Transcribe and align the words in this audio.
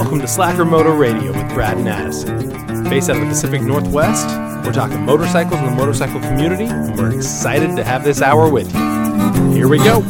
Welcome 0.00 0.20
to 0.20 0.28
Slacker 0.28 0.64
Moto 0.64 0.96
Radio 0.96 1.30
with 1.30 1.52
Brad 1.52 1.76
and 1.76 1.86
Addison. 1.86 2.84
Based 2.84 3.10
out 3.10 3.16
of 3.16 3.22
the 3.22 3.28
Pacific 3.28 3.60
Northwest, 3.60 4.26
we're 4.64 4.72
talking 4.72 5.04
motorcycles 5.04 5.60
and 5.60 5.68
the 5.68 5.76
motorcycle 5.76 6.18
community, 6.20 6.64
and 6.64 6.96
we're 6.96 7.14
excited 7.14 7.76
to 7.76 7.84
have 7.84 8.02
this 8.02 8.22
hour 8.22 8.48
with 8.48 8.72
you. 8.72 9.52
Here 9.52 9.68
we 9.68 9.76
go. 9.76 10.00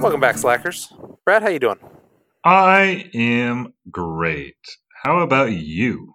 Welcome 0.00 0.20
back, 0.20 0.38
Slackers. 0.38 0.92
Brad, 1.24 1.42
how 1.42 1.48
you 1.48 1.58
doing? 1.58 1.80
I 2.44 3.10
am 3.12 3.74
great. 3.90 4.54
How 5.02 5.18
about 5.18 5.50
you? 5.50 6.14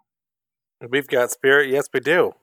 We've 0.89 1.07
got 1.07 1.31
spirit. 1.31 1.69
Yes, 1.69 1.87
we 1.93 1.99
do. 1.99 2.33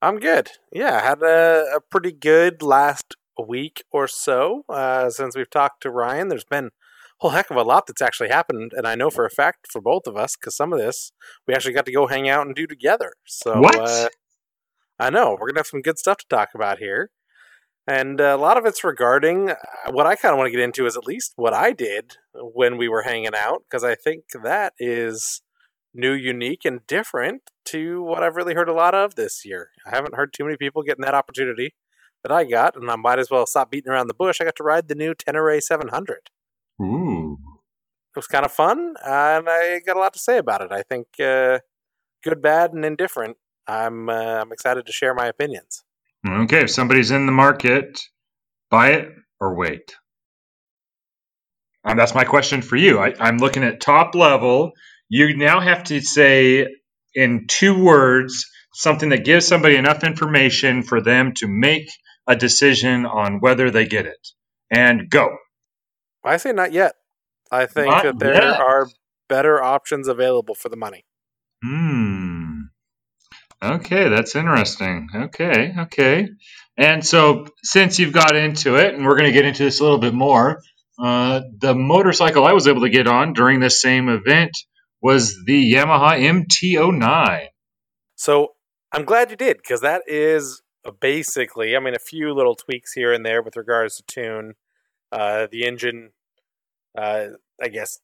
I'm 0.00 0.18
good. 0.18 0.50
Yeah, 0.72 0.96
I 0.96 1.00
had 1.00 1.22
a, 1.22 1.76
a 1.76 1.80
pretty 1.80 2.12
good 2.12 2.62
last 2.62 3.16
week 3.46 3.82
or 3.90 4.06
so 4.06 4.64
uh, 4.68 5.10
since 5.10 5.36
we've 5.36 5.50
talked 5.50 5.82
to 5.82 5.90
Ryan. 5.90 6.28
There's 6.28 6.44
been 6.44 6.66
a 6.66 6.70
whole 7.18 7.30
heck 7.30 7.50
of 7.50 7.56
a 7.56 7.62
lot 7.62 7.86
that's 7.86 8.02
actually 8.02 8.28
happened, 8.28 8.72
and 8.76 8.86
I 8.86 8.94
know 8.94 9.10
for 9.10 9.24
a 9.24 9.30
fact 9.30 9.66
for 9.70 9.80
both 9.80 10.06
of 10.06 10.16
us 10.16 10.36
because 10.36 10.56
some 10.56 10.72
of 10.72 10.78
this 10.78 11.12
we 11.46 11.54
actually 11.54 11.74
got 11.74 11.86
to 11.86 11.92
go 11.92 12.06
hang 12.06 12.28
out 12.28 12.46
and 12.46 12.54
do 12.54 12.66
together. 12.66 13.14
So 13.26 13.60
What? 13.60 13.80
Uh, 13.80 14.08
I 15.00 15.10
know 15.10 15.36
we're 15.38 15.48
gonna 15.48 15.60
have 15.60 15.66
some 15.66 15.82
good 15.82 15.98
stuff 15.98 16.18
to 16.18 16.26
talk 16.28 16.50
about 16.54 16.78
here, 16.78 17.10
and 17.86 18.20
uh, 18.20 18.36
a 18.36 18.36
lot 18.36 18.56
of 18.58 18.66
it's 18.66 18.84
regarding 18.84 19.50
uh, 19.50 19.56
what 19.90 20.06
I 20.06 20.14
kind 20.14 20.32
of 20.32 20.38
want 20.38 20.46
to 20.46 20.56
get 20.56 20.60
into 20.60 20.86
is 20.86 20.96
at 20.96 21.06
least 21.06 21.32
what 21.36 21.54
I 21.54 21.72
did 21.72 22.16
when 22.34 22.76
we 22.76 22.88
were 22.88 23.02
hanging 23.02 23.34
out 23.36 23.62
because 23.68 23.82
I 23.82 23.94
think 23.96 24.24
that 24.42 24.74
is 24.78 25.42
new, 25.94 26.12
unique, 26.12 26.64
and 26.64 26.86
different 26.86 27.42
to 27.66 28.02
what 28.02 28.22
I've 28.22 28.36
really 28.36 28.54
heard 28.54 28.68
a 28.68 28.74
lot 28.74 28.94
of 28.94 29.14
this 29.14 29.44
year. 29.44 29.70
I 29.86 29.94
haven't 29.94 30.14
heard 30.14 30.32
too 30.32 30.44
many 30.44 30.56
people 30.56 30.82
getting 30.82 31.04
that 31.04 31.14
opportunity 31.14 31.74
that 32.22 32.32
I 32.32 32.44
got, 32.44 32.76
and 32.76 32.90
I 32.90 32.96
might 32.96 33.18
as 33.18 33.30
well 33.30 33.46
stop 33.46 33.70
beating 33.70 33.90
around 33.90 34.08
the 34.08 34.14
bush. 34.14 34.40
I 34.40 34.44
got 34.44 34.56
to 34.56 34.64
ride 34.64 34.88
the 34.88 34.94
new 34.94 35.14
Tenere 35.14 35.60
700. 35.60 36.30
Ooh. 36.80 37.38
It 38.14 38.16
was 38.16 38.26
kind 38.26 38.44
of 38.44 38.52
fun, 38.52 38.94
and 39.04 39.48
I 39.48 39.80
got 39.84 39.96
a 39.96 40.00
lot 40.00 40.12
to 40.14 40.18
say 40.18 40.38
about 40.38 40.62
it. 40.62 40.72
I 40.72 40.82
think 40.82 41.06
uh, 41.20 41.60
good, 42.24 42.42
bad, 42.42 42.72
and 42.72 42.84
indifferent. 42.84 43.36
I'm 43.66 44.08
uh, 44.08 44.40
I'm 44.40 44.50
excited 44.50 44.86
to 44.86 44.92
share 44.92 45.14
my 45.14 45.26
opinions. 45.26 45.84
Okay, 46.26 46.62
if 46.62 46.70
somebody's 46.70 47.10
in 47.10 47.26
the 47.26 47.32
market, 47.32 48.00
buy 48.70 48.92
it 48.92 49.10
or 49.40 49.54
wait. 49.54 49.94
And 51.84 51.98
that's 51.98 52.14
my 52.14 52.24
question 52.24 52.60
for 52.60 52.76
you. 52.76 52.98
I, 52.98 53.14
I'm 53.20 53.38
looking 53.38 53.62
at 53.62 53.80
top 53.80 54.14
level. 54.14 54.72
You 55.08 55.36
now 55.36 55.60
have 55.60 55.84
to 55.84 56.00
say 56.00 56.66
in 57.14 57.46
two 57.48 57.82
words 57.82 58.46
something 58.74 59.08
that 59.08 59.24
gives 59.24 59.46
somebody 59.46 59.76
enough 59.76 60.04
information 60.04 60.82
for 60.82 61.00
them 61.00 61.32
to 61.34 61.48
make 61.48 61.90
a 62.26 62.36
decision 62.36 63.06
on 63.06 63.40
whether 63.40 63.70
they 63.70 63.86
get 63.86 64.06
it. 64.06 64.28
And 64.70 65.08
go. 65.10 65.36
I 66.24 66.36
say 66.36 66.52
not 66.52 66.72
yet. 66.72 66.94
I 67.50 67.66
think 67.66 67.86
Not 67.86 68.04
that 68.04 68.18
there 68.18 68.34
yet. 68.34 68.60
are 68.60 68.88
better 69.28 69.62
options 69.62 70.08
available 70.08 70.54
for 70.54 70.68
the 70.68 70.76
money. 70.76 71.04
Hmm. 71.64 72.60
Okay, 73.62 74.08
that's 74.08 74.36
interesting. 74.36 75.08
Okay, 75.14 75.74
okay. 75.78 76.28
And 76.76 77.04
so, 77.04 77.46
since 77.62 77.98
you've 77.98 78.12
got 78.12 78.36
into 78.36 78.76
it, 78.76 78.94
and 78.94 79.04
we're 79.04 79.16
going 79.16 79.26
to 79.26 79.32
get 79.32 79.44
into 79.44 79.64
this 79.64 79.80
a 79.80 79.82
little 79.82 79.98
bit 79.98 80.14
more, 80.14 80.60
uh, 81.02 81.40
the 81.58 81.74
motorcycle 81.74 82.44
I 82.44 82.52
was 82.52 82.68
able 82.68 82.82
to 82.82 82.90
get 82.90 83.08
on 83.08 83.32
during 83.32 83.58
this 83.58 83.80
same 83.80 84.08
event 84.08 84.52
was 85.00 85.44
the 85.44 85.72
Yamaha 85.72 86.44
MT09. 86.46 87.48
So 88.16 88.54
I'm 88.92 89.04
glad 89.04 89.30
you 89.30 89.36
did 89.36 89.58
because 89.58 89.80
that 89.80 90.02
is 90.06 90.62
basically, 91.00 91.76
I 91.76 91.80
mean, 91.80 91.94
a 91.94 92.00
few 92.00 92.32
little 92.32 92.54
tweaks 92.54 92.92
here 92.92 93.12
and 93.12 93.24
there 93.24 93.42
with 93.42 93.56
regards 93.56 93.96
to 93.96 94.02
tune, 94.06 94.54
uh, 95.12 95.46
the 95.50 95.64
engine, 95.64 96.10
uh, 96.96 97.26
I 97.62 97.68
guess, 97.68 98.00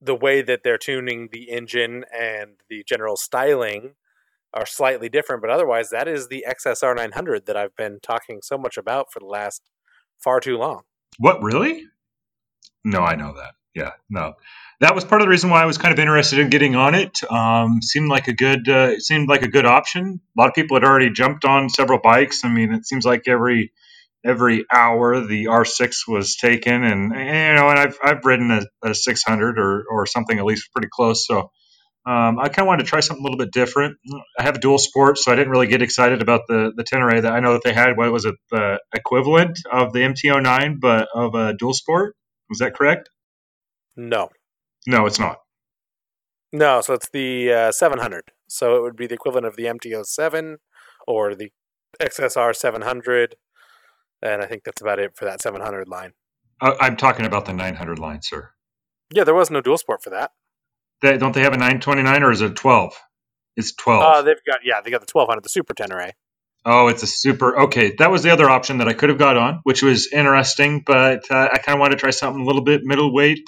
the 0.00 0.14
way 0.14 0.42
that 0.42 0.62
they're 0.62 0.78
tuning 0.78 1.28
the 1.30 1.50
engine 1.50 2.04
and 2.16 2.52
the 2.68 2.84
general 2.86 3.16
styling 3.16 3.94
are 4.52 4.66
slightly 4.66 5.08
different, 5.08 5.42
but 5.42 5.50
otherwise, 5.50 5.90
that 5.90 6.08
is 6.08 6.28
the 6.28 6.44
XSR 6.48 6.96
900 6.96 7.46
that 7.46 7.56
I've 7.56 7.76
been 7.76 8.00
talking 8.02 8.40
so 8.42 8.58
much 8.58 8.76
about 8.76 9.12
for 9.12 9.20
the 9.20 9.26
last 9.26 9.62
far 10.18 10.40
too 10.40 10.56
long. 10.56 10.82
What, 11.18 11.42
really? 11.42 11.84
No, 12.84 13.00
I 13.00 13.14
know 13.14 13.34
that. 13.34 13.54
Yeah, 13.74 13.92
no. 14.08 14.34
That 14.80 14.94
was 14.94 15.04
part 15.04 15.20
of 15.20 15.26
the 15.26 15.30
reason 15.30 15.50
why 15.50 15.62
I 15.62 15.66
was 15.66 15.78
kind 15.78 15.92
of 15.92 15.98
interested 15.98 16.38
in 16.38 16.48
getting 16.48 16.74
on 16.74 16.94
it. 16.94 17.20
Um, 17.30 17.82
seemed 17.82 18.08
like 18.08 18.28
a 18.28 18.32
good, 18.32 18.68
uh, 18.68 18.90
it 18.94 19.02
seemed 19.02 19.28
like 19.28 19.42
a 19.42 19.48
good 19.48 19.66
option. 19.66 20.20
A 20.36 20.40
lot 20.40 20.48
of 20.48 20.54
people 20.54 20.76
had 20.76 20.84
already 20.84 21.10
jumped 21.10 21.44
on 21.44 21.68
several 21.68 22.00
bikes. 22.02 22.44
I 22.44 22.48
mean, 22.48 22.72
it 22.72 22.86
seems 22.86 23.04
like 23.04 23.22
every 23.28 23.72
every 24.24 24.64
hour 24.72 25.26
the 25.26 25.46
R6 25.46 26.08
was 26.08 26.36
taken, 26.36 26.82
and 26.82 27.12
you 27.12 27.54
know, 27.54 27.68
and 27.68 27.78
I've 27.78 27.98
I've 28.02 28.24
ridden 28.24 28.50
a, 28.50 28.88
a 28.88 28.94
600 28.94 29.58
or 29.58 29.84
or 29.90 30.06
something 30.06 30.38
at 30.38 30.44
least 30.44 30.72
pretty 30.72 30.88
close. 30.90 31.26
So 31.26 31.50
um, 32.06 32.38
I 32.38 32.48
kind 32.48 32.60
of 32.60 32.66
wanted 32.66 32.84
to 32.84 32.88
try 32.88 33.00
something 33.00 33.22
a 33.22 33.28
little 33.28 33.38
bit 33.38 33.52
different. 33.52 33.98
I 34.38 34.42
have 34.42 34.56
a 34.56 34.60
dual 34.60 34.78
sport, 34.78 35.18
so 35.18 35.30
I 35.30 35.36
didn't 35.36 35.50
really 35.50 35.66
get 35.66 35.82
excited 35.82 36.22
about 36.22 36.42
the 36.48 36.72
the 36.74 36.84
Tenere. 36.84 37.22
That 37.22 37.32
I 37.32 37.40
know 37.40 37.52
that 37.52 37.62
they 37.64 37.74
had 37.74 37.96
what 37.96 38.10
was 38.10 38.24
it 38.24 38.34
the 38.50 38.80
equivalent 38.94 39.58
of 39.70 39.92
the 39.92 40.00
MT09, 40.00 40.80
but 40.80 41.08
of 41.14 41.34
a 41.34 41.52
dual 41.54 41.74
sport. 41.74 42.16
Was 42.48 42.58
that 42.58 42.74
correct? 42.74 43.10
No. 43.96 44.30
No, 44.86 45.06
it's 45.06 45.18
not. 45.18 45.38
No, 46.52 46.80
so 46.80 46.94
it's 46.94 47.08
the 47.10 47.52
uh, 47.52 47.72
700. 47.72 48.32
So 48.48 48.76
it 48.76 48.82
would 48.82 48.96
be 48.96 49.06
the 49.06 49.14
equivalent 49.14 49.46
of 49.46 49.56
the 49.56 49.64
MT07 49.64 50.56
or 51.06 51.34
the 51.34 51.50
XSR 52.00 52.54
700. 52.54 53.36
And 54.22 54.42
I 54.42 54.46
think 54.46 54.64
that's 54.64 54.80
about 54.80 54.98
it 54.98 55.16
for 55.16 55.24
that 55.24 55.40
700 55.40 55.88
line. 55.88 56.12
I, 56.60 56.74
I'm 56.80 56.96
talking 56.96 57.26
about 57.26 57.46
the 57.46 57.52
900 57.52 57.98
line, 57.98 58.20
sir. 58.22 58.50
Yeah, 59.12 59.24
there 59.24 59.34
was 59.34 59.50
no 59.50 59.60
dual 59.60 59.78
sport 59.78 60.02
for 60.02 60.10
that. 60.10 60.32
They, 61.02 61.16
don't 61.18 61.34
they 61.34 61.42
have 61.42 61.52
a 61.52 61.56
929 61.56 62.22
or 62.22 62.30
is 62.30 62.42
it 62.42 62.56
12? 62.56 63.00
It's 63.56 63.74
12. 63.74 64.02
Uh, 64.02 64.22
they've 64.22 64.44
got, 64.46 64.60
yeah, 64.64 64.80
they 64.80 64.90
got 64.90 65.00
the 65.00 65.10
1200, 65.10 65.42
the 65.42 65.48
Super 65.48 65.74
Tenere. 65.74 66.12
Oh, 66.64 66.88
it's 66.88 67.02
a 67.02 67.06
super. 67.06 67.60
Okay, 67.62 67.94
that 67.98 68.10
was 68.10 68.22
the 68.22 68.30
other 68.30 68.50
option 68.50 68.78
that 68.78 68.88
I 68.88 68.92
could 68.92 69.08
have 69.08 69.18
got 69.18 69.38
on, 69.38 69.60
which 69.62 69.82
was 69.82 70.12
interesting, 70.12 70.82
but 70.84 71.30
uh, 71.30 71.48
I 71.50 71.58
kind 71.58 71.76
of 71.76 71.80
wanted 71.80 71.96
to 71.96 72.00
try 72.00 72.10
something 72.10 72.42
a 72.42 72.44
little 72.44 72.62
bit 72.62 72.82
middleweight, 72.84 73.46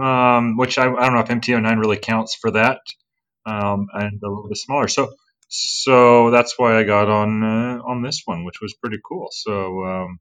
um, 0.00 0.56
which 0.56 0.78
I, 0.78 0.84
I 0.84 1.06
don't 1.06 1.14
know 1.14 1.20
if 1.20 1.28
MT09 1.28 1.78
really 1.78 1.98
counts 1.98 2.36
for 2.40 2.52
that, 2.52 2.80
um, 3.46 3.88
and 3.92 4.20
a 4.22 4.28
little 4.28 4.48
bit 4.48 4.58
smaller. 4.58 4.88
So, 4.88 5.12
so 5.48 6.30
that's 6.30 6.54
why 6.56 6.78
I 6.78 6.84
got 6.84 7.08
on 7.08 7.42
uh, 7.42 7.82
on 7.86 8.02
this 8.02 8.22
one, 8.24 8.44
which 8.44 8.60
was 8.60 8.74
pretty 8.74 8.98
cool. 9.06 9.28
So, 9.32 9.84
um, 9.84 10.18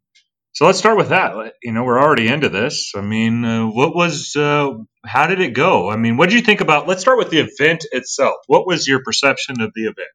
so 0.53 0.65
let's 0.65 0.79
start 0.79 0.97
with 0.97 1.09
that. 1.09 1.53
You 1.63 1.71
know, 1.71 1.83
we're 1.83 2.01
already 2.01 2.27
into 2.27 2.49
this. 2.49 2.91
I 2.95 3.01
mean, 3.01 3.45
uh, 3.45 3.67
what 3.67 3.95
was? 3.95 4.35
Uh, 4.35 4.71
how 5.05 5.27
did 5.27 5.39
it 5.39 5.53
go? 5.53 5.89
I 5.89 5.95
mean, 5.95 6.17
what 6.17 6.29
did 6.29 6.35
you 6.35 6.41
think 6.41 6.61
about? 6.61 6.87
Let's 6.87 7.01
start 7.01 7.17
with 7.17 7.29
the 7.29 7.39
event 7.39 7.85
itself. 7.91 8.35
What 8.47 8.67
was 8.67 8.87
your 8.87 9.01
perception 9.03 9.61
of 9.61 9.71
the 9.73 9.83
event? 9.83 10.09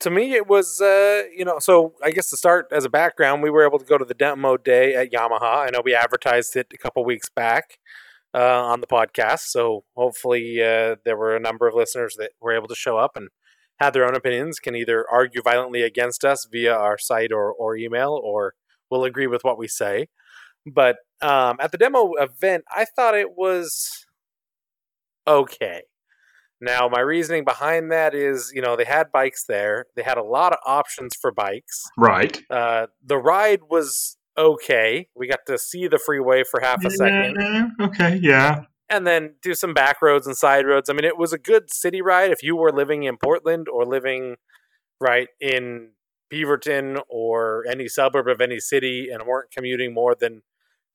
To 0.00 0.10
me, 0.10 0.32
it 0.32 0.48
was, 0.48 0.80
uh, 0.80 1.22
you 1.34 1.44
know, 1.44 1.58
so 1.58 1.94
I 2.02 2.10
guess 2.10 2.28
to 2.30 2.36
start 2.36 2.66
as 2.72 2.84
a 2.84 2.90
background, 2.90 3.42
we 3.42 3.50
were 3.50 3.64
able 3.64 3.78
to 3.78 3.84
go 3.84 3.96
to 3.96 4.04
the 4.04 4.14
demo 4.14 4.56
day 4.56 4.94
at 4.94 5.12
Yamaha. 5.12 5.66
I 5.66 5.70
know 5.70 5.80
we 5.82 5.94
advertised 5.94 6.56
it 6.56 6.66
a 6.74 6.76
couple 6.76 7.04
weeks 7.04 7.28
back 7.28 7.78
uh, 8.36 8.62
on 8.64 8.80
the 8.80 8.86
podcast. 8.86 9.46
So 9.46 9.84
hopefully 9.96 10.62
uh, 10.62 10.96
there 11.04 11.16
were 11.16 11.34
a 11.34 11.40
number 11.40 11.66
of 11.66 11.74
listeners 11.74 12.14
that 12.18 12.32
were 12.40 12.54
able 12.54 12.68
to 12.68 12.74
show 12.74 12.98
up 12.98 13.12
and 13.16 13.28
had 13.80 13.92
their 13.92 14.06
own 14.06 14.14
opinions, 14.14 14.58
can 14.58 14.74
either 14.74 15.06
argue 15.10 15.42
violently 15.42 15.82
against 15.82 16.24
us 16.24 16.46
via 16.50 16.74
our 16.74 16.98
site 16.98 17.32
or, 17.32 17.52
or 17.52 17.76
email, 17.76 18.20
or 18.22 18.54
will 18.90 19.04
agree 19.04 19.26
with 19.26 19.42
what 19.42 19.58
we 19.58 19.68
say. 19.68 20.08
But 20.66 20.96
um, 21.22 21.56
at 21.60 21.72
the 21.72 21.78
demo 21.78 22.12
event, 22.18 22.64
I 22.70 22.84
thought 22.84 23.14
it 23.14 23.36
was 23.36 24.06
okay. 25.26 25.82
Now, 26.60 26.88
my 26.88 27.00
reasoning 27.00 27.44
behind 27.44 27.92
that 27.92 28.14
is, 28.14 28.50
you 28.54 28.62
know, 28.62 28.76
they 28.76 28.84
had 28.84 29.12
bikes 29.12 29.44
there. 29.46 29.86
They 29.94 30.02
had 30.02 30.16
a 30.16 30.22
lot 30.22 30.52
of 30.52 30.58
options 30.64 31.14
for 31.20 31.30
bikes. 31.30 31.82
Right. 31.98 32.40
Uh, 32.48 32.86
the 33.04 33.18
ride 33.18 33.60
was 33.68 34.16
okay. 34.38 35.08
We 35.14 35.28
got 35.28 35.46
to 35.46 35.58
see 35.58 35.88
the 35.88 35.98
freeway 35.98 36.42
for 36.44 36.60
half 36.60 36.84
a 36.84 36.90
second 36.90 37.36
Yeah, 37.38 37.68
okay, 37.80 38.18
yeah. 38.22 38.62
and 38.88 39.06
then 39.06 39.34
do 39.42 39.54
some 39.54 39.74
back 39.74 40.00
roads 40.02 40.26
and 40.26 40.36
side 40.36 40.66
roads. 40.66 40.88
I 40.88 40.92
mean, 40.92 41.04
it 41.04 41.18
was 41.18 41.32
a 41.32 41.38
good 41.38 41.70
city 41.72 42.02
ride 42.02 42.30
if 42.30 42.42
you 42.42 42.56
were 42.56 42.72
living 42.72 43.04
in 43.04 43.16
Portland 43.16 43.68
or 43.68 43.84
living 43.84 44.36
right 45.00 45.28
in 45.40 45.90
Beaverton 46.32 47.00
or 47.08 47.64
any 47.70 47.88
suburb 47.88 48.28
of 48.28 48.40
any 48.40 48.58
city 48.58 49.08
and 49.10 49.24
weren't 49.26 49.50
commuting 49.50 49.94
more 49.94 50.14
than 50.18 50.42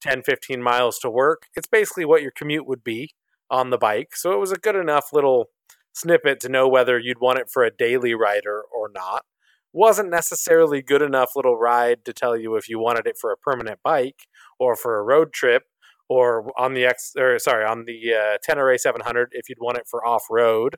10, 0.02 0.24
15 0.24 0.62
miles 0.62 0.98
to 1.00 1.10
work. 1.10 1.48
It's 1.56 1.68
basically 1.68 2.06
what 2.06 2.22
your 2.22 2.32
commute 2.32 2.68
would 2.68 2.84
be 2.84 3.12
on 3.50 3.70
the 3.70 3.78
bike. 3.78 4.16
So 4.16 4.32
it 4.32 4.40
was 4.40 4.52
a 4.52 4.58
good 4.58 4.76
enough 4.76 5.10
little 5.14 5.50
snippet 5.94 6.40
to 6.42 6.50
know 6.50 6.68
whether 6.68 6.98
you'd 6.98 7.20
want 7.20 7.40
it 7.40 7.50
for 7.52 7.64
a 7.64 7.72
daily 7.72 8.14
rider 8.14 8.62
or 8.62 8.90
not. 8.94 9.26
Wasn't 9.74 10.10
necessarily 10.10 10.82
good 10.82 11.02
enough 11.02 11.32
little 11.36 11.58
ride 11.58 12.04
to 12.06 12.14
tell 12.14 12.36
you 12.38 12.56
if 12.56 12.68
you 12.68 12.80
wanted 12.80 13.08
it 13.08 13.16
for 13.20 13.32
a 13.32 13.38
permanent 13.38 13.80
bike 13.84 14.28
or 14.60 14.76
for 14.76 14.98
a 14.98 15.04
road 15.04 15.34
trip 15.34 15.64
or 16.10 16.52
on 16.60 16.74
the 16.74 16.86
X 16.86 17.14
or 17.18 17.40
sorry 17.40 17.66
on 17.66 17.86
the 17.86 18.14
uh, 18.14 18.38
Tenere 18.46 18.78
700 18.78 19.30
if 19.32 19.48
you'd 19.48 19.60
want 19.62 19.78
it 19.78 19.86
for 19.90 20.06
off 20.06 20.24
road. 20.30 20.76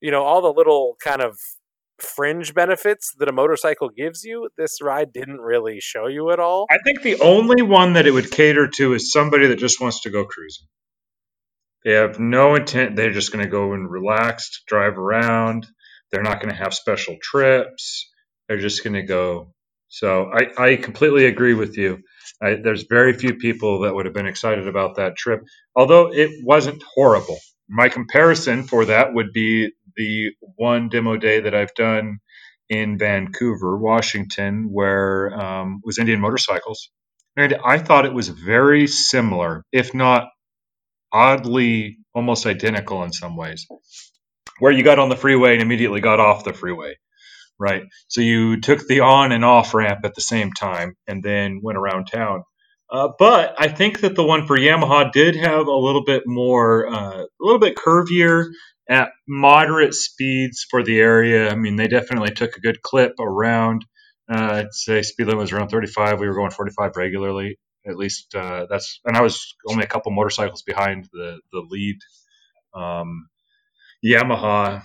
you 0.00 0.10
know, 0.10 0.22
all 0.22 0.42
the 0.42 0.52
little 0.52 0.96
kind 1.02 1.22
of 1.22 1.38
fringe 1.98 2.54
benefits 2.54 3.14
that 3.18 3.28
a 3.28 3.32
motorcycle 3.32 3.88
gives 3.88 4.22
you, 4.22 4.48
this 4.58 4.82
ride 4.82 5.12
didn't 5.12 5.40
really 5.40 5.78
show 5.80 6.06
you 6.06 6.30
at 6.30 6.38
all. 6.38 6.66
I 6.70 6.78
think 6.84 7.02
the 7.02 7.20
only 7.20 7.62
one 7.62 7.94
that 7.94 8.06
it 8.06 8.10
would 8.10 8.30
cater 8.30 8.68
to 8.68 8.92
is 8.94 9.12
somebody 9.12 9.46
that 9.46 9.58
just 9.58 9.80
wants 9.80 10.02
to 10.02 10.10
go 10.10 10.24
cruising. 10.24 10.66
They 11.84 11.92
have 11.92 12.18
no 12.18 12.54
intent. 12.56 12.96
They're 12.96 13.12
just 13.12 13.32
going 13.32 13.44
to 13.44 13.50
go 13.50 13.72
and 13.72 13.90
relax, 13.90 14.62
drive 14.66 14.98
around. 14.98 15.66
They're 16.10 16.22
not 16.22 16.40
going 16.40 16.50
to 16.50 16.60
have 16.60 16.74
special 16.74 17.16
trips. 17.22 18.10
They're 18.48 18.58
just 18.58 18.84
going 18.84 18.94
to 18.94 19.02
go. 19.02 19.52
So 19.88 20.30
I, 20.32 20.72
I 20.72 20.76
completely 20.76 21.26
agree 21.26 21.54
with 21.54 21.76
you. 21.76 22.00
I, 22.42 22.54
there's 22.54 22.84
very 22.88 23.12
few 23.14 23.34
people 23.34 23.80
that 23.80 23.94
would 23.94 24.06
have 24.06 24.14
been 24.14 24.26
excited 24.26 24.68
about 24.68 24.96
that 24.96 25.16
trip, 25.16 25.42
although 25.74 26.12
it 26.12 26.30
wasn't 26.44 26.82
horrible. 26.94 27.38
My 27.68 27.88
comparison 27.88 28.64
for 28.64 28.86
that 28.86 29.14
would 29.14 29.32
be 29.32 29.72
the 29.96 30.32
one 30.56 30.88
demo 30.88 31.16
day 31.16 31.40
that 31.40 31.54
I've 31.54 31.74
done 31.74 32.18
in 32.68 32.98
Vancouver, 32.98 33.76
Washington, 33.78 34.68
where 34.72 35.32
um, 35.40 35.80
was 35.84 35.98
Indian 35.98 36.20
Motorcycles, 36.20 36.90
and 37.36 37.56
I 37.64 37.78
thought 37.78 38.06
it 38.06 38.14
was 38.14 38.28
very 38.28 38.86
similar, 38.86 39.64
if 39.72 39.94
not 39.94 40.28
oddly 41.12 41.98
almost 42.14 42.46
identical 42.46 43.02
in 43.04 43.12
some 43.12 43.36
ways, 43.36 43.66
where 44.58 44.72
you 44.72 44.82
got 44.82 44.98
on 44.98 45.08
the 45.08 45.16
freeway 45.16 45.54
and 45.54 45.62
immediately 45.62 46.00
got 46.00 46.20
off 46.20 46.44
the 46.44 46.52
freeway, 46.52 46.96
right? 47.58 47.84
So 48.08 48.20
you 48.20 48.60
took 48.60 48.86
the 48.86 49.00
on 49.00 49.32
and 49.32 49.44
off 49.44 49.74
ramp 49.74 50.00
at 50.04 50.14
the 50.14 50.20
same 50.20 50.52
time 50.52 50.96
and 51.06 51.22
then 51.22 51.60
went 51.62 51.78
around 51.78 52.06
town. 52.06 52.44
Uh, 52.90 53.08
but 53.18 53.54
I 53.58 53.68
think 53.68 54.00
that 54.00 54.14
the 54.16 54.24
one 54.24 54.46
for 54.46 54.58
Yamaha 54.58 55.12
did 55.12 55.36
have 55.36 55.66
a 55.66 55.72
little 55.76 56.04
bit 56.04 56.24
more, 56.26 56.88
uh, 56.88 57.22
a 57.22 57.28
little 57.40 57.60
bit 57.60 57.76
curvier 57.76 58.46
at 58.88 59.10
moderate 59.28 59.94
speeds 59.94 60.66
for 60.70 60.84
the 60.84 60.98
area. 61.00 61.50
I 61.50 61.56
mean, 61.56 61.76
they 61.76 61.88
definitely 61.88 62.32
took 62.32 62.56
a 62.56 62.60
good 62.60 62.82
clip 62.82 63.14
around. 63.20 63.84
Uh, 64.30 64.64
I'd 64.64 64.72
say 64.74 65.02
speed 65.02 65.26
limit 65.26 65.42
was 65.42 65.52
around 65.52 65.68
35. 65.68 66.20
We 66.20 66.28
were 66.28 66.34
going 66.34 66.50
45 66.52 66.92
regularly. 66.96 67.58
At 67.86 67.96
least 67.96 68.34
uh, 68.34 68.66
that's, 68.70 69.00
and 69.04 69.16
I 69.16 69.22
was 69.22 69.54
only 69.68 69.84
a 69.84 69.88
couple 69.88 70.12
motorcycles 70.12 70.62
behind 70.62 71.08
the 71.12 71.40
the 71.52 71.64
lead 71.70 71.96
um, 72.74 73.28
Yamaha 74.04 74.82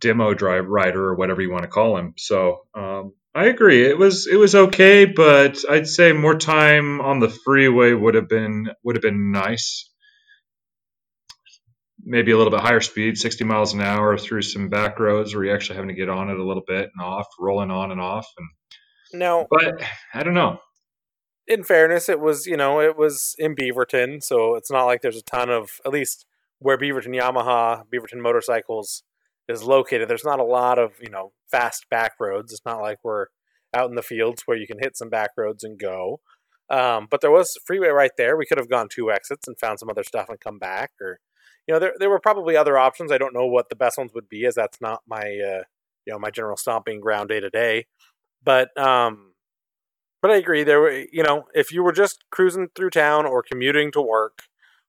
demo 0.00 0.34
drive 0.34 0.66
rider 0.66 1.04
or 1.04 1.14
whatever 1.14 1.40
you 1.40 1.50
want 1.50 1.62
to 1.62 1.68
call 1.68 1.96
him. 1.96 2.14
So 2.16 2.66
um, 2.74 3.14
I 3.34 3.46
agree. 3.46 3.84
It 3.84 3.98
was 3.98 4.26
it 4.26 4.36
was 4.36 4.54
okay, 4.54 5.04
but 5.04 5.58
I'd 5.68 5.86
say 5.86 6.12
more 6.12 6.36
time 6.36 7.00
on 7.00 7.20
the 7.20 7.28
freeway 7.28 7.92
would 7.92 8.14
have 8.14 8.28
been 8.28 8.68
would 8.82 8.96
have 8.96 9.02
been 9.02 9.32
nice. 9.32 9.88
Maybe 12.02 12.32
a 12.32 12.36
little 12.36 12.50
bit 12.50 12.60
higher 12.60 12.80
speed, 12.80 13.18
60 13.18 13.44
miles 13.44 13.74
an 13.74 13.82
hour 13.82 14.16
through 14.16 14.42
some 14.42 14.70
back 14.70 14.98
roads 14.98 15.34
where 15.34 15.44
you're 15.44 15.54
actually 15.54 15.76
having 15.76 15.90
to 15.90 15.94
get 15.94 16.08
on 16.08 16.30
it 16.30 16.38
a 16.38 16.44
little 16.44 16.62
bit 16.66 16.88
and 16.94 17.04
off, 17.04 17.26
rolling 17.38 17.70
on 17.70 17.92
and 17.92 18.00
off. 18.00 18.26
And 18.38 19.20
no, 19.20 19.46
but 19.50 19.82
I 20.14 20.22
don't 20.22 20.34
know 20.34 20.60
in 21.50 21.64
fairness, 21.64 22.08
it 22.08 22.20
was 22.20 22.46
you 22.46 22.56
know 22.56 22.80
it 22.80 22.96
was 22.96 23.34
in 23.38 23.54
Beaverton, 23.54 24.22
so 24.22 24.54
it's 24.54 24.70
not 24.70 24.84
like 24.84 25.02
there's 25.02 25.16
a 25.16 25.22
ton 25.22 25.50
of 25.50 25.68
at 25.84 25.92
least 25.92 26.24
where 26.58 26.78
Beaverton 26.78 27.20
Yamaha 27.20 27.82
Beaverton 27.92 28.20
Motorcycles 28.20 29.02
is 29.50 29.62
located. 29.62 30.08
There's 30.08 30.24
not 30.24 30.40
a 30.40 30.44
lot 30.44 30.78
of 30.78 30.92
you 31.00 31.10
know 31.10 31.32
fast 31.50 31.86
back 31.90 32.12
roads. 32.20 32.52
It's 32.52 32.64
not 32.64 32.80
like 32.80 32.98
we're 33.02 33.26
out 33.74 33.88
in 33.88 33.96
the 33.96 34.02
fields 34.02 34.42
where 34.46 34.56
you 34.56 34.66
can 34.66 34.78
hit 34.80 34.96
some 34.96 35.10
back 35.10 35.30
roads 35.36 35.64
and 35.64 35.78
go. 35.78 36.20
Um, 36.70 37.08
but 37.10 37.20
there 37.20 37.30
was 37.30 37.56
freeway 37.66 37.88
right 37.88 38.12
there. 38.16 38.36
We 38.36 38.46
could 38.46 38.58
have 38.58 38.70
gone 38.70 38.88
two 38.88 39.10
exits 39.10 39.48
and 39.48 39.58
found 39.58 39.80
some 39.80 39.90
other 39.90 40.04
stuff 40.04 40.28
and 40.28 40.38
come 40.40 40.58
back, 40.58 40.92
or 41.00 41.18
you 41.66 41.74
know 41.74 41.80
there 41.80 41.94
there 41.98 42.10
were 42.10 42.20
probably 42.20 42.56
other 42.56 42.78
options. 42.78 43.12
I 43.12 43.18
don't 43.18 43.34
know 43.34 43.46
what 43.46 43.68
the 43.68 43.76
best 43.76 43.98
ones 43.98 44.12
would 44.14 44.28
be, 44.28 44.46
as 44.46 44.54
that's 44.54 44.80
not 44.80 45.00
my 45.08 45.20
uh, 45.20 45.64
you 46.06 46.12
know 46.12 46.18
my 46.18 46.30
general 46.30 46.56
stomping 46.56 47.00
ground 47.00 47.28
day 47.28 47.40
to 47.40 47.50
day. 47.50 47.86
But 48.42 48.76
um, 48.80 49.32
but 50.22 50.30
I 50.30 50.36
agree. 50.36 50.64
There 50.64 50.80
were, 50.80 51.04
you 51.12 51.22
know, 51.22 51.44
if 51.54 51.72
you 51.72 51.82
were 51.82 51.92
just 51.92 52.24
cruising 52.30 52.68
through 52.74 52.90
town 52.90 53.26
or 53.26 53.42
commuting 53.42 53.90
to 53.92 54.02
work, 54.02 54.42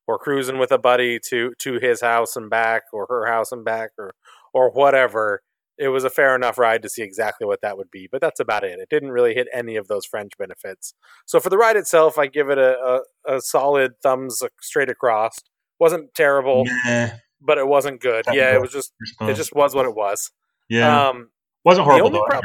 or 0.08 0.18
cruising 0.18 0.58
with 0.60 0.72
a 0.72 0.78
buddy 0.78 1.20
to 1.30 1.54
to 1.60 1.80
his 1.80 2.02
house 2.02 2.36
and 2.36 2.50
back, 2.50 2.84
or 2.94 3.06
her 3.10 3.26
house 3.28 3.52
and 3.52 3.64
back, 3.66 3.92
or 3.98 4.12
or 4.54 4.72
whatever, 4.72 5.42
it 5.78 5.88
was 5.90 6.04
a 6.04 6.10
fair 6.10 6.36
enough 6.36 6.58
ride 6.58 6.82
to 6.84 6.90
see 6.90 7.02
exactly 7.02 7.48
what 7.48 7.62
that 7.62 7.78
would 7.78 7.90
be. 7.92 8.08
But 8.12 8.22
that's 8.22 8.40
about 8.40 8.64
it. 8.64 8.80
It 8.80 8.90
didn't 8.90 9.12
really 9.12 9.34
hit 9.34 9.48
any 9.54 9.76
of 9.76 9.88
those 9.88 10.06
fringe 10.06 10.34
benefits. 10.38 10.94
So 11.26 11.40
for 11.40 11.50
the 11.50 11.58
ride 11.58 11.78
itself, 11.78 12.18
I 12.18 12.28
give 12.28 12.50
it 12.50 12.58
a 12.58 13.02
a, 13.28 13.36
a 13.38 13.42
solid 13.42 13.94
thumbs 14.04 14.42
straight 14.62 14.90
across. 14.90 15.38
wasn't 15.80 16.14
terrible, 16.14 16.66
nah. 16.86 17.10
but 17.42 17.58
it 17.58 17.68
wasn't 17.68 18.02
good. 18.02 18.26
Yeah, 18.32 18.54
it 18.54 18.62
was 18.62 18.72
just 18.72 18.94
it 19.22 19.34
just 19.36 19.54
was 19.54 19.74
what 19.74 19.86
it 19.86 19.96
was. 19.96 20.32
Yeah, 20.70 21.10
um, 21.10 21.30
wasn't 21.66 21.86
horrible. 21.86 22.10
The 22.10 22.18
only, 22.18 22.30
prob- 22.30 22.44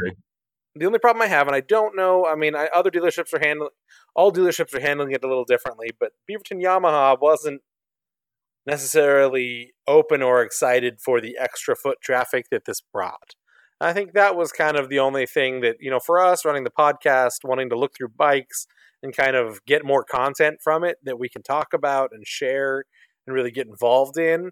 the 0.78 0.86
only 0.86 0.98
problem 0.98 1.22
I 1.22 1.26
have, 1.26 1.46
and 1.46 1.56
I 1.56 1.60
don't 1.60 1.96
know, 1.96 2.26
I 2.26 2.36
mean, 2.36 2.54
I, 2.54 2.68
other 2.74 2.90
dealerships 2.90 3.32
are 3.32 3.38
handling, 3.38 3.70
all 4.14 4.32
dealerships 4.32 4.74
are 4.74 4.80
handling 4.80 5.12
it 5.12 5.24
a 5.24 5.28
little 5.28 5.44
differently, 5.44 5.90
but 5.98 6.12
Beaverton 6.30 6.62
Yamaha 6.62 7.18
wasn't 7.20 7.62
necessarily 8.66 9.72
open 9.86 10.22
or 10.22 10.42
excited 10.42 11.00
for 11.00 11.20
the 11.20 11.36
extra 11.38 11.76
foot 11.76 11.98
traffic 12.02 12.46
that 12.50 12.64
this 12.64 12.80
brought. 12.80 13.34
I 13.80 13.92
think 13.92 14.14
that 14.14 14.36
was 14.36 14.52
kind 14.52 14.76
of 14.76 14.88
the 14.88 14.98
only 14.98 15.26
thing 15.26 15.60
that, 15.60 15.76
you 15.80 15.90
know, 15.90 16.00
for 16.00 16.18
us 16.18 16.44
running 16.44 16.64
the 16.64 16.70
podcast, 16.70 17.44
wanting 17.44 17.68
to 17.70 17.78
look 17.78 17.94
through 17.94 18.08
bikes 18.16 18.66
and 19.02 19.14
kind 19.14 19.36
of 19.36 19.64
get 19.66 19.84
more 19.84 20.02
content 20.02 20.58
from 20.62 20.82
it 20.82 20.96
that 21.04 21.18
we 21.18 21.28
can 21.28 21.42
talk 21.42 21.74
about 21.74 22.10
and 22.12 22.26
share 22.26 22.84
and 23.26 23.34
really 23.34 23.50
get 23.50 23.66
involved 23.66 24.16
in, 24.16 24.50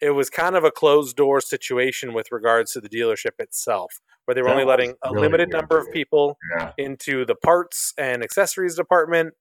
it 0.00 0.10
was 0.10 0.30
kind 0.30 0.56
of 0.56 0.64
a 0.64 0.70
closed 0.70 1.16
door 1.16 1.40
situation 1.40 2.14
with 2.14 2.32
regards 2.32 2.72
to 2.72 2.80
the 2.80 2.88
dealership 2.88 3.38
itself 3.38 4.00
where 4.24 4.34
they 4.34 4.42
were 4.42 4.48
that 4.48 4.54
only 4.54 4.64
letting 4.64 4.94
a 5.02 5.10
really 5.10 5.22
limited 5.22 5.50
number 5.50 5.78
of 5.78 5.90
people 5.92 6.38
yeah. 6.56 6.72
into 6.78 7.26
the 7.26 7.34
parts 7.34 7.92
and 7.98 8.22
accessories 8.22 8.76
department. 8.76 9.34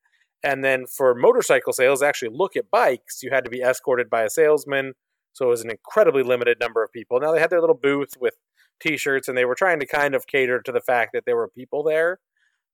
And 0.44 0.64
then 0.64 0.86
for 0.88 1.14
motorcycle 1.16 1.74
sales, 1.74 2.02
actually 2.02 2.30
look 2.32 2.56
at 2.56 2.72
bikes, 2.72 3.22
you 3.22 3.30
had 3.32 3.44
to 3.46 3.50
be 3.50 3.62
escorted 3.62 4.10
by 4.10 4.24
a 4.24 4.30
salesman. 4.30 4.94
So 5.34 5.46
it 5.46 5.50
was 5.50 5.64
an 5.64 5.70
incredibly 5.70 6.24
limited 6.24 6.58
number 6.60 6.84
of 6.84 6.92
people. 6.92 7.20
Now 7.20 7.34
they 7.34 7.40
had 7.40 7.50
their 7.50 7.62
little 7.62 7.78
booth 7.82 8.14
with 8.20 8.36
t-shirts 8.80 9.28
and 9.28 9.38
they 9.38 9.46
were 9.46 9.56
trying 9.56 9.80
to 9.80 9.86
kind 9.86 10.16
of 10.16 10.28
cater 10.28 10.62
to 10.62 10.72
the 10.72 10.82
fact 10.82 11.12
that 11.14 11.24
there 11.26 11.36
were 11.36 11.50
people 11.50 11.84
there, 11.84 12.20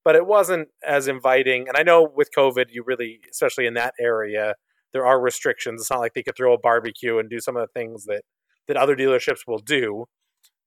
but 0.03 0.15
it 0.15 0.27
wasn't 0.27 0.69
as 0.87 1.07
inviting. 1.07 1.67
And 1.67 1.75
I 1.75 1.83
know 1.83 2.07
with 2.15 2.29
COVID, 2.35 2.65
you 2.71 2.83
really, 2.85 3.19
especially 3.31 3.65
in 3.65 3.73
that 3.73 3.93
area, 3.99 4.53
there 4.93 5.05
are 5.05 5.19
restrictions. 5.19 5.81
It's 5.81 5.91
not 5.91 5.99
like 5.99 6.13
they 6.13 6.23
could 6.23 6.37
throw 6.37 6.53
a 6.53 6.59
barbecue 6.59 7.17
and 7.17 7.29
do 7.29 7.39
some 7.39 7.57
of 7.57 7.61
the 7.61 7.79
things 7.79 8.05
that 8.05 8.21
that 8.67 8.77
other 8.77 8.95
dealerships 8.95 9.41
will 9.45 9.59
do 9.59 10.05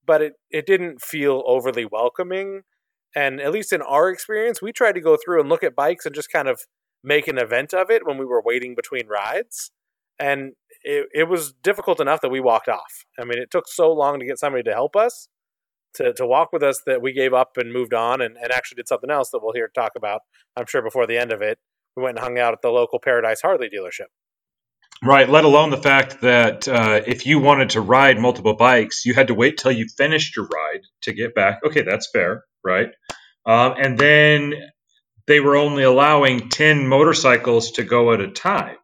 but 0.08 0.22
it, 0.22 0.32
it 0.50 0.66
didn't 0.66 1.02
feel 1.02 1.44
overly 1.46 1.84
welcoming. 1.84 2.62
And 3.14 3.40
at 3.40 3.52
least 3.52 3.72
in 3.72 3.82
our 3.82 4.08
experience, 4.08 4.62
we 4.62 4.72
tried 4.72 4.94
to 4.94 5.00
go 5.00 5.16
through 5.22 5.40
and 5.40 5.48
look 5.48 5.62
at 5.62 5.76
bikes 5.76 6.06
and 6.06 6.14
just 6.14 6.32
kind 6.32 6.48
of 6.48 6.62
make 7.02 7.28
an 7.28 7.38
event 7.38 7.72
of 7.72 7.90
it 7.90 8.06
when 8.06 8.18
we 8.18 8.24
were 8.24 8.42
waiting 8.44 8.74
between 8.74 9.06
rides. 9.06 9.70
And 10.18 10.52
it, 10.82 11.06
it 11.14 11.28
was 11.28 11.52
difficult 11.52 12.00
enough 12.00 12.20
that 12.22 12.30
we 12.30 12.40
walked 12.40 12.68
off. 12.68 13.04
I 13.18 13.24
mean, 13.24 13.38
it 13.38 13.50
took 13.50 13.68
so 13.68 13.92
long 13.92 14.18
to 14.18 14.26
get 14.26 14.38
somebody 14.38 14.64
to 14.64 14.72
help 14.72 14.96
us 14.96 15.28
to, 15.94 16.12
to 16.14 16.26
walk 16.26 16.52
with 16.52 16.62
us 16.62 16.80
that 16.86 17.02
we 17.02 17.12
gave 17.12 17.34
up 17.34 17.56
and 17.56 17.72
moved 17.72 17.94
on 17.94 18.20
and, 18.20 18.36
and 18.36 18.52
actually 18.52 18.76
did 18.76 18.88
something 18.88 19.10
else 19.10 19.30
that 19.30 19.40
we'll 19.42 19.52
hear 19.52 19.68
talk 19.68 19.92
about, 19.96 20.22
I'm 20.56 20.66
sure, 20.66 20.82
before 20.82 21.06
the 21.06 21.18
end 21.18 21.32
of 21.32 21.42
it. 21.42 21.58
We 21.96 22.02
went 22.02 22.16
and 22.16 22.24
hung 22.24 22.38
out 22.38 22.52
at 22.52 22.62
the 22.62 22.70
local 22.70 23.00
Paradise 23.00 23.40
Harley 23.40 23.68
dealership. 23.68 24.06
Right, 25.02 25.28
let 25.28 25.44
alone 25.44 25.70
the 25.70 25.76
fact 25.76 26.20
that 26.22 26.66
uh, 26.66 27.00
if 27.06 27.24
you 27.24 27.38
wanted 27.38 27.70
to 27.70 27.80
ride 27.80 28.18
multiple 28.18 28.54
bikes, 28.54 29.04
you 29.04 29.14
had 29.14 29.28
to 29.28 29.34
wait 29.34 29.56
till 29.56 29.70
you 29.70 29.86
finished 29.96 30.36
your 30.36 30.46
ride 30.46 30.80
to 31.02 31.12
get 31.12 31.34
back. 31.34 31.60
Okay, 31.64 31.82
that's 31.82 32.08
fair, 32.12 32.44
right? 32.64 32.88
Um, 33.46 33.74
and 33.78 33.96
then 33.96 34.54
they 35.28 35.40
were 35.40 35.56
only 35.56 35.84
allowing 35.84 36.48
10 36.48 36.88
motorcycles 36.88 37.72
to 37.72 37.84
go 37.84 38.12
at 38.14 38.20
a 38.20 38.30
time. 38.30 38.76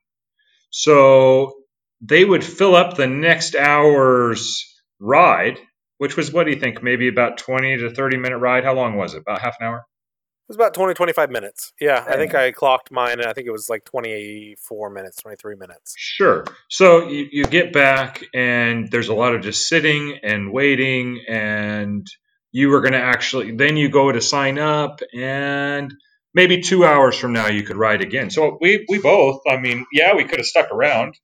So 0.71 1.55
they 2.01 2.25
would 2.25 2.45
fill 2.45 2.77
up 2.77 2.97
the 2.97 3.07
next 3.07 3.57
hour's 3.57 4.63
ride, 5.01 5.59
which 5.99 6.17
was 6.17 6.33
what 6.33 6.45
do 6.45 6.51
you 6.53 6.61
think? 6.61 6.83
Maybe 6.83 7.09
about 7.09 7.39
20 7.39 7.79
to 7.79 7.91
30 7.91 8.19
minute 8.19 8.39
ride. 8.39 8.65
How 8.65 8.75
long 8.75 8.97
was 8.97 9.15
it? 9.15 9.23
About 9.23 9.41
half 9.41 9.57
an 9.59 9.67
hour? 9.67 9.79
It 9.79 10.49
was 10.49 10.57
about 10.57 10.75
20, 10.75 10.93
25 10.93 11.31
minutes. 11.31 11.73
Yeah, 11.81 12.05
I 12.07 12.17
think 12.17 12.35
I 12.35 12.53
clocked 12.53 12.91
mine, 12.91 13.19
and 13.19 13.27
I 13.27 13.33
think 13.33 13.47
it 13.47 13.51
was 13.51 13.71
like 13.71 13.87
24 13.87 14.91
minutes, 14.91 15.17
23 15.23 15.57
minutes. 15.57 15.95
Sure. 15.97 16.45
So 16.69 17.09
you, 17.09 17.27
you 17.33 17.45
get 17.45 17.73
back, 17.73 18.23
and 18.35 18.91
there's 18.91 19.09
a 19.09 19.15
lot 19.15 19.35
of 19.35 19.41
just 19.41 19.67
sitting 19.67 20.19
and 20.23 20.53
waiting, 20.53 21.25
and 21.27 22.07
you 22.53 22.69
were 22.69 22.83
going 22.83 22.93
to 22.93 23.01
actually, 23.01 23.53
then 23.53 23.79
you 23.79 23.89
go 23.89 24.13
to 24.13 24.21
sign 24.21 24.59
up, 24.59 25.01
and 25.15 25.95
maybe 26.35 26.61
two 26.61 26.85
hours 26.85 27.17
from 27.17 27.33
now 27.33 27.49
you 27.49 27.63
could 27.63 27.77
ride 27.77 28.03
again. 28.03 28.31
So 28.31 28.59
we, 28.61 28.85
we 28.89 28.99
both, 28.99 29.41
I 29.49 29.57
mean, 29.57 29.87
yeah, 29.93 30.15
we 30.15 30.25
could 30.25 30.39
have 30.39 30.47
stuck 30.47 30.71
around. 30.71 31.15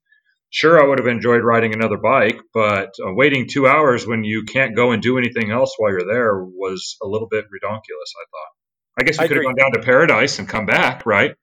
Sure, 0.53 0.83
I 0.83 0.87
would 0.87 0.99
have 0.99 1.07
enjoyed 1.07 1.45
riding 1.45 1.75
another 1.75 1.97
bike, 1.97 2.41
but 2.53 2.95
uh, 3.05 3.13
waiting 3.13 3.47
two 3.49 3.69
hours 3.69 4.05
when 4.07 4.25
you 4.25 4.45
can't 4.45 4.75
go 4.75 4.91
and 4.91 5.01
do 5.01 5.17
anything 5.17 5.53
else 5.53 5.75
while 5.77 5.93
you're 5.93 6.13
there 6.13 6.43
was 6.43 6.97
a 7.03 7.07
little 7.07 7.29
bit 7.29 7.45
redonkulous, 7.45 8.13
I 8.17 8.25
thought. 8.31 8.51
I 8.99 9.05
guess 9.05 9.21
we 9.21 9.29
could 9.29 9.37
have 9.37 9.45
gone 9.45 9.55
down 9.55 9.73
to 9.73 9.81
Paradise 9.81 10.41
and 10.41 10.49
come 10.49 10.67
back, 10.67 11.07
right? 11.07 11.37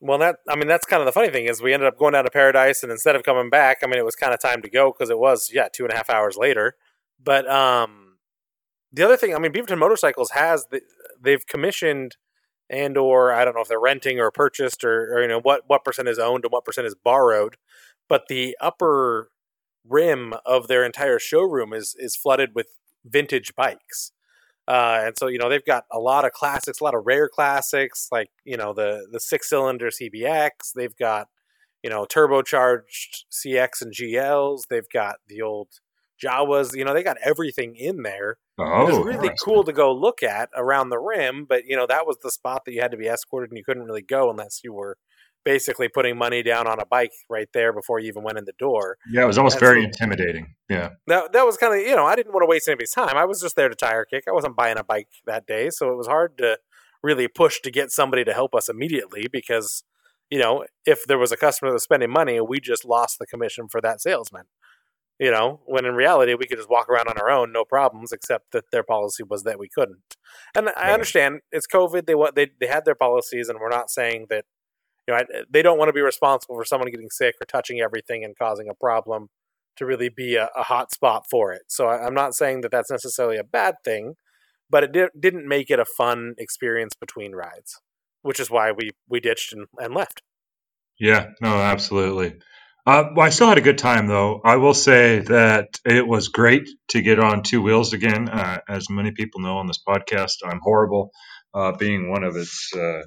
Well, 0.00 0.18
that 0.18 0.36
I 0.48 0.56
mean, 0.56 0.66
that's 0.66 0.86
kind 0.86 1.00
of 1.00 1.06
the 1.06 1.12
funny 1.12 1.28
thing 1.28 1.44
is 1.44 1.62
we 1.62 1.72
ended 1.72 1.86
up 1.86 1.98
going 1.98 2.14
down 2.14 2.24
to 2.24 2.30
Paradise, 2.30 2.82
and 2.82 2.90
instead 2.90 3.14
of 3.14 3.22
coming 3.22 3.50
back, 3.50 3.78
I 3.82 3.86
mean, 3.86 3.98
it 3.98 4.04
was 4.04 4.16
kind 4.16 4.34
of 4.34 4.40
time 4.40 4.62
to 4.62 4.70
go 4.70 4.92
because 4.92 5.10
it 5.10 5.18
was 5.18 5.50
yeah 5.52 5.68
two 5.72 5.84
and 5.84 5.92
a 5.92 5.96
half 5.96 6.10
hours 6.10 6.36
later. 6.36 6.74
But 7.22 7.48
um, 7.48 8.16
the 8.92 9.04
other 9.04 9.16
thing, 9.16 9.34
I 9.34 9.38
mean, 9.38 9.52
Beaverton 9.52 9.78
Motorcycles 9.78 10.30
has 10.30 10.66
the, 10.70 10.80
they've 11.20 11.46
commissioned 11.46 12.16
and 12.70 12.96
or 12.96 13.32
I 13.32 13.44
don't 13.44 13.54
know 13.54 13.62
if 13.62 13.68
they're 13.68 13.80
renting 13.80 14.20
or 14.20 14.30
purchased 14.30 14.84
or, 14.84 15.14
or 15.14 15.22
you 15.22 15.28
know 15.28 15.40
what 15.40 15.64
what 15.66 15.84
percent 15.84 16.08
is 16.08 16.18
owned 16.18 16.44
and 16.44 16.52
what 16.52 16.64
percent 16.64 16.86
is 16.86 16.94
borrowed, 16.94 17.56
but 18.08 18.28
the 18.28 18.56
upper 18.60 19.30
rim 19.86 20.34
of 20.46 20.68
their 20.68 20.84
entire 20.84 21.18
showroom 21.18 21.72
is 21.72 21.94
is 21.98 22.16
flooded 22.16 22.54
with 22.54 22.68
vintage 23.04 23.54
bikes. 23.56 24.12
Uh, 24.68 25.02
and 25.04 25.18
so 25.18 25.26
you 25.26 25.38
know 25.38 25.48
they've 25.48 25.64
got 25.64 25.84
a 25.90 25.98
lot 25.98 26.24
of 26.24 26.32
classics, 26.32 26.80
a 26.80 26.84
lot 26.84 26.94
of 26.94 27.04
rare 27.04 27.28
classics, 27.28 28.08
like 28.12 28.30
you 28.44 28.56
know 28.56 28.72
the 28.72 29.06
the 29.10 29.20
six 29.20 29.50
cylinder 29.50 29.88
CBX. 29.88 30.72
They've 30.74 30.96
got 30.96 31.28
you 31.82 31.90
know 31.90 32.04
turbocharged 32.06 33.24
CX 33.32 33.82
and 33.82 33.92
GLs. 33.92 34.68
They've 34.70 34.88
got 34.92 35.16
the 35.26 35.42
old 35.42 35.68
Jawas. 36.24 36.74
You 36.74 36.84
know 36.84 36.94
they 36.94 37.02
got 37.02 37.18
everything 37.22 37.76
in 37.76 38.02
there. 38.02 38.38
Oh, 38.58 38.82
it 38.82 38.86
was 38.86 38.98
oh, 38.98 39.02
really 39.02 39.30
cool 39.42 39.64
to 39.64 39.72
go 39.72 39.92
look 39.92 40.22
at 40.22 40.50
around 40.54 40.90
the 40.90 40.98
rim, 40.98 41.46
but 41.48 41.64
you 41.66 41.76
know 41.76 41.86
that 41.86 42.06
was 42.06 42.18
the 42.22 42.30
spot 42.30 42.64
that 42.64 42.72
you 42.72 42.80
had 42.80 42.90
to 42.90 42.96
be 42.96 43.08
escorted, 43.08 43.50
and 43.50 43.58
you 43.58 43.64
couldn't 43.64 43.84
really 43.84 44.02
go 44.02 44.30
unless 44.30 44.60
you 44.62 44.72
were 44.72 44.96
basically 45.44 45.88
putting 45.88 46.16
money 46.16 46.42
down 46.42 46.66
on 46.66 46.80
a 46.80 46.86
bike 46.86 47.12
right 47.28 47.48
there 47.52 47.72
before 47.72 47.98
you 47.98 48.08
even 48.08 48.22
went 48.22 48.38
in 48.38 48.44
the 48.44 48.52
door. 48.58 48.98
Yeah, 49.10 49.22
it 49.22 49.26
was 49.26 49.38
almost 49.38 49.54
and 49.54 49.60
very 49.60 49.82
so, 49.82 49.86
intimidating. 49.86 50.54
Yeah. 50.68 50.90
That 51.06 51.32
that 51.32 51.46
was 51.46 51.56
kind 51.56 51.74
of, 51.74 51.80
you 51.80 51.96
know, 51.96 52.06
I 52.06 52.16
didn't 52.16 52.32
want 52.32 52.42
to 52.42 52.48
waste 52.48 52.68
anybody's 52.68 52.92
time. 52.92 53.16
I 53.16 53.24
was 53.24 53.40
just 53.40 53.56
there 53.56 53.68
to 53.68 53.74
tire 53.74 54.04
kick. 54.04 54.24
I 54.28 54.32
wasn't 54.32 54.56
buying 54.56 54.78
a 54.78 54.84
bike 54.84 55.08
that 55.26 55.46
day, 55.46 55.70
so 55.70 55.90
it 55.90 55.96
was 55.96 56.06
hard 56.06 56.38
to 56.38 56.58
really 57.02 57.28
push 57.28 57.60
to 57.60 57.70
get 57.70 57.90
somebody 57.90 58.24
to 58.24 58.34
help 58.34 58.54
us 58.54 58.68
immediately 58.68 59.26
because, 59.32 59.84
you 60.30 60.38
know, 60.38 60.66
if 60.84 61.04
there 61.06 61.18
was 61.18 61.32
a 61.32 61.36
customer 61.36 61.70
that 61.70 61.74
was 61.74 61.84
spending 61.84 62.10
money, 62.10 62.40
we 62.40 62.60
just 62.60 62.84
lost 62.84 63.18
the 63.18 63.26
commission 63.26 63.68
for 63.68 63.80
that 63.80 64.02
salesman. 64.02 64.44
You 65.20 65.30
know, 65.30 65.60
when 65.66 65.84
in 65.84 65.94
reality 65.94 66.32
we 66.32 66.46
could 66.46 66.56
just 66.56 66.70
walk 66.70 66.88
around 66.88 67.08
on 67.08 67.18
our 67.18 67.30
own, 67.30 67.52
no 67.52 67.64
problems, 67.64 68.10
except 68.10 68.52
that 68.52 68.70
their 68.72 68.82
policy 68.82 69.22
was 69.22 69.42
that 69.42 69.58
we 69.58 69.68
couldn't. 69.68 70.16
And 70.56 70.70
I 70.70 70.92
understand 70.92 71.40
it's 71.52 71.66
COVID. 71.66 72.06
They 72.06 72.14
they 72.34 72.52
they 72.58 72.66
had 72.66 72.86
their 72.86 72.94
policies, 72.94 73.50
and 73.50 73.60
we're 73.60 73.68
not 73.68 73.90
saying 73.90 74.26
that 74.30 74.46
you 75.06 75.14
know, 75.14 75.20
I, 75.20 75.24
they 75.50 75.62
don't 75.62 75.78
want 75.78 75.90
to 75.90 75.92
be 75.92 76.00
responsible 76.00 76.54
for 76.54 76.64
someone 76.64 76.90
getting 76.90 77.10
sick 77.10 77.34
or 77.40 77.44
touching 77.44 77.80
everything 77.80 78.24
and 78.24 78.36
causing 78.36 78.68
a 78.68 78.74
problem 78.74 79.28
to 79.76 79.86
really 79.86 80.08
be 80.08 80.36
a, 80.36 80.48
a 80.56 80.62
hot 80.62 80.92
spot 80.92 81.24
for 81.30 81.52
it. 81.52 81.62
So 81.68 81.86
I, 81.86 82.06
am 82.06 82.14
not 82.14 82.34
saying 82.34 82.60
that 82.62 82.70
that's 82.70 82.90
necessarily 82.90 83.36
a 83.36 83.44
bad 83.44 83.76
thing, 83.84 84.14
but 84.68 84.84
it 84.84 84.92
di- 84.92 85.08
didn't 85.18 85.48
make 85.48 85.70
it 85.70 85.78
a 85.78 85.84
fun 85.84 86.34
experience 86.38 86.94
between 86.94 87.32
rides, 87.32 87.80
which 88.22 88.40
is 88.40 88.50
why 88.50 88.72
we 88.72 88.90
we 89.08 89.20
ditched 89.20 89.52
and, 89.52 89.66
and 89.78 89.94
left. 89.94 90.22
Yeah, 90.98 91.30
no, 91.40 91.56
absolutely. 91.56 92.38
Uh, 92.86 93.04
well, 93.14 93.26
I 93.26 93.30
still 93.30 93.48
had 93.48 93.58
a 93.58 93.62
good 93.62 93.78
time, 93.78 94.06
though. 94.06 94.40
I 94.44 94.56
will 94.56 94.74
say 94.74 95.20
that 95.20 95.68
it 95.84 96.06
was 96.06 96.28
great 96.28 96.68
to 96.88 97.02
get 97.02 97.18
on 97.18 97.42
two 97.42 97.62
wheels 97.62 97.92
again. 97.92 98.28
Uh, 98.28 98.58
as 98.68 98.88
many 98.88 99.12
people 99.12 99.40
know 99.40 99.58
on 99.58 99.66
this 99.66 99.82
podcast, 99.86 100.36
I'm 100.44 100.60
horrible, 100.62 101.10
uh, 101.52 101.72
being 101.72 102.10
one 102.10 102.24
of 102.24 102.36
its 102.36 102.72
uh, 102.74 103.02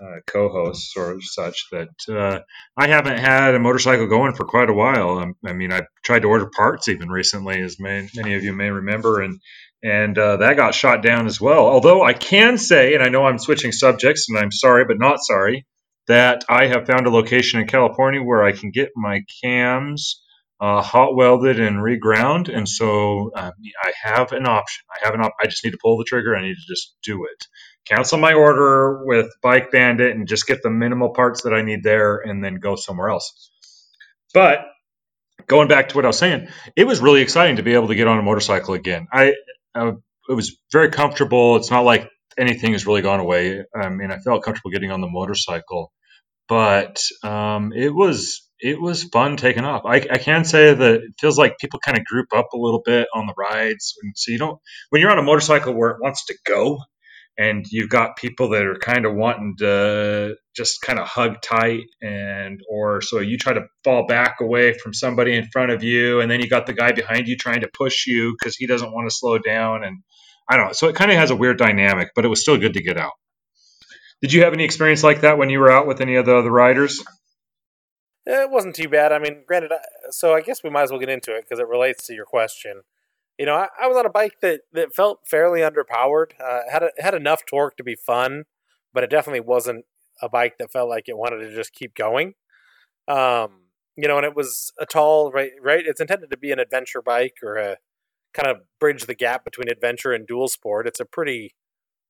uh, 0.00 0.16
co-hosts 0.26 0.94
or 0.96 1.18
such 1.20 1.66
that 1.72 1.88
uh, 2.10 2.40
I 2.76 2.88
haven't 2.88 3.18
had 3.18 3.54
a 3.54 3.58
motorcycle 3.58 4.06
going 4.06 4.34
for 4.34 4.44
quite 4.44 4.68
a 4.70 4.74
while. 4.74 5.18
Um, 5.18 5.34
I 5.44 5.54
mean, 5.54 5.72
I 5.72 5.82
tried 6.04 6.22
to 6.22 6.28
order 6.28 6.50
parts 6.54 6.88
even 6.88 7.08
recently, 7.08 7.62
as 7.62 7.80
may, 7.80 8.08
many 8.14 8.34
of 8.34 8.44
you 8.44 8.52
may 8.52 8.70
remember, 8.70 9.22
and 9.22 9.40
and 9.82 10.16
that 10.16 10.56
got 10.56 10.74
shot 10.74 11.02
down 11.02 11.26
as 11.26 11.40
well. 11.40 11.66
Although 11.66 12.02
I 12.02 12.12
can 12.12 12.58
say, 12.58 12.94
and 12.94 13.02
I 13.02 13.08
know 13.08 13.24
I'm 13.24 13.38
switching 13.38 13.72
subjects, 13.72 14.26
and 14.28 14.38
I'm 14.38 14.50
sorry, 14.50 14.84
but 14.84 14.98
not 14.98 15.18
sorry, 15.20 15.64
that 16.08 16.44
I 16.48 16.66
have 16.68 16.86
found 16.86 17.06
a 17.06 17.10
location 17.10 17.60
in 17.60 17.66
California 17.68 18.22
where 18.22 18.44
I 18.44 18.52
can 18.52 18.70
get 18.70 18.90
my 18.96 19.22
cams 19.42 20.22
uh, 20.60 20.82
hot 20.82 21.16
welded 21.16 21.60
and 21.60 21.78
reground, 21.78 22.54
and 22.54 22.68
so 22.68 23.30
uh, 23.36 23.50
I 23.82 23.92
have 24.02 24.32
an 24.32 24.46
option. 24.46 24.84
I 24.94 25.04
have 25.06 25.14
an 25.14 25.20
op- 25.22 25.34
I 25.42 25.46
just 25.46 25.64
need 25.64 25.72
to 25.72 25.78
pull 25.82 25.98
the 25.98 26.04
trigger. 26.04 26.36
I 26.36 26.42
need 26.42 26.54
to 26.54 26.66
just 26.74 26.96
do 27.04 27.24
it 27.24 27.30
cancel 27.86 28.18
my 28.18 28.34
order 28.34 29.04
with 29.04 29.28
Bike 29.42 29.70
Bandit 29.70 30.14
and 30.14 30.28
just 30.28 30.46
get 30.46 30.62
the 30.62 30.70
minimal 30.70 31.10
parts 31.10 31.42
that 31.42 31.52
I 31.54 31.62
need 31.62 31.82
there 31.82 32.18
and 32.18 32.44
then 32.44 32.56
go 32.56 32.76
somewhere 32.76 33.10
else. 33.10 33.50
But 34.34 34.60
going 35.46 35.68
back 35.68 35.90
to 35.90 35.96
what 35.96 36.04
I 36.04 36.08
was 36.08 36.18
saying, 36.18 36.48
it 36.76 36.86
was 36.86 37.00
really 37.00 37.22
exciting 37.22 37.56
to 37.56 37.62
be 37.62 37.74
able 37.74 37.88
to 37.88 37.94
get 37.94 38.08
on 38.08 38.18
a 38.18 38.22
motorcycle 38.22 38.74
again. 38.74 39.08
I, 39.12 39.34
I 39.74 39.92
it 40.28 40.34
was 40.34 40.58
very 40.72 40.90
comfortable. 40.90 41.56
It's 41.56 41.70
not 41.70 41.84
like 41.84 42.10
anything 42.38 42.72
has 42.72 42.86
really 42.86 43.02
gone 43.02 43.20
away. 43.20 43.64
I 43.74 43.88
mean, 43.90 44.10
I 44.10 44.18
felt 44.18 44.44
comfortable 44.44 44.70
getting 44.70 44.92
on 44.92 45.00
the 45.00 45.08
motorcycle, 45.08 45.92
but 46.48 47.00
um, 47.22 47.72
it 47.74 47.94
was 47.94 48.42
it 48.58 48.80
was 48.80 49.04
fun 49.04 49.36
taking 49.36 49.64
off. 49.64 49.82
I, 49.84 49.96
I, 49.96 50.18
can 50.18 50.44
say 50.46 50.72
that 50.72 50.94
it 50.94 51.12
feels 51.20 51.36
like 51.36 51.58
people 51.58 51.78
kind 51.78 51.98
of 51.98 52.06
group 52.06 52.28
up 52.34 52.48
a 52.54 52.58
little 52.58 52.80
bit 52.82 53.06
on 53.14 53.26
the 53.26 53.34
rides, 53.36 53.94
and 54.02 54.14
so 54.16 54.32
you 54.32 54.38
don't 54.38 54.58
when 54.90 55.02
you're 55.02 55.10
on 55.10 55.18
a 55.18 55.22
motorcycle 55.22 55.74
where 55.74 55.90
it 55.90 55.98
wants 56.00 56.26
to 56.26 56.34
go 56.46 56.78
and 57.38 57.66
you've 57.70 57.90
got 57.90 58.16
people 58.16 58.50
that 58.50 58.64
are 58.64 58.76
kind 58.76 59.04
of 59.04 59.14
wanting 59.14 59.54
to 59.58 60.36
just 60.54 60.80
kind 60.80 60.98
of 60.98 61.06
hug 61.06 61.42
tight 61.42 61.84
and 62.00 62.60
or 62.70 63.00
so 63.00 63.20
you 63.20 63.36
try 63.36 63.52
to 63.52 63.66
fall 63.84 64.06
back 64.06 64.36
away 64.40 64.72
from 64.72 64.94
somebody 64.94 65.36
in 65.36 65.46
front 65.52 65.70
of 65.70 65.82
you 65.82 66.20
and 66.20 66.30
then 66.30 66.40
you 66.40 66.48
got 66.48 66.66
the 66.66 66.72
guy 66.72 66.92
behind 66.92 67.28
you 67.28 67.36
trying 67.36 67.60
to 67.60 67.68
push 67.68 68.06
you 68.06 68.32
because 68.32 68.56
he 68.56 68.66
doesn't 68.66 68.92
want 68.92 69.08
to 69.08 69.14
slow 69.14 69.38
down 69.38 69.84
and 69.84 69.98
i 70.48 70.56
don't 70.56 70.68
know 70.68 70.72
so 70.72 70.88
it 70.88 70.96
kind 70.96 71.10
of 71.10 71.16
has 71.16 71.30
a 71.30 71.36
weird 71.36 71.58
dynamic 71.58 72.08
but 72.14 72.24
it 72.24 72.28
was 72.28 72.40
still 72.40 72.56
good 72.56 72.74
to 72.74 72.82
get 72.82 72.96
out 72.96 73.12
did 74.22 74.32
you 74.32 74.42
have 74.42 74.52
any 74.52 74.64
experience 74.64 75.02
like 75.02 75.20
that 75.20 75.38
when 75.38 75.50
you 75.50 75.58
were 75.58 75.70
out 75.70 75.86
with 75.86 76.00
any 76.00 76.16
of 76.16 76.26
the 76.26 76.36
other 76.36 76.50
riders 76.50 77.02
it 78.24 78.50
wasn't 78.50 78.74
too 78.74 78.88
bad 78.88 79.12
i 79.12 79.18
mean 79.18 79.42
granted 79.46 79.72
so 80.10 80.34
i 80.34 80.40
guess 80.40 80.62
we 80.62 80.70
might 80.70 80.82
as 80.82 80.90
well 80.90 81.00
get 81.00 81.08
into 81.08 81.34
it 81.34 81.44
because 81.44 81.58
it 81.58 81.68
relates 81.68 82.06
to 82.06 82.14
your 82.14 82.24
question 82.24 82.82
you 83.38 83.44
know, 83.44 83.54
I, 83.54 83.68
I, 83.82 83.86
was 83.86 83.96
on 83.96 84.06
a 84.06 84.10
bike 84.10 84.40
that, 84.40 84.62
that 84.72 84.94
felt 84.94 85.26
fairly 85.26 85.60
underpowered. 85.60 86.32
Uh, 86.42 86.60
had 86.70 86.82
a, 86.82 86.90
had 86.98 87.14
enough 87.14 87.44
torque 87.44 87.76
to 87.76 87.84
be 87.84 87.94
fun, 87.94 88.44
but 88.94 89.04
it 89.04 89.10
definitely 89.10 89.40
wasn't 89.40 89.84
a 90.22 90.28
bike 90.28 90.56
that 90.58 90.72
felt 90.72 90.88
like 90.88 91.08
it 91.08 91.18
wanted 91.18 91.40
to 91.40 91.54
just 91.54 91.72
keep 91.72 91.94
going. 91.94 92.34
Um, 93.08 93.64
you 93.96 94.08
know, 94.08 94.16
and 94.16 94.24
it 94.24 94.34
was 94.34 94.72
a 94.78 94.86
tall 94.86 95.30
right 95.30 95.52
right. 95.62 95.84
It's 95.86 96.00
intended 96.00 96.30
to 96.30 96.36
be 96.36 96.50
an 96.50 96.58
adventure 96.58 97.02
bike 97.02 97.36
or 97.42 97.56
a 97.56 97.76
kind 98.34 98.48
of 98.48 98.62
bridge 98.80 99.04
the 99.04 99.14
gap 99.14 99.44
between 99.44 99.68
adventure 99.68 100.12
and 100.12 100.26
dual 100.26 100.48
sport. 100.48 100.86
It's 100.86 101.00
a 101.00 101.04
pretty 101.04 101.54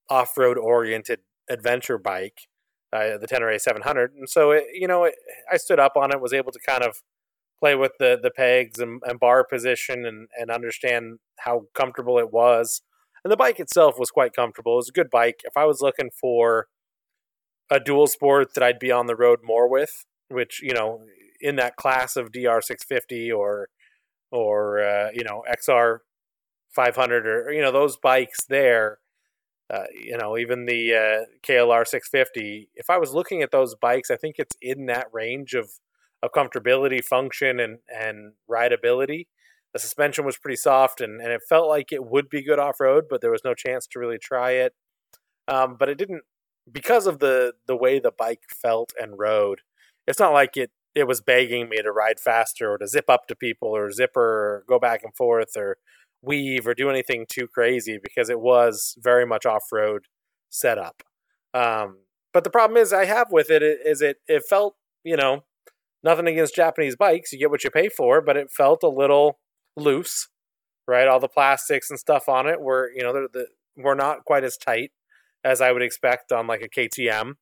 off 0.09 0.37
road 0.37 0.59
oriented 0.59 1.21
adventure 1.51 1.99
bike, 1.99 2.49
uh, 2.93 3.19
the 3.19 3.27
Tenere 3.27 3.59
700, 3.61 4.13
and 4.15 4.29
so 4.29 4.51
it, 4.53 4.65
you 4.73 4.87
know, 4.87 5.05
it, 5.05 5.15
I 5.51 5.57
stood 5.57 5.79
up 5.81 5.97
on 5.97 6.13
it, 6.13 6.21
was 6.21 6.33
able 6.33 6.53
to 6.53 6.61
kind 6.67 6.83
of 6.83 7.03
play 7.59 7.75
with 7.75 7.93
the 7.99 8.19
the 8.23 8.31
pegs 8.31 8.79
and, 8.79 9.01
and 9.05 9.19
bar 9.19 9.45
position 9.45 10.05
and 10.05 10.29
and 10.39 10.51
understand 10.51 11.19
how 11.41 11.67
comfortable 11.75 12.19
it 12.19 12.33
was. 12.33 12.83
And 13.25 13.33
the 13.33 13.37
bike 13.37 13.59
itself 13.59 13.99
was 13.99 14.11
quite 14.11 14.35
comfortable. 14.35 14.75
It 14.75 14.77
was 14.77 14.89
a 14.91 14.93
good 14.93 15.11
bike. 15.11 15.41
If 15.45 15.57
I 15.57 15.65
was 15.65 15.81
looking 15.81 16.11
for 16.11 16.69
a 17.71 17.81
dual 17.81 18.07
sport 18.07 18.55
that 18.55 18.63
I'd 18.63 18.79
be 18.79 18.93
on 18.93 19.07
the 19.07 19.17
road 19.17 19.41
more 19.43 19.69
with, 19.69 20.05
which 20.29 20.61
you 20.63 20.73
know, 20.73 21.01
in 21.41 21.57
that 21.57 21.77
class 21.77 22.17
of 22.17 22.33
DR 22.33 22.61
650 22.63 23.33
or 23.33 23.69
or 24.31 24.81
uh, 24.81 25.11
you 25.13 25.25
know 25.25 25.43
XR 25.51 25.99
500 26.71 27.27
or 27.27 27.53
you 27.53 27.63
know 27.63 27.73
those 27.73 27.97
bikes 27.97 28.45
there, 28.49 28.99
uh, 29.73 29.85
you 29.93 30.17
know 30.17 30.37
even 30.37 30.67
the 30.67 30.95
uh, 30.95 31.25
KLR 31.43 31.87
650. 31.87 32.71
If 32.75 32.91
I 32.91 32.99
was 32.99 33.13
looking 33.13 33.43
at 33.43 33.51
those 33.51 33.75
bikes, 33.75 34.11
I 34.11 34.17
think 34.17 34.37
it's 34.39 34.57
in 34.61 34.87
that 34.87 35.07
range 35.13 35.55
of 35.55 35.71
of 36.23 36.33
comfortability, 36.33 37.03
function, 37.05 37.61
and 37.61 37.79
and 37.89 38.33
rideability. 38.51 39.27
The 39.73 39.81
suspension 39.81 40.25
was 40.25 40.39
pretty 40.39 40.57
soft, 40.57 41.01
and, 41.01 41.21
and 41.21 41.31
it 41.31 41.43
felt 41.47 41.69
like 41.69 41.93
it 41.93 42.05
would 42.05 42.31
be 42.31 42.43
good 42.43 42.59
off 42.59 42.81
road, 42.81 43.05
but 43.11 43.21
there 43.21 43.31
was 43.31 43.45
no 43.45 43.53
chance 43.53 43.87
to 43.89 43.99
really 43.99 44.19
try 44.19 44.53
it. 44.53 44.73
Um, 45.49 45.77
but 45.79 45.89
it 45.91 45.99
didn't 45.99 46.23
because 46.71 47.07
of 47.07 47.19
the 47.19 47.55
the 47.67 47.77
way 47.77 47.99
the 47.99 48.13
bike 48.17 48.45
felt 48.51 48.93
and 49.01 49.19
rode. 49.19 49.61
It's 50.07 50.21
not 50.21 50.33
like 50.33 50.57
it 50.57 50.71
it 50.95 51.07
was 51.07 51.21
begging 51.21 51.69
me 51.69 51.83
to 51.83 51.93
ride 51.93 52.19
faster 52.19 52.73
or 52.73 52.79
to 52.79 52.87
zip 52.89 53.11
up 53.11 53.27
to 53.29 53.37
people 53.37 53.69
or 53.69 53.91
zipper 53.93 54.21
or 54.21 54.65
go 54.67 54.79
back 54.79 55.03
and 55.05 55.15
forth 55.15 55.57
or 55.57 55.77
weave 56.27 56.67
or 56.67 56.75
do 56.75 56.91
anything 56.91 57.25
too 57.29 57.47
crazy 57.47 57.99
because 58.03 58.29
it 58.29 58.41
was 58.41 58.95
very 58.99 59.25
much 59.25 59.47
off 59.47 59.65
road 59.73 60.07
setup. 60.51 61.03
Um, 61.55 61.99
but 62.35 62.45
the 62.45 62.51
problem 62.51 62.77
is 62.77 62.93
I 62.93 63.07
have 63.07 63.29
with 63.31 63.51
it 63.51 63.63
is 63.63 64.03
it 64.03 64.19
it 64.29 64.43
felt 64.49 64.77
you 65.05 65.17
know 65.17 65.45
nothing 66.07 66.27
against 66.27 66.55
Japanese 66.55 66.97
bikes. 66.97 67.33
You 67.33 67.39
get 67.39 67.51
what 67.51 67.65
you 67.65 67.71
pay 67.71 67.89
for, 67.89 68.21
but 68.23 68.37
it 68.37 68.51
felt 68.51 68.83
a 68.83 68.89
little 68.89 69.39
loose, 69.77 70.29
right? 70.87 71.09
All 71.09 71.21
the 71.21 71.29
plastics 71.29 71.91
and 71.91 71.99
stuff 71.99 72.29
on 72.29 72.47
it 72.47 72.61
were, 72.61 72.91
you 72.95 73.03
know, 73.03 73.13
the, 73.13 73.29
the, 73.33 73.47
were 73.83 73.95
not 73.95 74.25
quite 74.25 74.45
as 74.45 74.57
tight 74.57 74.93
as 75.45 75.61
I 75.61 75.73
would 75.73 75.83
expect 75.83 76.33
on 76.33 76.47
like 76.47 76.63
a 76.63 76.69
KTM 76.69 77.35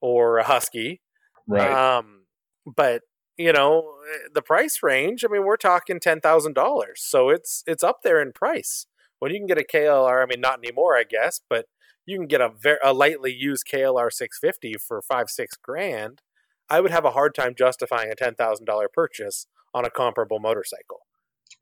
or 0.00 0.38
a 0.38 0.44
Husky. 0.44 1.00
Right. 1.46 1.70
Um, 1.70 2.24
but 2.66 3.02
you 3.38 3.52
know, 3.52 3.94
the 4.34 4.42
price 4.42 4.80
range. 4.82 5.24
I 5.24 5.28
mean, 5.32 5.44
we're 5.44 5.56
talking 5.56 6.00
ten 6.00 6.20
thousand 6.20 6.54
dollars, 6.54 7.00
so 7.00 7.30
it's 7.30 7.62
it's 7.66 7.84
up 7.84 8.02
there 8.02 8.20
in 8.20 8.32
price. 8.32 8.86
When 9.20 9.32
you 9.32 9.38
can 9.38 9.46
get 9.46 9.58
a 9.58 9.64
KLR, 9.64 10.22
I 10.22 10.26
mean, 10.26 10.40
not 10.40 10.58
anymore, 10.58 10.96
I 10.96 11.04
guess, 11.08 11.40
but 11.48 11.66
you 12.04 12.18
can 12.18 12.26
get 12.26 12.40
a 12.40 12.48
very 12.48 12.78
a 12.82 12.92
lightly 12.92 13.32
used 13.32 13.66
KLR 13.72 14.12
650 14.12 14.74
for 14.78 15.00
five 15.00 15.30
six 15.30 15.56
grand. 15.56 16.20
I 16.68 16.80
would 16.80 16.90
have 16.90 17.04
a 17.04 17.12
hard 17.12 17.34
time 17.34 17.54
justifying 17.56 18.10
a 18.10 18.16
ten 18.16 18.34
thousand 18.34 18.66
dollar 18.66 18.88
purchase 18.92 19.46
on 19.72 19.84
a 19.84 19.90
comparable 19.90 20.40
motorcycle. 20.40 21.00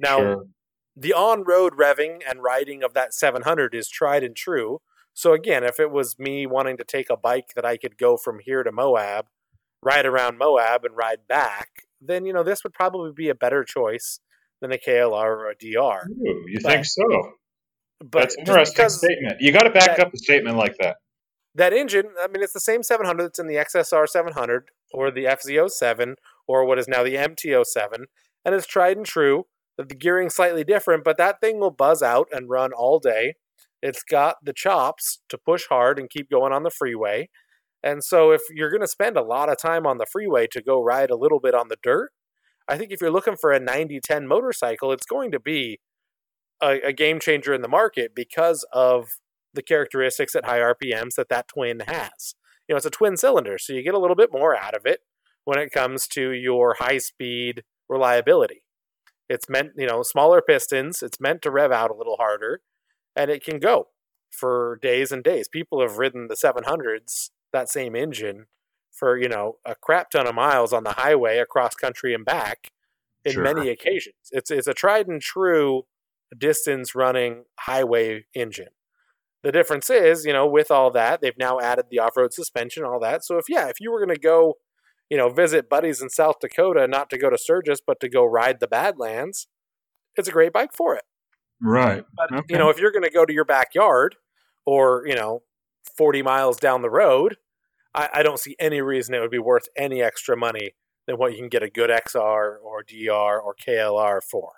Now, 0.01 0.19
sure. 0.19 0.47
the 0.97 1.13
on-road 1.13 1.75
revving 1.79 2.23
and 2.29 2.43
riding 2.43 2.83
of 2.83 2.95
that 2.95 3.15
700 3.15 3.75
is 3.75 3.89
tried 3.89 4.23
and 4.23 4.37
true. 4.37 4.81
So 5.13 5.33
again, 5.33 5.65
if 5.65 5.81
it 5.81 5.91
was 5.91 6.19
me 6.19 6.47
wanting 6.47 6.77
to 6.77 6.85
take 6.85 7.11
a 7.11 7.17
bike 7.17 7.51
that 7.57 7.65
I 7.65 7.77
could 7.77 7.99
go 7.99 8.17
from 8.17 8.39
here 8.45 8.63
to 8.63 8.71
Moab, 8.71 9.27
ride 9.83 10.07
around 10.07 10.39
Moab 10.39 10.85
and 10.85 10.97
ride 10.97 11.27
back, 11.29 11.87
then 12.01 12.27
you 12.27 12.33
know 12.33 12.43
this 12.43 12.65
would 12.65 12.73
probably 12.73 13.13
be 13.13 13.29
a 13.29 13.35
better 13.35 13.65
choice 13.65 14.21
than 14.61 14.73
a 14.73 14.79
KLR 14.79 15.13
or 15.13 15.51
a 15.51 15.55
DR. 15.55 16.07
Ooh, 16.09 16.45
you 16.49 16.59
but, 16.63 16.73
think 16.73 16.85
so? 16.87 17.03
But 18.01 18.21
That's 18.21 18.37
interesting 18.37 18.89
statement. 18.89 19.37
You 19.41 19.53
got 19.53 19.63
to 19.63 19.71
back 19.71 19.97
that, 19.97 20.01
up 20.01 20.15
a 20.15 20.19
statement 20.19 20.57
like 20.57 20.77
that. 20.79 20.97
That 21.55 21.73
engine, 21.73 22.09
I 22.21 22.29
mean, 22.29 22.43
it's 22.43 22.53
the 22.53 22.61
same 22.61 22.83
700 22.83 23.23
that's 23.23 23.39
in 23.39 23.47
the 23.47 23.55
XSR 23.55 24.07
700 24.07 24.71
or 24.93 25.11
the 25.11 25.25
FZ07 25.25 26.17
or 26.47 26.67
what 26.67 26.79
is 26.79 26.89
now 26.89 27.03
the 27.03 27.15
MT07, 27.15 28.05
and 28.45 28.55
it's 28.55 28.67
tried 28.67 28.97
and 28.97 29.07
true 29.07 29.47
that 29.77 29.89
the 29.89 29.95
gearing's 29.95 30.35
slightly 30.35 30.65
different, 30.65 31.05
but 31.05 31.19
that 31.19 31.41
thing 31.41 31.59
will 31.59 31.71
buzz 31.71 32.03
out 32.03 32.29
and 32.33 32.49
run 32.49 32.73
all 32.73 32.99
day. 32.99 33.35
It's 33.83 34.03
got 34.03 34.37
the 34.43 34.53
chops 34.53 35.21
to 35.29 35.39
push 35.39 35.65
hard 35.69 35.99
and 35.99 36.11
keep 36.11 36.31
going 36.31 36.53
on 36.53 36.63
the 36.63 36.71
freeway. 36.71 37.29
And 37.83 38.03
so 38.03 38.33
if 38.33 38.43
you're 38.51 38.71
going 38.71 38.81
to 38.81 38.89
spend 38.89 39.17
a 39.17 39.23
lot 39.23 39.49
of 39.49 39.59
time 39.59 39.87
on 39.87 39.99
the 39.99 40.07
freeway 40.07 40.47
to 40.49 40.63
go 40.63 40.83
ride 40.83 41.11
a 41.11 41.17
little 41.17 41.41
bit 41.41 41.55
on 41.55 41.69
the 41.69 41.79
dirt, 41.83 42.11
I 42.69 42.77
think 42.77 42.91
if 42.91 43.01
you're 43.01 43.11
looking 43.11 43.37
for 43.37 43.53
a 43.53 43.61
90-10 43.61 44.27
motorcycle, 44.27 44.93
it's 44.93 45.07
going 45.07 45.31
to 45.31 45.41
be 45.41 45.79
a, 46.61 46.81
a 46.87 46.93
game 46.93 47.21
changer 47.21 47.55
in 47.55 47.63
the 47.63 47.69
market 47.69 48.13
because 48.15 48.65
of 48.73 49.09
the 49.55 49.63
characteristics 49.63 50.35
at 50.35 50.45
high 50.45 50.59
RPMs 50.59 51.15
that 51.17 51.29
that 51.29 51.49
twin 51.49 51.81
has. 51.87 52.35
You 52.69 52.75
know, 52.75 52.77
it's 52.77 52.87
a 52.87 52.91
twin 52.91 53.17
cylinder, 53.17 53.59
so 53.59 53.73
you 53.73 53.83
get 53.83 53.95
a 53.95 53.99
little 53.99 54.17
bit 54.17 54.31
more 54.33 54.57
out 54.57 54.75
of 54.75 54.83
it 54.85 55.01
when 55.45 55.59
it 55.59 55.71
comes 55.71 56.09
to 56.09 56.33
your 56.33 56.77
high 56.81 56.99
speed 56.99 57.63
reliability. 57.89 58.63
It's 59.29 59.49
meant, 59.49 59.73
you 59.77 59.87
know, 59.87 60.03
smaller 60.03 60.41
pistons. 60.41 61.03
It's 61.03 61.21
meant 61.21 61.43
to 61.43 61.51
rev 61.51 61.73
out 61.73 61.91
a 61.91 61.97
little 61.97 62.17
harder, 62.17 62.61
and 63.15 63.31
it 63.31 63.45
can 63.45 63.59
go 63.59 63.89
for 64.31 64.79
days 64.83 65.13
and 65.13 65.23
days. 65.23 65.49
People 65.49 65.81
have 65.81 65.99
ridden 65.99 66.29
the 66.29 66.35
700s, 66.35 67.31
that 67.53 67.69
same 67.69 67.95
engine, 67.97 68.47
for 68.93 69.17
you 69.19 69.29
know 69.29 69.57
a 69.65 69.75
crap 69.75 70.11
ton 70.11 70.27
of 70.27 70.35
miles 70.35 70.73
on 70.73 70.85
the 70.85 70.93
highway 70.93 71.39
across 71.39 71.75
country 71.75 72.15
and 72.15 72.25
back 72.25 72.71
in 73.25 73.33
sure. 73.33 73.43
many 73.43 73.69
occasions. 73.69 74.17
It's 74.31 74.51
it's 74.51 74.67
a 74.67 74.75
tried 74.75 75.09
and 75.09 75.21
true 75.21 75.85
distance 76.37 76.95
running 76.95 77.45
highway 77.61 78.27
engine. 78.35 78.69
The 79.43 79.53
difference 79.53 79.91
is, 79.91 80.25
you 80.25 80.33
know, 80.33 80.47
with 80.47 80.71
all 80.73 80.91
that, 80.91 81.21
they've 81.21 81.39
now 81.39 81.61
added 81.61 81.87
the 81.91 82.01
off 82.01 82.17
road 82.17 82.33
suspension, 82.33 82.85
all 82.85 82.99
that. 83.01 83.25
So 83.25 83.39
if 83.39 83.45
yeah, 83.49 83.69
if 83.69 83.81
you 83.81 83.93
were 83.93 84.05
going 84.05 84.15
to 84.15 84.21
go 84.21 84.55
you 85.11 85.17
know, 85.17 85.29
visit 85.29 85.69
buddies 85.69 86.03
in 86.03 86.11
South 86.11 86.37
Dakota, 86.41 86.87
not 86.89 87.11
to 87.11 87.19
go 87.19 87.31
to 87.31 87.39
Sturgis, 87.39 87.81
but 87.85 88.01
to 88.01 88.09
go 88.09 88.25
ride 88.25 88.61
the 88.61 88.67
Badlands, 88.67 89.47
it's 90.17 90.29
a 90.29 90.33
great 90.33 90.53
bike 90.53 90.73
for 90.73 90.95
it. 90.95 91.05
Right. 91.63 92.05
But, 92.17 92.33
okay. 92.33 92.47
you 92.49 92.59
know, 92.59 92.71
if 92.71 92.79
you're 92.79 92.91
going 92.91 93.05
to 93.05 93.11
go 93.11 93.25
to 93.25 93.33
your 93.33 93.45
backyard 93.45 94.17
or, 94.65 95.05
you 95.07 95.15
know, 95.15 95.43
40 95.97 96.23
miles 96.23 96.57
down 96.57 96.83
the 96.83 96.91
road, 96.91 97.37
I, 97.95 98.09
I, 98.15 98.23
don't 98.23 98.39
see 98.39 98.57
any 98.59 98.81
reason 98.81 99.15
it 99.15 99.21
would 99.21 99.31
be 99.31 99.39
worth 99.39 99.69
any 99.77 100.03
extra 100.03 100.37
money 100.37 100.75
than 101.07 101.17
what 101.17 101.33
you 101.33 101.39
can 101.39 101.49
get 101.49 101.63
a 101.63 101.71
good 101.71 101.91
XR 101.91 102.57
or 102.63 102.83
DR 102.83 103.41
or 103.41 103.55
KLR 103.55 104.21
for. 104.23 104.53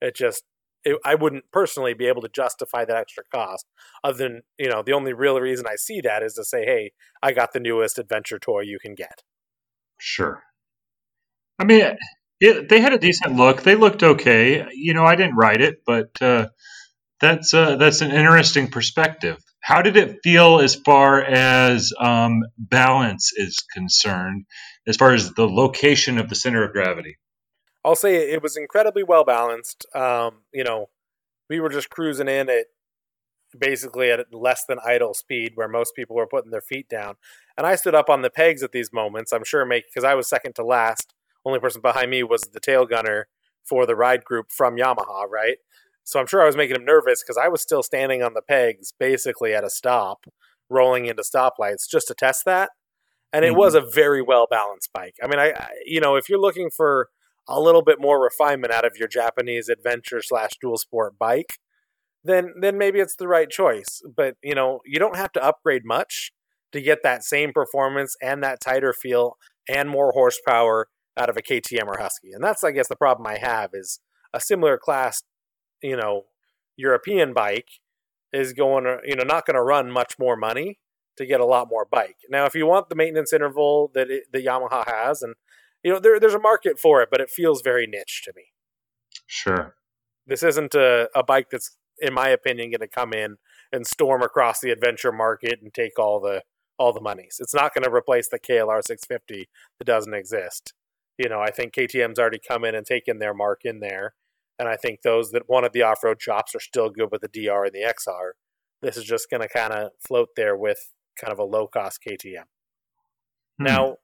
It 0.00 0.16
just, 0.16 0.44
it, 0.84 0.98
I 1.04 1.14
wouldn't 1.14 1.50
personally 1.52 1.94
be 1.94 2.06
able 2.06 2.22
to 2.22 2.28
justify 2.28 2.84
that 2.84 2.96
extra 2.96 3.24
cost. 3.32 3.66
Other 4.02 4.18
than, 4.18 4.42
you 4.58 4.68
know, 4.68 4.82
the 4.82 4.92
only 4.92 5.12
real 5.12 5.40
reason 5.40 5.66
I 5.66 5.76
see 5.76 6.00
that 6.02 6.22
is 6.22 6.34
to 6.34 6.44
say, 6.44 6.64
hey, 6.64 6.92
I 7.22 7.32
got 7.32 7.52
the 7.52 7.60
newest 7.60 7.98
adventure 7.98 8.38
toy 8.38 8.60
you 8.60 8.78
can 8.78 8.94
get. 8.94 9.22
Sure. 9.98 10.42
I 11.58 11.64
mean, 11.64 11.96
it, 12.40 12.68
they 12.68 12.80
had 12.80 12.92
a 12.92 12.98
decent 12.98 13.36
look. 13.36 13.62
They 13.62 13.76
looked 13.76 14.02
okay. 14.02 14.66
You 14.72 14.94
know, 14.94 15.04
I 15.04 15.16
didn't 15.16 15.36
write 15.36 15.60
it, 15.60 15.76
but 15.86 16.10
uh, 16.20 16.48
that's 17.20 17.54
uh, 17.54 17.76
that's 17.76 18.00
an 18.00 18.10
interesting 18.10 18.68
perspective. 18.68 19.38
How 19.64 19.80
did 19.80 19.96
it 19.96 20.18
feel 20.22 20.60
as 20.60 20.74
far 20.74 21.22
as 21.22 21.90
um, 21.98 22.42
balance 22.58 23.32
is 23.34 23.64
concerned, 23.72 24.44
as 24.86 24.98
far 24.98 25.14
as 25.14 25.32
the 25.32 25.48
location 25.48 26.18
of 26.18 26.28
the 26.28 26.34
center 26.34 26.62
of 26.62 26.72
gravity? 26.72 27.16
I'll 27.82 27.96
say 27.96 28.30
it 28.30 28.42
was 28.42 28.58
incredibly 28.58 29.02
well 29.02 29.24
balanced. 29.24 29.86
Um, 29.94 30.42
you 30.52 30.64
know, 30.64 30.90
we 31.48 31.60
were 31.60 31.70
just 31.70 31.88
cruising 31.88 32.28
in 32.28 32.50
at 32.50 32.66
basically 33.58 34.10
at 34.10 34.34
less 34.34 34.66
than 34.68 34.78
idle 34.84 35.14
speed 35.14 35.52
where 35.54 35.68
most 35.68 35.94
people 35.96 36.16
were 36.16 36.26
putting 36.26 36.50
their 36.50 36.60
feet 36.60 36.90
down. 36.90 37.14
And 37.56 37.66
I 37.66 37.76
stood 37.76 37.94
up 37.94 38.10
on 38.10 38.20
the 38.20 38.28
pegs 38.28 38.62
at 38.62 38.72
these 38.72 38.92
moments. 38.92 39.32
I'm 39.32 39.44
sure 39.44 39.64
make 39.64 39.84
because 39.86 40.04
I 40.04 40.14
was 40.14 40.28
second 40.28 40.56
to 40.56 40.64
last. 40.64 41.14
Only 41.46 41.58
person 41.58 41.80
behind 41.80 42.10
me 42.10 42.22
was 42.22 42.42
the 42.52 42.60
tail 42.60 42.84
gunner 42.84 43.28
for 43.66 43.86
the 43.86 43.96
ride 43.96 44.24
group 44.24 44.52
from 44.52 44.76
Yamaha, 44.76 45.26
right? 45.26 45.56
So 46.04 46.20
I'm 46.20 46.26
sure 46.26 46.42
I 46.42 46.46
was 46.46 46.56
making 46.56 46.76
him 46.76 46.84
nervous 46.84 47.22
because 47.22 47.38
I 47.38 47.48
was 47.48 47.62
still 47.62 47.82
standing 47.82 48.22
on 48.22 48.34
the 48.34 48.42
pegs, 48.42 48.92
basically 48.98 49.54
at 49.54 49.64
a 49.64 49.70
stop, 49.70 50.26
rolling 50.68 51.06
into 51.06 51.22
stoplights 51.22 51.88
just 51.90 52.08
to 52.08 52.14
test 52.14 52.44
that. 52.44 52.70
And 53.32 53.44
it 53.44 53.48
mm-hmm. 53.48 53.58
was 53.58 53.74
a 53.74 53.80
very 53.80 54.22
well 54.22 54.46
balanced 54.48 54.92
bike. 54.92 55.16
I 55.22 55.26
mean, 55.26 55.38
I, 55.38 55.52
I, 55.52 55.68
you 55.84 56.00
know, 56.00 56.14
if 56.16 56.28
you're 56.28 56.40
looking 56.40 56.70
for 56.70 57.08
a 57.48 57.60
little 57.60 57.82
bit 57.82 58.00
more 58.00 58.22
refinement 58.22 58.72
out 58.72 58.84
of 58.84 58.96
your 58.96 59.08
Japanese 59.08 59.68
adventure 59.68 60.22
slash 60.22 60.52
dual 60.60 60.78
sport 60.78 61.18
bike, 61.18 61.58
then 62.22 62.54
then 62.60 62.78
maybe 62.78 63.00
it's 63.00 63.16
the 63.16 63.28
right 63.28 63.50
choice. 63.50 64.00
But 64.16 64.36
you 64.42 64.54
know, 64.54 64.80
you 64.86 64.98
don't 64.98 65.16
have 65.16 65.32
to 65.32 65.44
upgrade 65.44 65.82
much 65.84 66.32
to 66.72 66.80
get 66.80 67.02
that 67.02 67.24
same 67.24 67.52
performance 67.52 68.16
and 68.22 68.42
that 68.42 68.60
tighter 68.60 68.92
feel 68.92 69.36
and 69.68 69.88
more 69.88 70.12
horsepower 70.12 70.88
out 71.16 71.28
of 71.28 71.36
a 71.36 71.42
KTM 71.42 71.86
or 71.86 71.98
Husky. 72.00 72.32
And 72.32 72.42
that's 72.42 72.64
I 72.64 72.72
guess 72.72 72.88
the 72.88 72.96
problem 72.96 73.26
I 73.26 73.38
have 73.38 73.70
is 73.74 74.00
a 74.32 74.40
similar 74.40 74.78
class, 74.78 75.22
you 75.82 75.96
know, 75.96 76.24
European 76.76 77.32
bike 77.32 77.68
is 78.32 78.52
going 78.52 78.84
to, 78.84 78.98
you 79.04 79.16
know, 79.16 79.24
not 79.24 79.46
going 79.46 79.54
to 79.54 79.62
run 79.62 79.90
much 79.90 80.18
more 80.18 80.36
money 80.36 80.78
to 81.16 81.26
get 81.26 81.40
a 81.40 81.46
lot 81.46 81.68
more 81.70 81.86
bike. 81.88 82.16
Now, 82.28 82.44
if 82.46 82.54
you 82.54 82.66
want 82.66 82.88
the 82.88 82.96
maintenance 82.96 83.32
interval 83.32 83.90
that 83.94 84.10
it, 84.10 84.24
the 84.32 84.40
Yamaha 84.40 84.84
has, 84.86 85.22
and 85.22 85.34
you 85.82 85.92
know, 85.92 86.00
there, 86.00 86.18
there's 86.18 86.34
a 86.34 86.40
market 86.40 86.80
for 86.80 87.02
it, 87.02 87.08
but 87.10 87.20
it 87.20 87.30
feels 87.30 87.62
very 87.62 87.86
niche 87.86 88.22
to 88.24 88.32
me. 88.34 88.46
Sure. 89.26 89.76
This 90.26 90.42
isn't 90.42 90.74
a, 90.74 91.08
a 91.14 91.22
bike 91.22 91.50
that's 91.50 91.76
in 92.00 92.14
my 92.14 92.28
opinion, 92.28 92.70
going 92.70 92.80
to 92.80 92.88
come 92.88 93.12
in 93.12 93.36
and 93.72 93.86
storm 93.86 94.22
across 94.22 94.60
the 94.60 94.70
adventure 94.70 95.12
market 95.12 95.60
and 95.62 95.72
take 95.72 95.98
all 95.98 96.20
the 96.20 96.42
all 96.76 96.92
the 96.92 97.00
monies. 97.00 97.36
It's 97.38 97.54
not 97.54 97.72
going 97.72 97.84
to 97.84 97.94
replace 97.94 98.28
the 98.28 98.40
KLR 98.40 98.82
650 98.84 99.48
that 99.78 99.84
doesn't 99.84 100.12
exist. 100.12 100.74
You 101.16 101.28
know, 101.28 101.40
I 101.40 101.52
think 101.52 101.72
KTM's 101.72 102.18
already 102.18 102.40
come 102.46 102.64
in 102.64 102.74
and 102.74 102.84
taken 102.84 103.20
their 103.20 103.32
mark 103.32 103.60
in 103.64 103.78
there, 103.78 104.14
and 104.58 104.68
I 104.68 104.76
think 104.76 105.02
those 105.02 105.30
that 105.32 105.48
wanted 105.48 105.72
the 105.72 105.82
off 105.82 106.04
road 106.04 106.18
chops 106.18 106.54
are 106.54 106.60
still 106.60 106.90
good 106.90 107.10
with 107.10 107.22
the 107.22 107.28
DR 107.28 107.64
and 107.64 107.72
the 107.72 107.80
XR. 107.80 108.32
This 108.82 108.96
is 108.96 109.04
just 109.04 109.30
going 109.30 109.40
to 109.40 109.48
kind 109.48 109.72
of 109.72 109.90
float 110.06 110.28
there 110.36 110.56
with 110.56 110.92
kind 111.20 111.32
of 111.32 111.38
a 111.38 111.44
low 111.44 111.66
cost 111.66 112.00
KTM. 112.06 112.44
Hmm. 113.58 113.64
Now, 113.64 113.96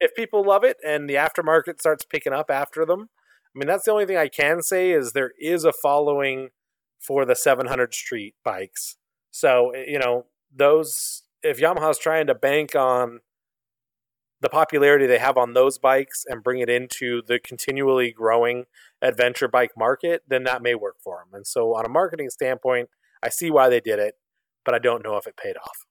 if 0.00 0.14
people 0.14 0.44
love 0.44 0.64
it 0.64 0.76
and 0.84 1.08
the 1.08 1.14
aftermarket 1.14 1.80
starts 1.80 2.04
picking 2.04 2.32
up 2.32 2.50
after 2.50 2.84
them, 2.84 3.08
I 3.54 3.58
mean, 3.58 3.68
that's 3.68 3.84
the 3.84 3.92
only 3.92 4.04
thing 4.04 4.18
I 4.18 4.28
can 4.28 4.62
say 4.62 4.90
is 4.90 5.12
there 5.12 5.32
is 5.40 5.64
a 5.64 5.72
following 5.72 6.50
for 7.00 7.24
the 7.24 7.34
700 7.34 7.94
street 7.94 8.34
bikes. 8.44 8.96
So, 9.30 9.70
eh, 9.70 9.84
you 9.88 9.98
know, 9.98 10.26
those, 10.54 11.22
if 11.42 11.58
Yamaha's 11.58 11.98
trying 11.98 12.26
to 12.26 12.34
bank 12.34 12.74
on 12.74 13.20
the 14.40 14.48
popularity 14.48 15.06
they 15.06 15.18
have 15.18 15.36
on 15.36 15.54
those 15.54 15.78
bikes 15.78 16.24
and 16.26 16.42
bring 16.42 16.60
it 16.60 16.68
into 16.68 17.22
the 17.26 17.38
continually 17.38 18.12
growing 18.12 18.64
adventure 19.00 19.48
bike 19.48 19.72
market, 19.76 20.22
then 20.28 20.44
that 20.44 20.62
may 20.62 20.74
work 20.74 20.96
for 21.02 21.18
them. 21.18 21.34
And 21.34 21.46
so, 21.46 21.74
on 21.74 21.86
a 21.86 21.88
marketing 21.88 22.30
standpoint, 22.30 22.88
I 23.22 23.28
see 23.30 23.50
why 23.50 23.68
they 23.68 23.80
did 23.80 23.98
it, 23.98 24.14
but 24.64 24.74
I 24.74 24.78
don't 24.78 25.02
know 25.02 25.16
if 25.16 25.26
it 25.26 25.36
paid 25.36 25.56
off. 25.56 25.86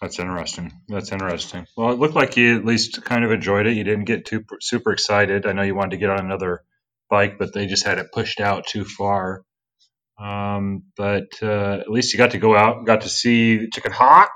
That's 0.00 0.18
interesting. 0.18 0.72
That's 0.88 1.12
interesting. 1.12 1.66
Well, 1.76 1.92
it 1.92 1.98
looked 1.98 2.14
like 2.14 2.36
you 2.36 2.56
at 2.56 2.64
least 2.64 3.04
kind 3.04 3.24
of 3.24 3.30
enjoyed 3.30 3.66
it. 3.66 3.76
You 3.76 3.84
didn't 3.84 4.04
get 4.04 4.26
too 4.26 4.44
super 4.60 4.92
excited. 4.92 5.46
I 5.46 5.52
know 5.52 5.62
you 5.62 5.74
wanted 5.74 5.92
to 5.92 5.96
get 5.98 6.10
on 6.10 6.24
another 6.24 6.62
bike, 7.08 7.38
but 7.38 7.52
they 7.52 7.66
just 7.66 7.86
had 7.86 7.98
it 7.98 8.12
pushed 8.12 8.40
out 8.40 8.66
too 8.66 8.84
far. 8.84 9.44
Um, 10.20 10.84
but 10.96 11.28
uh, 11.42 11.78
at 11.80 11.90
least 11.90 12.12
you 12.12 12.18
got 12.18 12.32
to 12.32 12.38
go 12.38 12.56
out, 12.56 12.86
got 12.86 13.02
to 13.02 13.08
see 13.08 13.68
Chicken 13.70 13.92
Hawk, 13.92 14.30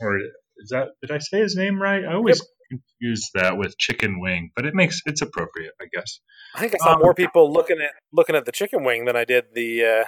or 0.00 0.18
is 0.60 0.70
that 0.70 0.88
did 1.00 1.10
I 1.10 1.18
say 1.18 1.40
his 1.40 1.56
name 1.56 1.80
right? 1.80 2.04
I 2.04 2.14
always 2.14 2.40
yep. 2.70 2.80
confuse 2.80 3.30
that 3.34 3.56
with 3.56 3.76
Chicken 3.78 4.20
Wing, 4.20 4.50
but 4.54 4.66
it 4.66 4.74
makes 4.74 5.00
it's 5.06 5.22
appropriate, 5.22 5.72
I 5.80 5.86
guess. 5.92 6.20
I 6.54 6.60
think 6.60 6.74
I 6.74 6.78
saw 6.78 6.94
um, 6.94 7.00
more 7.00 7.14
people 7.14 7.52
looking 7.52 7.78
at 7.80 7.92
looking 8.12 8.36
at 8.36 8.44
the 8.44 8.52
Chicken 8.52 8.84
Wing 8.84 9.04
than 9.04 9.16
I 9.16 9.24
did 9.24 9.46
the 9.54 9.84
uh, 9.84 10.04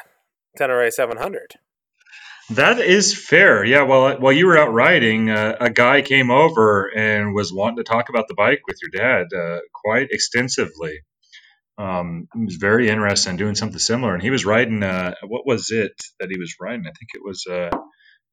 Tenere 0.58 0.90
700. 0.90 1.54
That 2.50 2.80
is 2.80 3.16
fair. 3.16 3.64
Yeah. 3.64 3.82
While 3.82 4.18
while 4.18 4.32
you 4.32 4.46
were 4.46 4.58
out 4.58 4.72
riding, 4.72 5.30
uh, 5.30 5.56
a 5.60 5.70
guy 5.70 6.02
came 6.02 6.30
over 6.30 6.90
and 6.94 7.34
was 7.34 7.52
wanting 7.52 7.78
to 7.78 7.84
talk 7.84 8.08
about 8.08 8.28
the 8.28 8.34
bike 8.34 8.60
with 8.66 8.76
your 8.82 8.90
dad 8.90 9.26
uh, 9.34 9.60
quite 9.72 10.08
extensively 10.10 11.00
um, 11.78 12.28
he 12.34 12.44
was 12.44 12.56
very 12.56 12.88
interested 12.88 13.30
in 13.30 13.36
doing 13.36 13.54
something 13.54 13.78
similar. 13.78 14.14
And 14.14 14.22
he 14.22 14.30
was 14.30 14.44
riding, 14.44 14.82
uh, 14.82 15.14
what 15.26 15.46
was 15.46 15.70
it 15.70 15.92
that 16.20 16.30
he 16.30 16.38
was 16.38 16.54
riding? 16.60 16.84
I 16.86 16.92
think 16.92 17.10
it 17.14 17.22
was, 17.24 17.46
uh, 17.46 17.70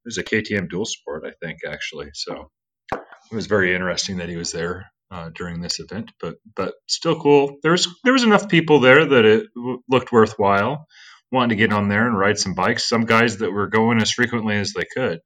was 0.06 0.18
a 0.18 0.24
KTM 0.24 0.70
dual 0.70 0.86
sport, 0.86 1.24
I 1.26 1.32
think, 1.44 1.60
actually. 1.68 2.10
So 2.14 2.50
it 2.94 3.36
was 3.36 3.48
very 3.48 3.74
interesting 3.74 4.18
that 4.18 4.30
he 4.30 4.38
was 4.38 4.52
there 4.52 4.92
uh, 5.12 5.30
during 5.34 5.62
this 5.62 5.80
event, 5.80 6.12
but 6.20 6.36
but 6.56 6.74
still 6.88 7.20
cool. 7.20 7.58
There 7.64 7.72
was 7.72 7.88
there 8.04 8.14
was 8.14 8.24
enough 8.24 8.50
people 8.50 8.80
there 8.80 9.06
that 9.06 9.26
it 9.26 9.48
w- 9.56 9.82
looked 9.90 10.12
worthwhile 10.12 10.86
wanting 11.32 11.50
to 11.50 11.56
get 11.56 11.74
on 11.74 11.90
there 11.90 12.08
and 12.08 12.18
ride 12.18 12.40
some 12.40 12.56
bikes. 12.56 12.90
Some 12.90 13.06
guys 13.06 13.38
that 13.38 13.52
were 13.52 13.68
going 13.68 14.02
as 14.02 14.12
frequently 14.12 14.56
as 14.56 14.74
they 14.74 14.86
could. 14.96 15.20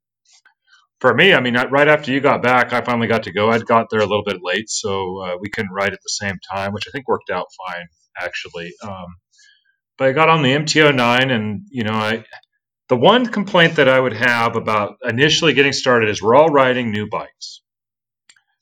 For 1.00 1.14
me, 1.14 1.34
I 1.34 1.42
mean, 1.42 1.56
right 1.56 1.88
after 1.88 2.12
you 2.12 2.22
got 2.22 2.44
back, 2.44 2.72
I 2.72 2.82
finally 2.82 3.08
got 3.08 3.24
to 3.24 3.34
go. 3.34 3.50
I'd 3.50 3.66
got 3.66 3.88
there 3.90 4.00
a 4.00 4.06
little 4.06 4.24
bit 4.24 4.38
late, 4.42 4.70
so 4.70 5.22
uh, 5.22 5.36
we 5.40 5.50
couldn't 5.50 5.74
ride 5.74 5.94
at 5.94 6.00
the 6.02 6.10
same 6.10 6.36
time, 6.52 6.72
which 6.72 6.86
I 6.88 6.92
think 6.92 7.08
worked 7.08 7.30
out 7.30 7.48
fine 7.68 7.88
actually. 8.20 8.74
Um, 8.84 9.16
but 9.98 10.08
I 10.08 10.12
got 10.12 10.30
on 10.30 10.44
the 10.44 10.56
MT09, 10.56 11.32
and 11.32 11.68
you 11.70 11.84
know, 11.84 11.94
I 11.94 12.24
the 12.94 12.98
one 12.98 13.26
complaint 13.26 13.78
that 13.78 13.90
I 13.90 14.00
would 14.00 14.14
have 14.14 14.56
about 14.56 14.98
initially 15.04 15.54
getting 15.54 15.74
started 15.74 16.10
is 16.10 16.22
we're 16.22 16.36
all 16.36 16.50
riding 16.50 16.92
new 16.92 17.10
bikes. 17.10 17.64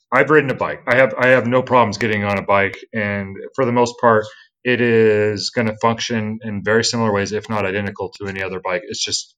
I've 0.10 0.30
ridden 0.30 0.50
a 0.50 0.56
bike. 0.56 0.84
I 0.88 0.96
have 0.96 1.14
I 1.18 1.28
have 1.32 1.48
no 1.48 1.62
problems 1.62 1.98
getting 1.98 2.24
on 2.24 2.38
a 2.38 2.42
bike, 2.42 2.78
and 2.94 3.36
for 3.56 3.66
the 3.66 3.74
most 3.74 3.96
part, 4.00 4.24
it 4.64 4.80
is 4.80 5.50
going 5.50 5.68
to 5.68 5.76
function 5.82 6.40
in 6.44 6.64
very 6.64 6.86
similar 6.86 7.12
ways, 7.12 7.34
if 7.34 7.50
not 7.50 7.66
identical 7.66 8.10
to 8.20 8.28
any 8.28 8.42
other 8.42 8.62
bike. 8.62 8.84
It's 8.86 9.04
just 9.04 9.36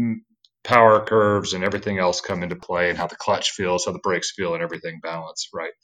mm, 0.00 0.16
power 0.64 1.04
curves 1.06 1.52
and 1.52 1.62
everything 1.62 2.00
else 2.00 2.20
come 2.20 2.42
into 2.42 2.56
play, 2.56 2.90
and 2.90 2.98
how 2.98 3.06
the 3.06 3.14
clutch 3.14 3.52
feels, 3.52 3.86
how 3.86 3.92
the 3.92 4.00
brakes 4.00 4.32
feel, 4.34 4.54
and 4.54 4.62
everything 4.64 4.98
balance 5.04 5.50
right. 5.54 5.74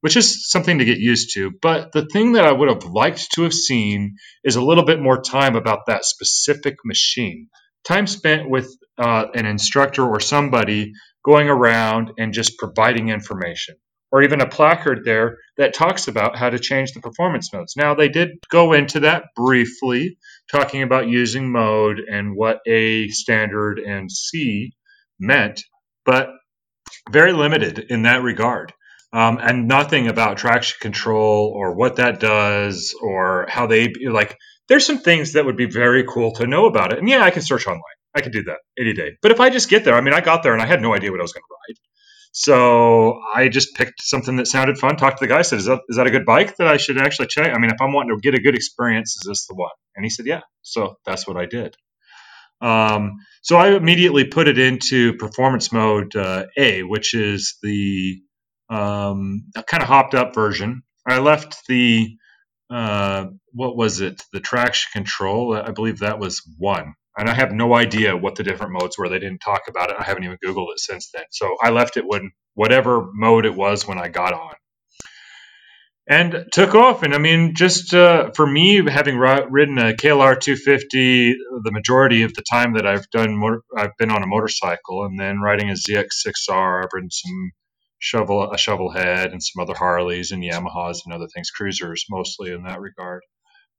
Which 0.00 0.16
is 0.16 0.50
something 0.50 0.78
to 0.78 0.86
get 0.86 0.98
used 0.98 1.34
to. 1.34 1.52
But 1.60 1.92
the 1.92 2.06
thing 2.06 2.32
that 2.32 2.46
I 2.46 2.52
would 2.52 2.70
have 2.70 2.84
liked 2.84 3.32
to 3.32 3.42
have 3.42 3.52
seen 3.52 4.16
is 4.42 4.56
a 4.56 4.64
little 4.64 4.86
bit 4.86 5.02
more 5.02 5.20
time 5.20 5.56
about 5.56 5.80
that 5.88 6.06
specific 6.06 6.76
machine. 6.86 7.48
Time 7.84 8.06
spent 8.06 8.48
with 8.48 8.68
uh, 8.98 9.26
an 9.34 9.46
instructor 9.46 10.06
or 10.06 10.20
somebody 10.20 10.92
going 11.24 11.48
around 11.48 12.12
and 12.18 12.32
just 12.32 12.58
providing 12.58 13.08
information, 13.08 13.76
or 14.12 14.22
even 14.22 14.40
a 14.40 14.48
placard 14.48 15.04
there 15.04 15.38
that 15.56 15.74
talks 15.74 16.08
about 16.08 16.36
how 16.36 16.50
to 16.50 16.58
change 16.58 16.92
the 16.92 17.00
performance 17.00 17.52
modes. 17.52 17.74
Now, 17.76 17.94
they 17.94 18.08
did 18.08 18.30
go 18.50 18.72
into 18.72 19.00
that 19.00 19.24
briefly, 19.34 20.18
talking 20.50 20.82
about 20.82 21.08
using 21.08 21.50
mode 21.50 22.00
and 22.00 22.36
what 22.36 22.60
A 22.66 23.08
standard 23.08 23.78
and 23.78 24.10
C 24.10 24.72
meant, 25.18 25.62
but 26.04 26.28
very 27.10 27.32
limited 27.32 27.78
in 27.90 28.02
that 28.02 28.22
regard. 28.22 28.72
Um, 29.12 29.38
and 29.42 29.66
nothing 29.66 30.06
about 30.06 30.36
traction 30.38 30.78
control 30.80 31.52
or 31.54 31.74
what 31.74 31.96
that 31.96 32.20
does 32.20 32.94
or 33.02 33.46
how 33.48 33.66
they 33.66 33.92
like. 34.08 34.36
There's 34.70 34.86
some 34.86 34.98
things 34.98 35.34
that 35.34 35.44
would 35.44 35.56
be 35.56 35.66
very 35.66 36.04
cool 36.04 36.32
to 36.34 36.46
know 36.46 36.64
about 36.66 36.92
it. 36.92 37.00
And 37.00 37.08
yeah, 37.08 37.22
I 37.22 37.30
can 37.30 37.42
search 37.42 37.66
online. 37.66 37.82
I 38.14 38.22
can 38.22 38.32
do 38.32 38.44
that 38.44 38.58
any 38.78 38.94
day. 38.94 39.16
But 39.20 39.32
if 39.32 39.40
I 39.40 39.50
just 39.50 39.68
get 39.68 39.84
there, 39.84 39.94
I 39.94 40.00
mean, 40.00 40.14
I 40.14 40.20
got 40.22 40.42
there 40.42 40.54
and 40.54 40.62
I 40.62 40.66
had 40.66 40.80
no 40.80 40.94
idea 40.94 41.10
what 41.10 41.20
I 41.20 41.22
was 41.24 41.32
going 41.32 41.42
to 41.42 41.54
ride. 41.68 41.76
So 42.32 43.20
I 43.34 43.48
just 43.48 43.74
picked 43.74 44.02
something 44.02 44.36
that 44.36 44.46
sounded 44.46 44.78
fun. 44.78 44.96
Talked 44.96 45.18
to 45.18 45.24
the 45.24 45.28
guy. 45.28 45.42
Said, 45.42 45.58
"Is 45.58 45.64
that 45.66 45.80
is 45.88 45.96
that 45.96 46.06
a 46.06 46.10
good 46.10 46.24
bike 46.24 46.56
that 46.58 46.68
I 46.68 46.76
should 46.76 46.98
actually 46.98 47.26
check? 47.26 47.52
I 47.52 47.58
mean, 47.58 47.70
if 47.70 47.80
I'm 47.80 47.92
wanting 47.92 48.16
to 48.16 48.20
get 48.20 48.38
a 48.38 48.40
good 48.40 48.54
experience, 48.54 49.16
is 49.16 49.28
this 49.28 49.46
the 49.46 49.54
one?" 49.54 49.70
And 49.96 50.04
he 50.04 50.10
said, 50.10 50.26
"Yeah." 50.26 50.42
So 50.62 50.94
that's 51.04 51.26
what 51.26 51.36
I 51.36 51.46
did. 51.46 51.74
Um, 52.60 53.16
so 53.42 53.56
I 53.56 53.74
immediately 53.74 54.24
put 54.24 54.46
it 54.46 54.58
into 54.58 55.14
performance 55.14 55.72
mode 55.72 56.14
uh, 56.14 56.44
A, 56.56 56.82
which 56.82 57.14
is 57.14 57.56
the 57.62 58.20
um, 58.68 59.46
kind 59.66 59.82
of 59.82 59.88
hopped 59.88 60.14
up 60.14 60.32
version. 60.32 60.82
I 61.06 61.18
left 61.18 61.66
the 61.66 62.16
uh, 62.70 63.26
what 63.52 63.76
was 63.76 64.00
it? 64.00 64.22
The 64.32 64.40
traction 64.40 64.90
control. 64.92 65.54
I 65.54 65.70
believe 65.70 66.00
that 66.00 66.18
was 66.18 66.42
one 66.58 66.94
and 67.20 67.28
I 67.28 67.34
have 67.34 67.52
no 67.52 67.74
idea 67.74 68.16
what 68.16 68.36
the 68.36 68.42
different 68.42 68.72
modes 68.72 68.96
were. 68.96 69.08
They 69.08 69.18
didn't 69.18 69.40
talk 69.40 69.62
about 69.68 69.90
it. 69.90 69.96
I 69.98 70.04
haven't 70.04 70.24
even 70.24 70.38
Googled 70.44 70.72
it 70.72 70.80
since 70.80 71.10
then. 71.12 71.24
So 71.30 71.56
I 71.62 71.70
left 71.70 71.96
it 71.96 72.04
when 72.06 72.32
whatever 72.54 73.08
mode 73.12 73.46
it 73.46 73.54
was 73.54 73.86
when 73.86 73.98
I 73.98 74.08
got 74.08 74.32
on. 74.32 74.54
And 76.08 76.46
took 76.50 76.74
off. 76.74 77.02
And 77.02 77.14
I 77.14 77.18
mean, 77.18 77.54
just 77.54 77.94
uh, 77.94 78.30
for 78.34 78.46
me, 78.46 78.88
having 78.88 79.16
ridden 79.16 79.78
a 79.78 79.92
KLR 79.92 80.40
250 80.40 81.34
the 81.62 81.72
majority 81.72 82.22
of 82.22 82.34
the 82.34 82.42
time 82.42 82.74
that 82.74 82.86
I've 82.86 83.08
done, 83.10 83.40
I've 83.76 83.96
been 83.98 84.10
on 84.10 84.22
a 84.22 84.26
motorcycle, 84.26 85.04
and 85.04 85.20
then 85.20 85.40
riding 85.40 85.70
a 85.70 85.74
ZX6R, 85.74 86.84
I've 86.84 86.92
ridden 86.92 87.10
some 87.10 87.52
shovel, 87.98 88.50
a 88.50 88.58
shovel 88.58 88.90
head, 88.90 89.30
and 89.30 89.42
some 89.42 89.62
other 89.62 89.74
Harleys 89.74 90.32
and 90.32 90.42
Yamahas 90.42 91.00
and 91.04 91.14
other 91.14 91.28
things, 91.32 91.50
cruisers 91.50 92.06
mostly 92.10 92.50
in 92.50 92.62
that 92.64 92.80
regard. 92.80 93.22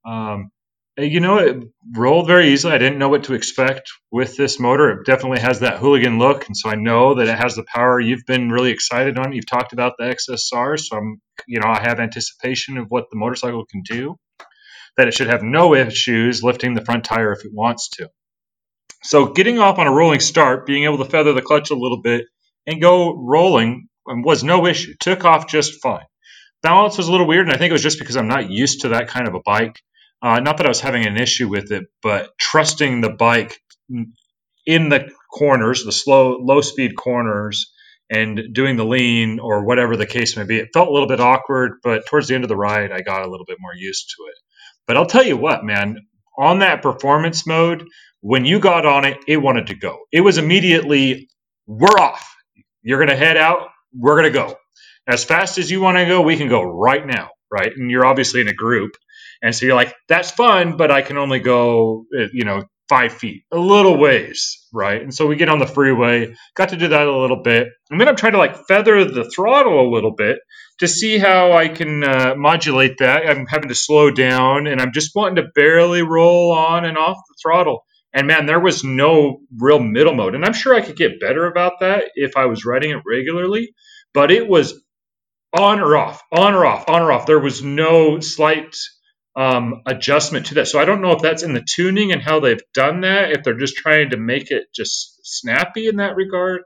Um, 0.04 0.50
you 0.98 1.20
know, 1.20 1.38
it 1.38 1.64
rolled 1.96 2.26
very 2.26 2.50
easily. 2.50 2.74
I 2.74 2.78
didn't 2.78 2.98
know 2.98 3.08
what 3.08 3.24
to 3.24 3.34
expect 3.34 3.90
with 4.12 4.36
this 4.36 4.60
motor. 4.60 4.90
It 4.90 5.06
definitely 5.06 5.40
has 5.40 5.60
that 5.60 5.78
hooligan 5.78 6.18
look, 6.18 6.46
and 6.46 6.56
so 6.56 6.70
I 6.70 6.76
know 6.76 7.14
that 7.14 7.28
it 7.28 7.38
has 7.38 7.56
the 7.56 7.64
power. 7.64 8.00
You've 8.00 8.26
been 8.26 8.50
really 8.50 8.70
excited 8.70 9.18
on. 9.18 9.32
You've 9.32 9.46
talked 9.46 9.72
about 9.72 9.94
the 9.98 10.04
XSR, 10.04 10.78
so 10.78 10.96
I'm, 10.98 11.20
you 11.46 11.60
know, 11.60 11.68
I 11.68 11.80
have 11.80 12.00
anticipation 12.00 12.78
of 12.78 12.86
what 12.90 13.06
the 13.10 13.18
motorcycle 13.18 13.64
can 13.66 13.82
do. 13.82 14.16
That 14.98 15.08
it 15.08 15.14
should 15.14 15.28
have 15.28 15.42
no 15.42 15.74
issues 15.74 16.42
lifting 16.42 16.74
the 16.74 16.84
front 16.84 17.04
tire 17.04 17.32
if 17.32 17.44
it 17.44 17.52
wants 17.54 17.90
to. 17.90 18.10
So 19.04 19.28
getting 19.28 19.58
off 19.60 19.78
on 19.78 19.88
a 19.88 19.92
rolling 19.92 20.20
start, 20.20 20.66
being 20.66 20.84
able 20.84 20.98
to 20.98 21.06
feather 21.06 21.32
the 21.34 21.42
clutch 21.42 21.70
a 21.70 21.76
little 21.76 22.02
bit 22.02 22.26
and 22.66 22.80
go 22.82 23.16
rolling 23.16 23.88
um, 24.10 24.22
was 24.22 24.44
no 24.44 24.66
issue. 24.66 24.94
Took 25.00 25.24
off 25.24 25.48
just 25.48 25.82
fine. 25.82 26.06
Balance 26.62 26.98
was 26.98 27.08
a 27.08 27.12
little 27.12 27.26
weird, 27.28 27.46
and 27.46 27.54
I 27.54 27.58
think 27.58 27.70
it 27.70 27.74
was 27.74 27.82
just 27.82 27.98
because 27.98 28.16
I'm 28.16 28.28
not 28.28 28.50
used 28.50 28.82
to 28.82 28.90
that 28.90 29.08
kind 29.08 29.28
of 29.28 29.34
a 29.34 29.40
bike. 29.44 29.80
Uh, 30.22 30.40
not 30.40 30.58
that 30.58 30.66
I 30.66 30.70
was 30.70 30.80
having 30.80 31.06
an 31.06 31.16
issue 31.16 31.48
with 31.48 31.72
it, 31.72 31.84
but 32.02 32.30
trusting 32.38 33.00
the 33.00 33.10
bike 33.10 33.60
in 34.66 34.88
the 34.88 35.10
corners, 35.32 35.84
the 35.84 35.92
slow, 35.92 36.38
low 36.40 36.60
speed 36.60 36.96
corners, 36.96 37.72
and 38.10 38.40
doing 38.52 38.76
the 38.76 38.84
lean 38.84 39.40
or 39.40 39.64
whatever 39.64 39.96
the 39.96 40.06
case 40.06 40.36
may 40.36 40.44
be. 40.44 40.58
It 40.58 40.68
felt 40.72 40.88
a 40.88 40.92
little 40.92 41.08
bit 41.08 41.20
awkward, 41.20 41.78
but 41.82 42.06
towards 42.06 42.28
the 42.28 42.34
end 42.34 42.44
of 42.44 42.48
the 42.48 42.56
ride, 42.56 42.92
I 42.92 43.00
got 43.00 43.26
a 43.26 43.30
little 43.30 43.46
bit 43.46 43.58
more 43.60 43.74
used 43.74 44.14
to 44.16 44.24
it. 44.28 44.36
But 44.86 44.96
I'll 44.96 45.06
tell 45.06 45.24
you 45.24 45.36
what, 45.36 45.64
man, 45.64 45.96
on 46.38 46.60
that 46.60 46.82
performance 46.82 47.46
mode, 47.46 47.84
when 48.20 48.44
you 48.44 48.60
got 48.60 48.86
on 48.86 49.04
it, 49.04 49.18
it 49.26 49.38
wanted 49.38 49.68
to 49.68 49.74
go. 49.74 50.00
It 50.12 50.20
was 50.20 50.38
immediately, 50.38 51.28
we're 51.66 51.98
off. 51.98 52.28
You're 52.82 52.98
going 52.98 53.08
to 53.08 53.16
head 53.16 53.36
out. 53.36 53.68
We're 53.96 54.20
going 54.20 54.32
to 54.32 54.38
go. 54.38 54.56
As 55.06 55.24
fast 55.24 55.58
as 55.58 55.70
you 55.70 55.80
want 55.80 55.98
to 55.98 56.06
go, 56.06 56.20
we 56.22 56.36
can 56.36 56.48
go 56.48 56.62
right 56.62 57.04
now, 57.04 57.30
right? 57.50 57.72
And 57.74 57.90
you're 57.90 58.06
obviously 58.06 58.40
in 58.40 58.48
a 58.48 58.54
group. 58.54 58.92
And 59.42 59.54
so 59.54 59.66
you're 59.66 59.74
like, 59.74 59.94
that's 60.08 60.30
fun, 60.30 60.76
but 60.76 60.90
I 60.90 61.02
can 61.02 61.18
only 61.18 61.40
go, 61.40 62.06
uh, 62.16 62.26
you 62.32 62.44
know, 62.44 62.62
five 62.88 63.12
feet, 63.12 63.44
a 63.50 63.58
little 63.58 63.96
ways, 63.96 64.68
right? 64.72 65.00
And 65.00 65.14
so 65.14 65.26
we 65.26 65.36
get 65.36 65.48
on 65.48 65.58
the 65.58 65.66
freeway, 65.66 66.34
got 66.54 66.68
to 66.70 66.76
do 66.76 66.88
that 66.88 67.06
a 67.06 67.18
little 67.18 67.42
bit. 67.42 67.68
And 67.90 68.00
then 68.00 68.08
I'm 68.08 68.16
trying 68.16 68.32
to 68.32 68.38
like 68.38 68.66
feather 68.68 69.04
the 69.04 69.30
throttle 69.34 69.80
a 69.80 69.92
little 69.92 70.14
bit 70.14 70.38
to 70.78 70.86
see 70.86 71.18
how 71.18 71.52
I 71.52 71.68
can 71.68 72.04
uh, 72.04 72.34
modulate 72.36 72.98
that. 72.98 73.26
I'm 73.26 73.46
having 73.46 73.70
to 73.70 73.74
slow 73.74 74.10
down 74.10 74.66
and 74.66 74.80
I'm 74.80 74.92
just 74.92 75.14
wanting 75.14 75.36
to 75.36 75.50
barely 75.54 76.02
roll 76.02 76.52
on 76.52 76.84
and 76.84 76.98
off 76.98 77.16
the 77.28 77.34
throttle. 77.42 77.84
And 78.12 78.26
man, 78.26 78.46
there 78.46 78.60
was 78.60 78.84
no 78.84 79.40
real 79.58 79.78
middle 79.78 80.14
mode. 80.14 80.34
And 80.34 80.44
I'm 80.44 80.52
sure 80.52 80.74
I 80.74 80.82
could 80.82 80.96
get 80.96 81.20
better 81.20 81.46
about 81.46 81.80
that 81.80 82.04
if 82.14 82.36
I 82.36 82.46
was 82.46 82.66
riding 82.66 82.90
it 82.90 83.02
regularly, 83.06 83.74
but 84.12 84.30
it 84.30 84.46
was 84.46 84.74
on 85.58 85.80
or 85.80 85.96
off, 85.96 86.22
on 86.30 86.54
or 86.54 86.66
off, 86.66 86.88
on 86.88 87.00
or 87.02 87.10
off. 87.12 87.26
There 87.26 87.40
was 87.40 87.62
no 87.62 88.20
slight 88.20 88.76
um, 89.34 89.82
adjustment 89.86 90.46
to 90.46 90.54
that. 90.54 90.68
So 90.68 90.78
I 90.78 90.84
don't 90.84 91.00
know 91.00 91.12
if 91.12 91.22
that's 91.22 91.42
in 91.42 91.54
the 91.54 91.64
tuning 91.64 92.12
and 92.12 92.22
how 92.22 92.40
they've 92.40 92.62
done 92.74 93.00
that, 93.02 93.32
if 93.32 93.42
they're 93.42 93.58
just 93.58 93.76
trying 93.76 94.10
to 94.10 94.16
make 94.16 94.50
it 94.50 94.64
just 94.74 95.20
snappy 95.24 95.88
in 95.88 95.96
that 95.96 96.16
regard. 96.16 96.62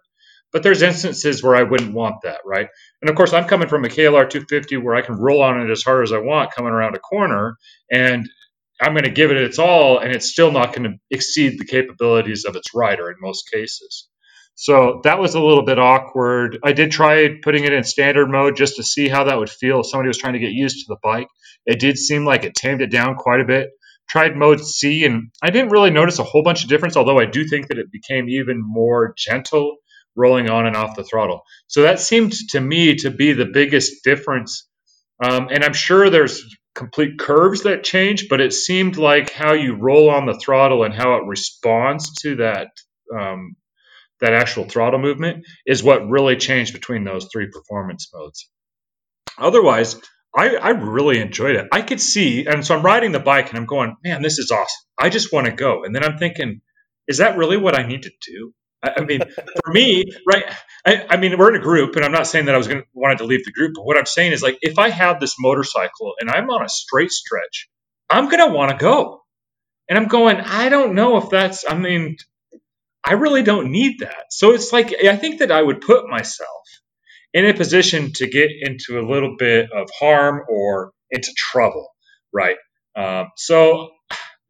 But 0.53 0.63
there's 0.63 0.83
instances 0.83 1.43
where 1.43 1.57
I 1.57 1.65
wouldn't 1.65 1.93
want 1.93 2.23
that, 2.23 2.41
right? 2.45 2.69
And 3.03 3.11
of 3.11 3.17
course, 3.17 3.33
I'm 3.33 3.47
coming 3.47 3.69
from 3.69 3.85
a 3.85 3.89
KLR 3.89 4.29
250 4.31 4.79
where 4.79 4.95
I 4.95 5.03
can 5.03 5.17
roll 5.17 5.43
on 5.43 5.61
it 5.61 5.71
as 5.71 5.83
hard 5.83 6.05
as 6.05 6.13
I 6.13 6.19
want 6.19 6.55
coming 6.55 6.73
around 6.73 6.97
a 6.97 7.01
corner, 7.01 7.57
and 7.91 8.29
I'm 8.81 8.93
going 8.93 9.05
to 9.05 9.11
give 9.11 9.31
it 9.31 9.37
its 9.37 9.59
all, 9.59 9.99
and 9.99 10.13
it's 10.13 10.31
still 10.31 10.53
not 10.53 10.75
going 10.75 10.91
to 10.91 10.99
exceed 11.11 11.59
the 11.59 11.67
capabilities 11.67 12.45
of 12.45 12.57
its 12.57 12.75
rider 12.75 13.11
in 13.11 13.17
most 13.21 13.51
cases. 13.51 14.09
So 14.59 15.03
that 15.05 15.19
was 15.19 15.35
a 15.35 15.41
little 15.41 15.65
bit 15.65 15.79
awkward. 15.79 16.59
I 16.65 16.73
did 16.73 16.91
try 16.91 17.29
putting 17.43 17.65
it 17.65 17.75
in 17.75 17.85
standard 17.85 18.31
mode 18.31 18.57
just 18.57 18.77
to 18.77 18.83
see 18.83 19.07
how 19.07 19.25
that 19.25 19.39
would 19.39 19.51
feel 19.51 19.81
if 19.81 19.87
somebody 19.87 20.09
was 20.09 20.17
trying 20.17 20.33
to 20.33 20.39
get 20.39 20.53
used 20.53 20.79
to 20.79 20.87
the 20.89 20.97
bike. 21.03 21.29
It 21.67 21.79
did 21.79 21.99
seem 21.99 22.25
like 22.25 22.45
it 22.45 22.55
tamed 22.55 22.81
it 22.81 22.91
down 22.91 23.17
quite 23.17 23.41
a 23.41 23.45
bit. 23.45 23.69
Tried 24.09 24.35
mode 24.35 24.65
C, 24.65 25.05
and 25.05 25.31
I 25.43 25.51
didn't 25.51 25.73
really 25.73 25.91
notice 25.91 26.19
a 26.19 26.25
whole 26.25 26.43
bunch 26.43 26.63
of 26.63 26.71
difference, 26.71 26.97
although 26.97 27.19
I 27.19 27.27
do 27.27 27.47
think 27.47 27.69
that 27.69 27.79
it 27.79 27.93
became 27.93 28.31
even 28.31 28.61
more 28.63 29.15
gentle 29.19 29.77
rolling 30.17 30.49
on 30.49 30.67
and 30.67 30.77
off 30.77 30.97
the 30.97 31.05
throttle. 31.05 31.43
So 31.67 31.83
that 31.83 32.01
seemed 32.01 32.33
to 32.51 32.61
me 32.61 32.95
to 32.97 33.11
be 33.11 33.35
the 33.35 33.45
biggest 33.45 34.05
difference. 34.05 34.67
Um, 35.23 35.49
and 35.51 35.65
I'm 35.65 35.75
sure 35.75 36.09
there's 36.09 36.43
complete 36.75 37.19
curves 37.19 37.65
that 37.65 37.85
change, 37.85 38.29
but 38.31 38.41
it 38.41 38.55
seemed 38.55 38.97
like 38.97 39.31
how 39.33 39.53
you 39.53 39.75
roll 39.75 40.09
on 40.09 40.25
the 40.25 40.39
throttle 40.39 40.85
and 40.85 40.95
how 40.95 41.17
it 41.17 41.27
responds 41.27 42.15
to 42.23 42.37
that 42.37 42.69
um, 43.15 43.57
that 44.21 44.33
actual 44.33 44.65
throttle 44.65 44.99
movement 44.99 45.47
is 45.67 45.83
what 45.83 46.09
really 46.09 46.37
changed 46.37 46.73
between 46.73 47.05
those 47.05 47.29
three 47.33 47.49
performance 47.51 48.11
modes. 48.15 48.49
Otherwise, 49.39 50.01
I, 50.35 50.57
I, 50.57 50.71
really 50.71 51.19
enjoyed 51.19 51.57
it. 51.57 51.69
I 51.73 51.83
could 51.83 52.01
see, 52.01 52.47
and 52.47 52.65
so 52.65 52.77
I'm 52.77 52.85
riding 52.85 53.13
the 53.13 53.21
bike 53.21 53.51
and 53.51 53.59
I'm 53.59 53.67
going, 53.67 53.97
man, 54.05 54.23
this 54.23 54.39
is 54.39 54.51
awesome. 54.51 54.87
I 54.99 55.09
just 55.09 55.33
want 55.33 55.47
to 55.47 55.53
go. 55.53 55.85
And 55.85 55.95
then 55.95 56.05
I'm 56.05 56.19
thinking, 56.19 56.61
is 57.09 57.19
that 57.19 57.37
really 57.37 57.57
what 57.57 57.79
I 57.79 57.87
need 57.87 58.03
to 58.03 58.11
do? 58.27 58.53
I, 58.83 58.93
I 58.99 59.05
mean, 59.05 59.21
for 59.65 59.73
me, 59.73 60.05
right? 60.27 60.45
I, 60.87 61.07
I, 61.11 61.17
mean, 61.17 61.39
we're 61.39 61.55
in 61.55 61.61
a 61.61 61.65
group, 61.65 61.97
and 61.97 62.05
I'm 62.05 62.13
not 62.13 62.27
saying 62.27 62.47
that 62.47 62.55
I 62.55 62.59
was 62.59 62.69
going 62.69 62.83
to 62.83 62.87
wanted 62.93 63.19
to 63.19 63.25
leave 63.25 63.45
the 63.45 63.53
group, 63.53 63.73
but 63.75 63.85
what 63.85 63.97
I'm 63.97 64.07
saying 64.07 64.33
is 64.33 64.43
like, 64.43 64.59
if 64.61 64.79
I 64.79 64.91
have 64.91 65.21
this 65.21 65.37
motorcycle 65.39 66.15
and 66.21 66.31
I'm 66.31 66.49
on 66.51 66.65
a 66.65 66.69
straight 66.69 67.11
stretch, 67.11 67.69
I'm 68.09 68.29
going 68.29 68.47
to 68.47 68.55
want 68.55 68.71
to 68.73 68.77
go, 68.77 69.23
and 69.89 69.99
I'm 69.99 70.09
going. 70.09 70.37
I 70.37 70.69
don't 70.69 70.95
know 70.95 71.17
if 71.17 71.31
that's. 71.31 71.65
I 71.69 71.75
mean, 71.77 72.17
I 73.07 73.15
really 73.15 73.45
don't 73.45 73.71
need 73.71 74.01
that. 74.01 74.27
So 74.31 74.53
it's 74.53 74.73
like 74.73 74.95
I 75.05 75.17
think 75.17 75.39
that 75.39 75.53
I 75.53 75.63
would 75.63 75.81
put 75.81 76.09
myself 76.09 76.51
in 77.33 77.47
a 77.47 77.55
position 77.55 78.13
to 78.15 78.29
get 78.29 78.51
into 78.61 78.99
a 78.99 79.09
little 79.09 79.37
bit 79.39 79.71
of 79.73 79.89
harm 79.99 80.43
or 80.49 80.93
into 81.11 81.33
trouble, 81.37 81.89
right? 82.33 82.57
Um, 82.97 83.29
so 83.37 83.91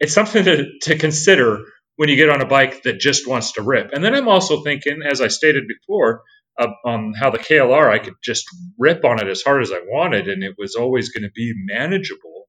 it's 0.00 0.14
something 0.14 0.44
to, 0.44 0.66
to 0.82 0.96
consider 0.98 1.64
when 1.96 2.08
you 2.08 2.16
get 2.16 2.30
on 2.30 2.40
a 2.42 2.46
bike 2.46 2.84
that 2.84 3.00
just 3.00 3.28
wants 3.28 3.52
to 3.52 3.62
rip. 3.62 3.92
And 3.92 4.04
then 4.04 4.14
I'm 4.14 4.28
also 4.28 4.62
thinking, 4.62 5.00
as 5.04 5.20
I 5.20 5.28
stated 5.28 5.64
before, 5.68 6.22
uh, 6.58 6.68
on 6.84 7.12
how 7.14 7.30
the 7.30 7.38
KLR 7.38 7.90
I 7.90 7.98
could 7.98 8.14
just 8.24 8.46
rip 8.78 9.04
on 9.04 9.20
it 9.20 9.28
as 9.28 9.42
hard 9.42 9.62
as 9.62 9.72
I 9.72 9.80
wanted, 9.84 10.28
and 10.28 10.42
it 10.42 10.54
was 10.58 10.74
always 10.74 11.10
going 11.10 11.24
to 11.24 11.30
be 11.34 11.52
manageable. 11.56 12.46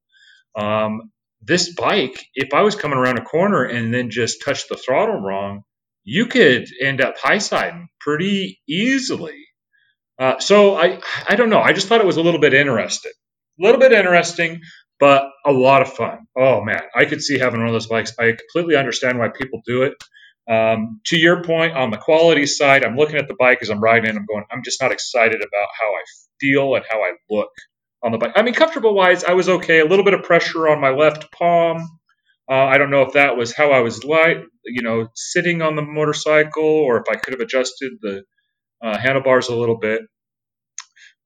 Um, 0.55 1.11
this 1.41 1.73
bike, 1.73 2.25
if 2.33 2.53
I 2.53 2.61
was 2.61 2.75
coming 2.75 2.97
around 2.97 3.19
a 3.19 3.23
corner 3.25 3.63
and 3.63 3.93
then 3.93 4.09
just 4.09 4.43
touched 4.43 4.69
the 4.69 4.77
throttle 4.77 5.19
wrong, 5.21 5.63
you 6.07 6.25
could 6.27 6.67
end 6.81 7.01
up 7.01 7.17
high 7.17 7.37
siding 7.39 7.89
pretty 7.99 8.61
easily. 8.67 9.45
Uh, 10.17 10.39
so 10.39 10.75
I, 10.75 10.99
I 11.27 11.35
don't 11.35 11.49
know. 11.49 11.61
I 11.61 11.73
just 11.73 11.87
thought 11.87 12.01
it 12.01 12.07
was 12.07 12.17
a 12.17 12.21
little 12.21 12.39
bit 12.39 12.53
interesting, 12.53 13.11
a 13.59 13.63
little 13.63 13.79
bit 13.79 13.91
interesting 13.91 14.61
but 14.99 15.29
a 15.45 15.51
lot 15.51 15.81
of 15.81 15.93
fun. 15.93 16.27
Oh 16.37 16.63
man, 16.63 16.81
I 16.95 17.05
could 17.05 17.21
see 17.21 17.37
having 17.37 17.59
one 17.59 17.69
of 17.69 17.73
those 17.73 17.87
bikes. 17.87 18.13
I 18.19 18.33
completely 18.33 18.75
understand 18.75 19.19
why 19.19 19.29
people 19.29 19.61
do 19.65 19.83
it. 19.83 19.93
Um, 20.49 21.01
to 21.07 21.17
your 21.17 21.43
point 21.43 21.75
on 21.75 21.91
the 21.91 21.97
quality 21.97 22.45
side, 22.45 22.83
I'm 22.83 22.95
looking 22.95 23.17
at 23.17 23.27
the 23.27 23.35
bike 23.37 23.59
as 23.61 23.69
I'm 23.69 23.81
riding 23.81 24.15
I'm 24.15 24.25
going, 24.25 24.45
I'm 24.49 24.63
just 24.63 24.81
not 24.81 24.91
excited 24.93 25.41
about 25.41 25.67
how 25.79 25.87
I 25.87 26.03
feel 26.39 26.75
and 26.75 26.85
how 26.89 26.99
I 26.99 27.11
look 27.29 27.49
on 28.01 28.11
the 28.13 28.17
bike. 28.17 28.31
I 28.35 28.43
mean, 28.43 28.53
comfortable 28.53 28.93
wise, 28.93 29.23
I 29.23 29.33
was 29.33 29.49
okay. 29.49 29.79
A 29.79 29.85
little 29.85 30.05
bit 30.05 30.13
of 30.13 30.23
pressure 30.23 30.69
on 30.69 30.79
my 30.79 30.89
left 30.89 31.31
palm. 31.31 31.85
Uh, 32.49 32.65
I 32.65 32.77
don't 32.77 32.91
know 32.91 33.03
if 33.03 33.13
that 33.13 33.37
was 33.37 33.55
how 33.55 33.71
I 33.71 33.81
was 33.81 34.03
light, 34.05 34.43
you 34.65 34.83
know, 34.83 35.09
sitting 35.15 35.61
on 35.63 35.75
the 35.75 35.83
motorcycle, 35.83 36.63
or 36.63 36.97
if 36.97 37.05
I 37.09 37.15
could 37.17 37.33
have 37.33 37.41
adjusted 37.41 37.93
the 38.01 38.23
uh, 38.83 38.97
handlebars 38.97 39.49
a 39.49 39.55
little 39.55 39.77
bit. 39.79 40.01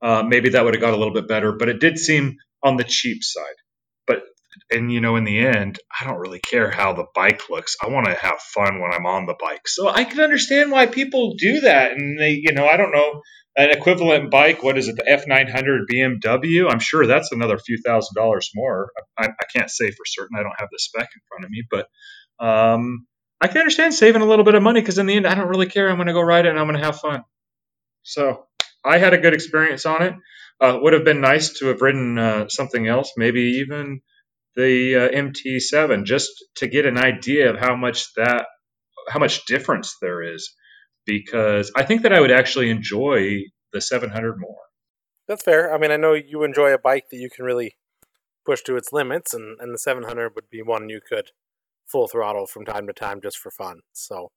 Uh, 0.01 0.23
maybe 0.27 0.49
that 0.51 0.65
would 0.65 0.75
have 0.75 0.81
got 0.81 0.93
a 0.93 0.97
little 0.97 1.13
bit 1.13 1.27
better, 1.27 1.53
but 1.53 1.69
it 1.69 1.79
did 1.79 1.99
seem 1.99 2.38
on 2.63 2.77
the 2.77 2.86
cheap 2.86 3.23
side. 3.23 3.55
But 4.07 4.23
and 4.72 4.92
you 4.92 5.02
know, 5.02 5.16
in 5.16 5.24
the 5.24 5.40
end, 5.40 5.80
I 6.00 6.06
don't 6.06 6.20
really 6.20 6.40
care 6.40 6.70
how 6.72 6.94
the 6.94 7.06
bike 7.14 7.50
looks. 7.50 7.78
I 7.84 7.90
want 7.90 8.08
to 8.08 8.14
have 8.14 8.40
fun 8.40 8.80
when 8.80 8.94
I'm 8.94 9.06
on 9.06 9.26
the 9.26 9.36
bike. 9.40 9.68
So 9.68 9.88
I 9.88 10.04
can 10.04 10.20
understand 10.20 10.72
why 10.72 10.86
people 10.86 11.36
do 11.38 11.62
that. 11.62 11.92
And 11.92 12.20
they, 12.20 12.32
you 12.32 12.52
know, 12.52 12.66
I 12.66 12.78
don't 12.78 12.92
know 12.92 13.22
an 13.56 13.70
equivalent 13.72 14.32
bike. 14.32 14.64
What 14.64 14.78
is 14.78 14.88
it? 14.88 14.96
The 14.96 15.04
F900 15.04 15.86
BMW. 15.92 16.70
I'm 16.70 16.80
sure 16.80 17.06
that's 17.06 17.32
another 17.32 17.58
few 17.58 17.80
thousand 17.86 18.16
dollars 18.16 18.52
more. 18.56 18.92
I, 19.18 19.28
I 19.28 19.46
can't 19.54 19.70
say 19.70 19.92
for 19.92 20.06
certain. 20.06 20.38
I 20.38 20.44
don't 20.44 20.60
have 20.60 20.70
the 20.72 20.80
spec 20.80 21.10
in 21.14 21.22
front 21.30 21.46
of 21.46 21.52
me, 21.52 21.64
but 21.70 21.88
um, 22.44 23.06
I 23.40 23.48
can 23.48 23.58
understand 23.58 23.94
saving 23.94 24.22
a 24.22 24.26
little 24.26 24.46
bit 24.46 24.56
of 24.56 24.64
money 24.64 24.82
because 24.82 24.98
in 24.98 25.06
the 25.06 25.16
end, 25.16 25.28
I 25.28 25.36
don't 25.36 25.50
really 25.50 25.68
care. 25.68 25.90
I'm 25.90 25.98
going 25.98 26.08
to 26.08 26.14
go 26.14 26.22
ride 26.22 26.46
it 26.46 26.50
and 26.50 26.60
I'm 26.60 26.68
going 26.68 26.80
to 26.80 26.86
have 26.86 27.00
fun. 27.00 27.24
So 28.04 28.46
I 28.84 28.98
had 28.98 29.14
a 29.14 29.18
good 29.18 29.34
experience 29.34 29.86
on 29.86 30.02
it. 30.02 30.14
Uh, 30.60 30.78
would 30.80 30.94
have 30.94 31.04
been 31.04 31.22
nice 31.22 31.58
to 31.58 31.68
have 31.68 31.82
ridden 31.82 32.20
uh, 32.20 32.48
something 32.48 32.88
else, 32.88 33.14
maybe 33.18 33.64
even 33.64 34.02
the 34.56 34.96
uh, 34.96 35.10
MT7, 35.10 36.06
just 36.06 36.30
to 36.56 36.68
get 36.68 36.86
an 36.86 36.98
idea 36.98 37.50
of 37.50 37.60
how 37.60 37.76
much 37.76 38.14
that, 38.16 38.46
how 39.08 39.20
much 39.20 39.46
difference 39.46 39.96
there 40.02 40.22
is. 40.22 40.54
Because 41.06 41.72
I 41.76 41.84
think 41.84 42.04
that 42.04 42.14
I 42.14 42.20
would 42.20 42.32
actually 42.32 42.70
enjoy 42.70 43.40
the 43.74 43.82
700 43.82 44.36
more. 44.40 44.58
That's 45.28 45.44
fair. 45.44 45.74
I 45.74 45.78
mean, 45.78 45.92
I 45.92 45.98
know 45.98 46.14
you 46.14 46.44
enjoy 46.44 46.74
a 46.74 46.78
bike 46.78 47.06
that 47.10 47.18
you 47.18 47.30
can 47.30 47.46
really 47.46 47.76
push 48.46 48.62
to 48.64 48.76
its 48.76 48.92
limits, 48.92 49.34
and, 49.34 49.58
and 49.60 49.74
the 49.74 49.80
700 49.80 50.34
would 50.36 50.50
be 50.50 50.62
one 50.62 50.90
you 50.90 51.00
could 51.08 51.32
full 51.88 52.08
throttle 52.08 52.46
from 52.46 52.66
time 52.66 52.88
to 52.88 52.94
time 52.94 53.22
just 53.22 53.38
for 53.38 53.52
fun. 53.52 53.82
So 53.94 54.32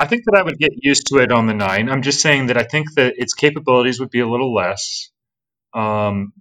I 0.00 0.06
think 0.06 0.24
that 0.24 0.38
I 0.38 0.42
would 0.42 0.58
get 0.58 0.72
used 0.76 1.08
to 1.08 1.18
it 1.18 1.32
on 1.32 1.46
the 1.46 1.54
nine. 1.54 1.88
I'm 1.88 2.02
just 2.02 2.20
saying 2.20 2.46
that 2.46 2.56
I 2.56 2.62
think 2.62 2.94
that 2.94 3.14
its 3.16 3.34
capabilities 3.34 4.00
would 4.00 4.10
be 4.10 4.20
a 4.20 4.28
little 4.28 4.54
less. 4.54 5.10
Um, 5.74 6.32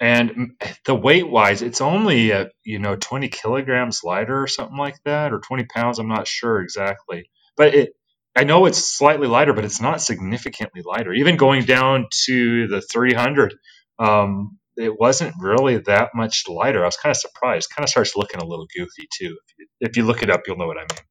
and 0.00 0.52
the 0.84 0.94
weight 0.94 1.28
wise, 1.28 1.62
it's 1.62 1.80
only 1.80 2.30
a, 2.30 2.50
you 2.64 2.78
know 2.78 2.96
20 2.96 3.28
kilograms 3.28 4.02
lighter 4.04 4.42
or 4.42 4.46
something 4.46 4.76
like 4.76 4.96
that, 5.04 5.32
or 5.32 5.40
20 5.40 5.64
pounds. 5.64 5.98
I'm 5.98 6.08
not 6.08 6.28
sure 6.28 6.60
exactly, 6.60 7.30
but 7.56 7.74
it 7.74 7.92
I 8.36 8.44
know 8.44 8.66
it's 8.66 8.78
slightly 8.78 9.26
lighter, 9.28 9.54
but 9.54 9.64
it's 9.64 9.80
not 9.80 10.02
significantly 10.02 10.82
lighter. 10.84 11.12
Even 11.14 11.36
going 11.36 11.64
down 11.64 12.06
to 12.26 12.68
the 12.68 12.82
300, 12.82 13.54
um, 13.98 14.58
it 14.76 14.92
wasn't 14.98 15.34
really 15.40 15.78
that 15.78 16.10
much 16.14 16.46
lighter. 16.46 16.82
I 16.82 16.86
was 16.86 16.98
kind 16.98 17.10
of 17.12 17.16
surprised. 17.16 17.70
Kind 17.74 17.84
of 17.84 17.88
starts 17.88 18.14
looking 18.14 18.40
a 18.40 18.44
little 18.44 18.66
goofy 18.76 19.08
too. 19.10 19.38
If 19.46 19.58
you, 19.58 19.66
if 19.80 19.96
you 19.96 20.04
look 20.04 20.22
it 20.22 20.28
up, 20.28 20.42
you'll 20.46 20.58
know 20.58 20.66
what 20.66 20.76
I 20.76 20.82
mean. 20.82 21.04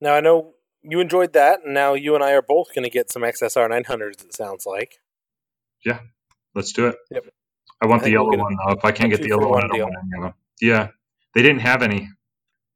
Now 0.00 0.14
I 0.14 0.20
know 0.20 0.54
you 0.82 1.00
enjoyed 1.00 1.32
that, 1.32 1.60
and 1.64 1.74
now 1.74 1.94
you 1.94 2.14
and 2.14 2.22
I 2.22 2.32
are 2.32 2.42
both 2.42 2.72
going 2.74 2.84
to 2.84 2.90
get 2.90 3.10
some 3.10 3.22
XSR 3.22 3.68
900s. 3.68 4.24
It 4.24 4.34
sounds 4.34 4.64
like. 4.64 4.98
Yeah, 5.84 5.98
Let's 6.54 6.72
do 6.72 6.88
it. 6.88 6.96
Yep. 7.10 7.24
I 7.82 7.86
want 7.86 8.02
I 8.02 8.04
the 8.06 8.12
yellow 8.12 8.30
we'll 8.30 8.38
one 8.38 8.56
though. 8.56 8.72
If 8.74 8.84
I 8.84 8.92
can't 8.92 9.10
get 9.10 9.20
the 9.20 9.28
yellow 9.28 9.48
one, 9.48 9.64
I 9.64 9.66
don't 9.66 9.80
want 9.80 9.94
any 9.96 10.18
of 10.18 10.22
them. 10.22 10.34
Yeah, 10.60 10.88
they 11.34 11.42
didn't 11.42 11.60
have 11.60 11.82
any. 11.82 12.08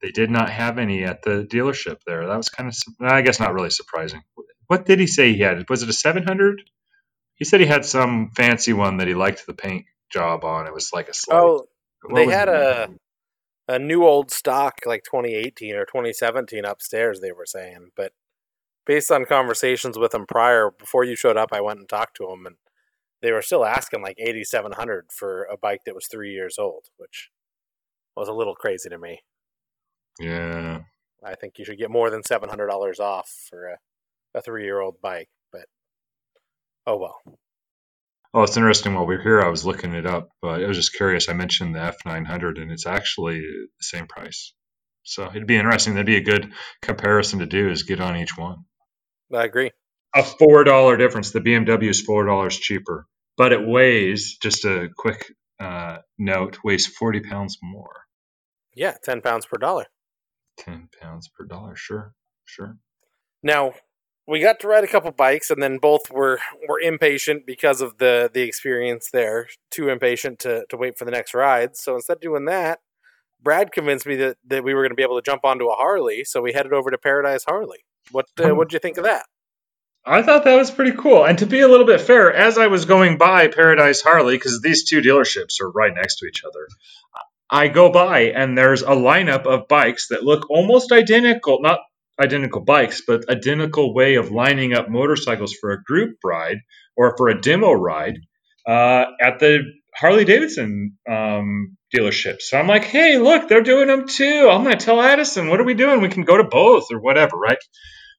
They 0.03 0.11
did 0.11 0.31
not 0.31 0.51
have 0.51 0.79
any 0.79 1.05
at 1.05 1.23
the 1.23 1.47
dealership 1.51 1.99
there. 2.07 2.27
That 2.27 2.37
was 2.37 2.49
kind 2.49 2.69
of, 2.69 2.77
I 3.01 3.23
guess, 3.23 3.41
not 3.41 3.55
really 3.55 3.71
surprising. 3.71 4.23
What 4.67 4.85
did 4.85 4.99
he 4.99 5.07
say 5.07 5.33
he 5.33 5.41
had? 5.41 5.69
Was 5.71 5.83
it 5.83 5.89
a 5.89 5.93
700? 5.93 6.63
He 7.37 7.45
said 7.45 7.61
he 7.61 7.67
had 7.67 7.85
some 7.85 8.31
fancy 8.37 8.73
one 8.73 8.99
that 8.99 9.09
he 9.09 9.15
liked 9.15 9.47
the 9.47 9.55
paint 9.55 9.87
job 10.11 10.45
on. 10.45 10.67
It 10.67 10.75
was 10.75 10.91
like 10.93 11.09
a 11.09 11.15
slate. 11.15 11.39
Oh, 11.39 11.67
what 12.03 12.17
they 12.17 12.27
had 12.27 12.49
a 12.49 12.89
a 13.69 13.79
new 13.79 14.05
old 14.05 14.31
stock 14.31 14.81
like 14.87 15.03
2018 15.05 15.75
or 15.75 15.85
2017 15.85 16.65
upstairs. 16.65 17.21
They 17.21 17.33
were 17.33 17.47
saying, 17.47 17.91
but 17.97 18.13
based 18.85 19.11
on 19.11 19.25
conversations 19.25 19.99
with 19.99 20.15
him 20.15 20.27
prior, 20.27 20.71
before 20.71 21.05
you 21.05 21.17
showed 21.17 21.37
up, 21.37 21.53
I 21.53 21.61
went 21.61 21.81
and 21.81 21.89
talked 21.89 22.17
to 22.19 22.31
him, 22.31 22.47
and 22.47 22.57
they 23.23 23.33
were 23.33 23.43
still 23.43 23.65
asking 23.65 24.03
like 24.03 24.17
8700 24.19 25.07
for 25.11 25.45
a 25.45 25.57
bike 25.57 25.83
that 25.85 25.95
was 25.95 26.07
three 26.07 26.33
years 26.33 26.59
old 26.59 26.87
which 26.97 27.31
was 28.17 28.29
a 28.29 28.33
little 28.33 28.55
crazy 28.55 28.89
to 28.89 28.99
me 28.99 29.21
yeah 30.21 30.81
i 31.25 31.35
think 31.35 31.59
you 31.59 31.65
should 31.65 31.79
get 31.79 31.91
more 31.91 32.11
than 32.11 32.23
$700 32.23 33.01
off 33.01 33.31
for 33.49 33.69
a, 33.69 33.79
a 34.35 34.41
three 34.41 34.65
year 34.65 34.81
old 34.81 35.01
bike 35.01 35.29
but 35.53 35.67
oh 36.87 36.97
well 36.97 37.21
Oh, 38.35 38.43
it's 38.43 38.59
interesting. 38.59 38.93
While 38.93 39.07
we 39.07 39.15
are 39.15 39.23
here, 39.23 39.41
I 39.41 39.49
was 39.49 39.65
looking 39.65 39.95
it 39.95 40.05
up, 40.05 40.29
but 40.43 40.63
I 40.63 40.67
was 40.67 40.77
just 40.77 40.93
curious. 40.93 41.31
I 41.31 41.33
mentioned 41.33 41.75
the 41.75 41.79
F900, 41.79 42.61
and 42.61 42.71
it's 42.71 42.87
actually 42.87 43.41
the 43.41 43.69
same 43.81 44.07
price. 44.07 44.53
So 45.05 45.25
it'd 45.31 45.47
be 45.47 45.57
interesting. 45.57 45.95
That'd 45.95 46.05
be 46.05 46.17
a 46.17 46.21
good 46.21 46.53
comparison 46.83 47.39
to 47.39 47.47
do. 47.47 47.71
Is 47.71 47.85
get 47.85 47.99
on 47.99 48.15
each 48.15 48.37
one. 48.37 48.67
I 49.33 49.45
agree 49.45 49.71
a 50.15 50.23
four 50.23 50.65
dollar 50.65 50.97
difference. 50.97 51.31
The 51.31 51.41
BMW 51.41 51.91
is 51.91 52.01
four 52.01 52.25
dollars 52.25 52.57
cheaper, 52.57 53.07
but 53.37 53.53
it 53.53 53.67
weighs. 53.67 54.37
Just 54.39 54.65
a 54.65 54.89
quick 54.97 55.33
uh, 55.61 55.99
note: 56.19 56.59
weighs 56.65 56.87
forty 56.87 57.21
pounds 57.21 57.59
more. 57.63 58.03
Yeah, 58.75 58.95
ten 59.03 59.21
pounds 59.21 59.47
per 59.47 59.59
dollar. 59.59 59.87
Ten 60.57 60.89
pounds 61.01 61.29
per 61.29 61.45
dollar. 61.45 61.77
Sure, 61.77 62.15
sure. 62.45 62.77
Now 63.43 63.75
we 64.27 64.41
got 64.41 64.61
to 64.61 64.69
ride 64.69 64.85
a 64.85 64.89
couple 64.89 65.11
bikes, 65.13 65.51
and 65.51 65.63
then 65.63 65.79
both 65.79 66.11
were 66.11 66.41
were 66.69 66.81
impatient 66.81 67.47
because 67.47 67.81
of 67.81 67.99
the 67.99 68.31
the 68.33 68.43
experience 68.43 69.11
there. 69.11 69.49
Too 69.71 69.89
impatient 69.89 70.39
to 70.41 70.65
to 70.69 70.77
wait 70.77 70.99
for 70.99 71.05
the 71.05 71.11
next 71.11 71.35
ride. 71.35 71.77
So 71.77 71.95
instead 71.95 72.19
of 72.19 72.21
doing 72.21 72.45
that, 72.47 72.81
Brad 73.41 73.73
convinced 73.73 74.07
me 74.07 74.17
that 74.17 74.37
that 74.47 74.65
we 74.65 74.75
were 74.75 74.83
going 74.83 74.91
to 74.91 74.97
be 74.97 75.03
able 75.03 75.21
to 75.21 75.23
jump 75.23 75.45
onto 75.45 75.67
a 75.67 75.75
Harley. 75.75 76.25
So 76.25 76.43
we 76.43 76.53
headed 76.53 76.73
over 76.73 76.91
to 76.91 76.99
Paradise 76.99 77.45
Harley. 77.45 77.85
What 78.11 78.27
uh, 78.43 78.55
what 78.55 78.69
did 78.69 78.75
you 78.75 78.81
think 78.81 78.99
of 78.99 79.05
that? 79.05 79.27
I 80.07 80.23
thought 80.23 80.45
that 80.45 80.55
was 80.55 80.71
pretty 80.71 80.93
cool. 80.97 81.25
And 81.25 81.39
to 81.39 81.47
be 81.47 81.61
a 81.61 81.69
little 81.69 81.87
bit 81.87 82.01
fair, 82.01 82.33
as 82.33 82.59
I 82.59 82.69
was 82.69 82.85
going 82.85 83.19
by 83.19 83.49
Paradise 83.49 84.03
Harley, 84.03 84.37
because 84.37 84.61
these 84.63 84.89
two 84.89 85.01
dealerships 85.01 85.61
are 85.61 85.71
right 85.71 85.93
next 85.93 86.19
to 86.19 86.27
each 86.27 86.45
other, 86.45 86.69
I 87.51 87.69
go 87.69 87.91
by 87.91 88.33
and 88.35 88.57
there's 88.57 88.83
a 88.83 88.87
lineup 88.87 89.47
of 89.47 89.69
bikes 89.69 90.09
that 90.09 90.23
look 90.23 90.49
almost 90.49 90.93
identical, 90.93 91.61
not 91.61 91.81
identical 92.21 92.63
bikes, 92.63 93.03
but 93.07 93.29
identical 93.29 93.95
way 93.95 94.15
of 94.15 94.31
lining 94.31 94.75
up 94.75 94.89
motorcycles 94.89 95.53
for 95.55 95.73
a 95.73 95.83
group 95.83 96.19
ride 96.25 96.59
or 96.97 97.17
for 97.17 97.29
a 97.29 97.41
demo 97.41 97.73
ride 97.73 98.19
uh, 98.67 99.07
at 99.21 99.39
the 99.41 99.61
Harley 99.95 100.25
Davidson 100.25 100.97
um, 101.09 101.77
dealership. 101.95 102.41
So 102.41 102.59
I'm 102.59 102.67
like, 102.67 102.85
hey, 102.85 103.19
look, 103.19 103.49
they're 103.49 103.63
doing 103.63 103.89
them 103.89 104.07
too. 104.07 104.49
I'm 104.51 104.63
going 104.63 104.77
to 104.77 104.85
tell 104.85 105.01
Addison, 105.01 105.49
what 105.49 105.61
are 105.61 105.65
we 105.65 105.75
doing? 105.75 106.01
We 106.01 106.09
can 106.09 106.25
go 106.25 106.37
to 106.37 106.45
both 106.45 106.93
or 106.93 107.01
whatever, 107.01 107.37
right? 107.37 107.59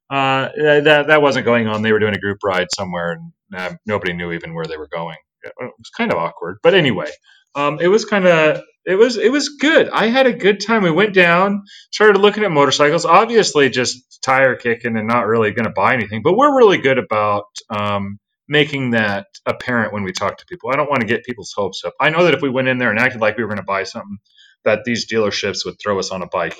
Uh, 0.09 0.49
that 0.57 1.07
that 1.07 1.21
wasn't 1.21 1.45
going 1.45 1.67
on. 1.67 1.83
They 1.83 1.93
were 1.93 1.99
doing 1.99 2.15
a 2.15 2.19
group 2.19 2.39
ride 2.45 2.67
somewhere, 2.75 3.13
and 3.13 3.33
uh, 3.55 3.75
nobody 3.87 4.13
knew 4.13 4.33
even 4.33 4.55
where 4.55 4.65
they 4.65 4.77
were 4.77 4.89
going. 4.89 5.17
It 5.43 5.53
was 5.59 5.91
kind 5.97 6.13
of 6.13 6.19
awkward, 6.19 6.59
but 6.63 6.75
anyway, 6.75 7.11
um, 7.55 7.79
it 7.81 7.89
was 7.89 8.05
kind 8.05 8.27
of 8.27 8.61
it 8.85 8.95
was 8.95 9.17
it 9.17 9.31
was 9.31 9.49
good. 9.49 9.89
I 9.89 10.07
had 10.07 10.27
a 10.27 10.33
good 10.33 10.61
time. 10.65 10.83
We 10.83 10.91
went 10.91 11.13
down, 11.13 11.63
started 11.91 12.19
looking 12.19 12.45
at 12.45 12.51
motorcycles. 12.51 13.05
Obviously, 13.05 13.69
just 13.69 14.21
tire 14.23 14.55
kicking 14.55 14.97
and 14.97 15.09
not 15.09 15.27
really 15.27 15.51
going 15.51 15.65
to 15.67 15.73
buy 15.73 15.93
anything. 15.93 16.23
But 16.23 16.37
we're 16.37 16.57
really 16.57 16.79
good 16.79 16.99
about 16.99 17.45
um, 17.69 18.19
making 18.47 18.91
that 18.91 19.27
apparent 19.45 19.93
when 19.93 20.03
we 20.03 20.13
talk 20.13 20.37
to 20.37 20.45
people. 20.47 20.71
I 20.71 20.77
don't 20.77 20.89
want 20.89 21.01
to 21.01 21.07
get 21.07 21.25
people's 21.25 21.53
hopes 21.55 21.83
up. 21.85 21.95
I 21.99 22.11
know 22.11 22.25
that 22.25 22.35
if 22.35 22.41
we 22.41 22.49
went 22.49 22.69
in 22.69 22.77
there 22.79 22.91
and 22.91 22.99
acted 22.99 23.21
like 23.21 23.37
we 23.37 23.43
were 23.43 23.49
going 23.49 23.57
to 23.57 23.63
buy 23.63 23.83
something, 23.83 24.19
that 24.65 24.85
these 24.85 25.11
dealerships 25.11 25.65
would 25.65 25.75
throw 25.83 25.99
us 25.99 26.11
on 26.11 26.21
a 26.23 26.27
bike 26.27 26.57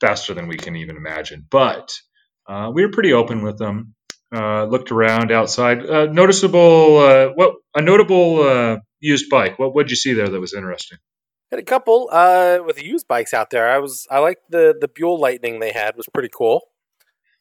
faster 0.00 0.34
than 0.34 0.48
we 0.48 0.56
can 0.56 0.76
even 0.76 0.96
imagine. 0.96 1.46
But 1.50 1.92
uh, 2.48 2.70
we 2.72 2.84
were 2.84 2.90
pretty 2.90 3.12
open 3.12 3.42
with 3.42 3.58
them. 3.58 3.94
Uh, 4.34 4.64
looked 4.64 4.90
around 4.90 5.30
outside. 5.30 5.86
Uh, 5.86 6.06
noticeable. 6.06 6.98
Uh, 6.98 7.28
what 7.34 7.54
a 7.74 7.82
notable 7.82 8.42
uh, 8.42 8.78
used 9.00 9.30
bike. 9.30 9.58
What 9.58 9.74
did 9.76 9.90
you 9.90 9.96
see 9.96 10.14
there 10.14 10.28
that 10.28 10.40
was 10.40 10.52
interesting? 10.52 10.98
Had 11.50 11.60
a 11.60 11.64
couple 11.64 12.08
uh, 12.10 12.58
with 12.66 12.76
the 12.76 12.84
used 12.84 13.06
bikes 13.06 13.32
out 13.32 13.50
there. 13.50 13.70
I 13.70 13.78
was 13.78 14.06
I 14.10 14.18
liked 14.18 14.50
the 14.50 14.74
the 14.78 14.88
Buell 14.88 15.20
Lightning 15.20 15.60
they 15.60 15.72
had 15.72 15.96
was 15.96 16.06
pretty 16.12 16.28
cool. 16.28 16.62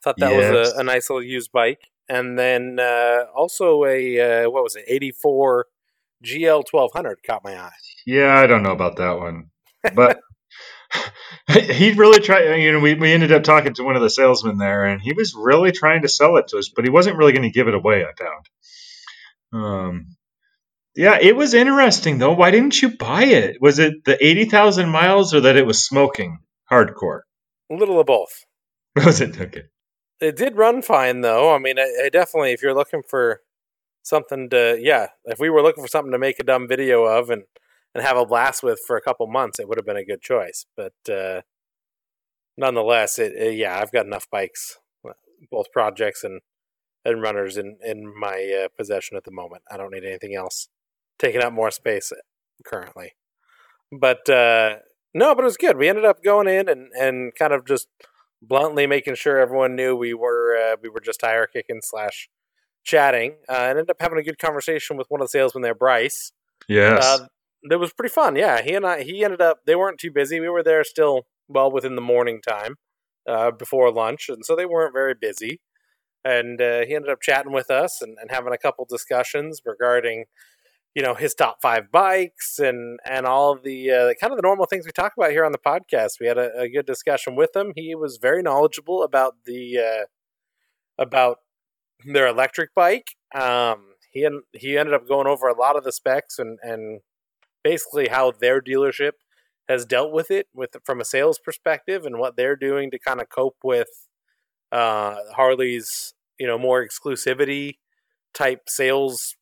Thought 0.03 0.17
that 0.19 0.31
yes. 0.31 0.53
was 0.53 0.73
a, 0.73 0.77
a, 0.81 0.83
nice 0.83 1.09
little 1.09 1.23
used 1.23 1.51
bike, 1.51 1.81
and 2.07 2.37
then 2.37 2.79
also 3.35 3.83
a 3.85 4.45
what 4.45 4.63
was 4.63 4.75
it, 4.75 4.85
eighty 4.87 5.11
four 5.11 5.65
GL 6.23 6.63
twelve 6.69 6.91
hundred 6.93 7.23
caught 7.23 7.43
my 7.43 7.57
eye. 7.57 7.71
Yeah, 8.05 8.37
I 8.37 8.45
don't 8.45 8.61
know 8.61 8.71
about 8.71 8.97
that 8.97 9.17
one, 9.17 9.49
but 9.95 10.19
he 11.47 11.91
really 11.91 12.19
tried. 12.19 12.55
You 12.55 12.73
know, 12.73 12.79
we, 12.79 12.95
we 12.95 13.11
ended 13.11 13.31
up 13.31 13.43
talking 13.43 13.73
to 13.75 13.83
one 13.83 13.95
of 13.95 14.01
the 14.01 14.09
salesmen 14.09 14.57
there, 14.57 14.85
and 14.85 15.01
he 15.01 15.13
was 15.13 15.33
really 15.35 15.71
trying 15.71 16.01
to 16.03 16.09
sell 16.09 16.37
it 16.37 16.47
to 16.49 16.57
us, 16.57 16.69
but 16.69 16.85
he 16.85 16.89
wasn't 16.89 17.17
really 17.17 17.33
going 17.33 17.43
to 17.43 17.51
give 17.51 17.67
it 17.67 17.75
away. 17.75 18.03
I 18.03 18.11
found. 18.13 19.63
Um, 19.65 20.07
yeah, 20.95 21.17
it 21.19 21.35
was 21.35 21.53
interesting 21.53 22.17
though. 22.17 22.33
Why 22.33 22.51
didn't 22.51 22.81
you 22.81 22.97
buy 22.97 23.25
it? 23.25 23.57
Was 23.61 23.79
it 23.79 24.05
the 24.05 24.23
eighty 24.25 24.45
thousand 24.45 24.89
miles, 24.89 25.33
or 25.33 25.41
that 25.41 25.57
it 25.57 25.65
was 25.65 25.85
smoking 25.85 26.39
hardcore? 26.71 27.21
A 27.71 27.75
little 27.75 27.99
of 27.99 28.05
both. 28.05 28.45
Was 28.95 29.21
it 29.21 29.39
okay? 29.39 29.63
It 30.21 30.37
did 30.37 30.55
run 30.55 30.81
fine 30.81 31.21
though. 31.21 31.53
I 31.53 31.57
mean, 31.57 31.77
I, 31.77 32.05
I 32.05 32.09
definitely, 32.09 32.53
if 32.53 32.61
you're 32.61 32.75
looking 32.75 33.01
for 33.09 33.41
something 34.03 34.49
to, 34.51 34.77
yeah, 34.79 35.07
if 35.25 35.39
we 35.39 35.49
were 35.49 35.61
looking 35.61 35.83
for 35.83 35.89
something 35.89 36.13
to 36.13 36.19
make 36.19 36.39
a 36.39 36.43
dumb 36.43 36.67
video 36.67 37.03
of 37.03 37.29
and 37.29 37.43
and 37.95 38.03
have 38.03 38.17
a 38.17 38.25
blast 38.25 38.61
with 38.61 38.79
for 38.85 38.97
a 38.97 39.01
couple 39.01 39.25
months, 39.25 39.57
it 39.57 39.67
would 39.67 39.77
have 39.77 39.85
been 39.85 39.95
a 39.95 40.05
good 40.05 40.21
choice. 40.21 40.65
But 40.75 40.93
uh, 41.09 41.41
nonetheless, 42.57 43.17
it, 43.17 43.33
it, 43.33 43.55
yeah, 43.55 43.79
I've 43.79 43.91
got 43.91 44.05
enough 44.05 44.29
bikes, 44.29 44.77
both 45.49 45.71
projects 45.71 46.23
and 46.23 46.41
and 47.05 47.21
runners 47.21 47.57
in 47.57 47.77
in 47.83 48.13
my 48.19 48.65
uh, 48.65 48.67
possession 48.77 49.15
at 49.15 49.23
the 49.23 49.31
moment. 49.31 49.63
I 49.71 49.77
don't 49.77 49.93
need 49.93 50.03
anything 50.03 50.35
else 50.35 50.67
taking 51.17 51.41
up 51.41 51.53
more 51.53 51.71
space 51.71 52.11
currently. 52.65 53.13
But 53.91 54.29
uh, 54.29 54.77
no, 55.13 55.33
but 55.33 55.43
it 55.43 55.45
was 55.45 55.57
good. 55.57 55.77
We 55.77 55.87
ended 55.87 56.05
up 56.05 56.21
going 56.21 56.47
in 56.47 56.67
and 56.67 56.91
and 56.99 57.33
kind 57.35 57.53
of 57.53 57.65
just 57.65 57.87
bluntly 58.41 58.85
making 58.87 59.15
sure 59.15 59.39
everyone 59.39 59.75
knew 59.75 59.95
we 59.95 60.13
were 60.13 60.57
uh, 60.57 60.75
we 60.81 60.89
were 60.89 60.99
just 60.99 61.21
tire 61.21 61.47
kicking 61.47 61.79
slash 61.81 62.29
chatting. 62.83 63.35
Uh, 63.47 63.53
and 63.53 63.79
ended 63.79 63.89
up 63.89 63.97
having 64.01 64.19
a 64.19 64.23
good 64.23 64.37
conversation 64.37 64.97
with 64.97 65.07
one 65.09 65.21
of 65.21 65.25
the 65.25 65.29
salesmen 65.29 65.61
there, 65.61 65.75
Bryce. 65.75 66.33
Yes. 66.67 67.03
Uh, 67.03 67.27
it 67.71 67.79
was 67.79 67.93
pretty 67.93 68.13
fun. 68.13 68.35
Yeah, 68.35 68.61
he 68.61 68.73
and 68.73 68.85
I. 68.85 69.03
He 69.03 69.23
ended 69.23 69.41
up. 69.41 69.59
They 69.65 69.75
weren't 69.75 69.99
too 69.99 70.11
busy. 70.11 70.39
We 70.39 70.49
were 70.49 70.63
there 70.63 70.83
still 70.83 71.23
well 71.47 71.71
within 71.71 71.95
the 71.95 72.01
morning 72.01 72.41
time 72.47 72.75
uh, 73.27 73.51
before 73.51 73.91
lunch, 73.91 74.29
and 74.29 74.45
so 74.45 74.55
they 74.55 74.65
weren't 74.65 74.93
very 74.93 75.13
busy. 75.19 75.61
And 76.23 76.59
uh, 76.61 76.85
he 76.85 76.95
ended 76.95 77.11
up 77.11 77.21
chatting 77.21 77.51
with 77.51 77.69
us 77.69 78.01
and, 78.01 78.17
and 78.19 78.31
having 78.31 78.51
a 78.51 78.57
couple 78.57 78.85
discussions 78.89 79.61
regarding, 79.63 80.25
you 80.95 81.03
know, 81.03 81.13
his 81.13 81.35
top 81.35 81.57
five 81.61 81.91
bikes 81.91 82.57
and 82.57 82.99
and 83.05 83.25
all 83.25 83.51
of 83.51 83.63
the 83.63 83.91
uh, 83.91 84.13
kind 84.19 84.31
of 84.31 84.37
the 84.37 84.43
normal 84.43 84.65
things 84.65 84.85
we 84.85 84.91
talk 84.91 85.13
about 85.17 85.31
here 85.31 85.45
on 85.45 85.51
the 85.51 85.57
podcast. 85.57 86.19
We 86.19 86.27
had 86.27 86.37
a, 86.37 86.51
a 86.61 86.69
good 86.69 86.85
discussion 86.85 87.35
with 87.35 87.55
him. 87.55 87.73
He 87.75 87.95
was 87.95 88.17
very 88.21 88.41
knowledgeable 88.41 89.03
about 89.03 89.35
the 89.45 89.77
uh, 89.77 90.05
about 90.97 91.39
their 92.05 92.27
electric 92.27 92.73
bike. 92.75 93.09
Um, 93.33 93.93
he 94.11 94.27
he 94.53 94.77
ended 94.77 94.93
up 94.95 95.07
going 95.07 95.27
over 95.27 95.47
a 95.47 95.57
lot 95.57 95.75
of 95.75 95.83
the 95.83 95.91
specs 95.91 96.39
and 96.39 96.57
and 96.63 97.01
basically 97.65 98.09
how 98.09 98.31
their 98.31 98.61
dealership 98.61 99.13
has 99.67 99.85
dealt 99.85 100.13
with 100.13 100.29
it 100.29 100.47
with 100.53 100.75
from 100.85 101.01
a 101.01 101.05
sales 101.05 101.39
perspective 101.39 102.05
and 102.05 102.19
what 102.19 102.37
they're 102.37 102.55
doing 102.55 102.91
to 102.91 102.99
kind 102.99 103.19
of 103.19 103.27
cope 103.27 103.57
with 103.63 104.07
uh, 104.71 105.15
Harley's 105.35 106.13
you 106.39 106.45
know 106.45 106.59
more 106.59 106.85
exclusivity 106.87 107.77
type 108.35 108.69
sales 108.69 109.35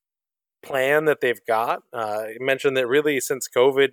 plan 0.64 1.04
that 1.04 1.20
they've 1.20 1.46
got. 1.46 1.82
Uh, 1.92 2.28
you 2.30 2.46
mentioned 2.46 2.78
that 2.78 2.88
really 2.88 3.20
since 3.20 3.50
COVID 3.54 3.90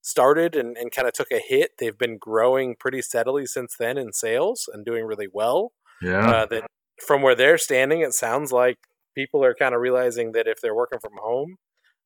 started 0.00 0.54
and, 0.54 0.76
and 0.76 0.92
kind 0.92 1.08
of 1.08 1.14
took 1.14 1.32
a 1.32 1.40
hit, 1.40 1.72
they've 1.78 1.98
been 1.98 2.18
growing 2.18 2.76
pretty 2.78 3.02
steadily 3.02 3.46
since 3.46 3.74
then 3.76 3.98
in 3.98 4.12
sales 4.12 4.70
and 4.72 4.84
doing 4.84 5.04
really 5.04 5.26
well. 5.32 5.72
Yeah. 6.00 6.30
Uh, 6.30 6.46
that 6.46 6.66
from 7.04 7.22
where 7.22 7.34
they're 7.34 7.58
standing, 7.58 8.02
it 8.02 8.12
sounds 8.12 8.52
like 8.52 8.76
people 9.16 9.42
are 9.42 9.54
kind 9.54 9.74
of 9.74 9.80
realizing 9.80 10.30
that 10.32 10.46
if 10.46 10.60
they're 10.60 10.76
working 10.76 11.00
from 11.00 11.14
home, 11.20 11.56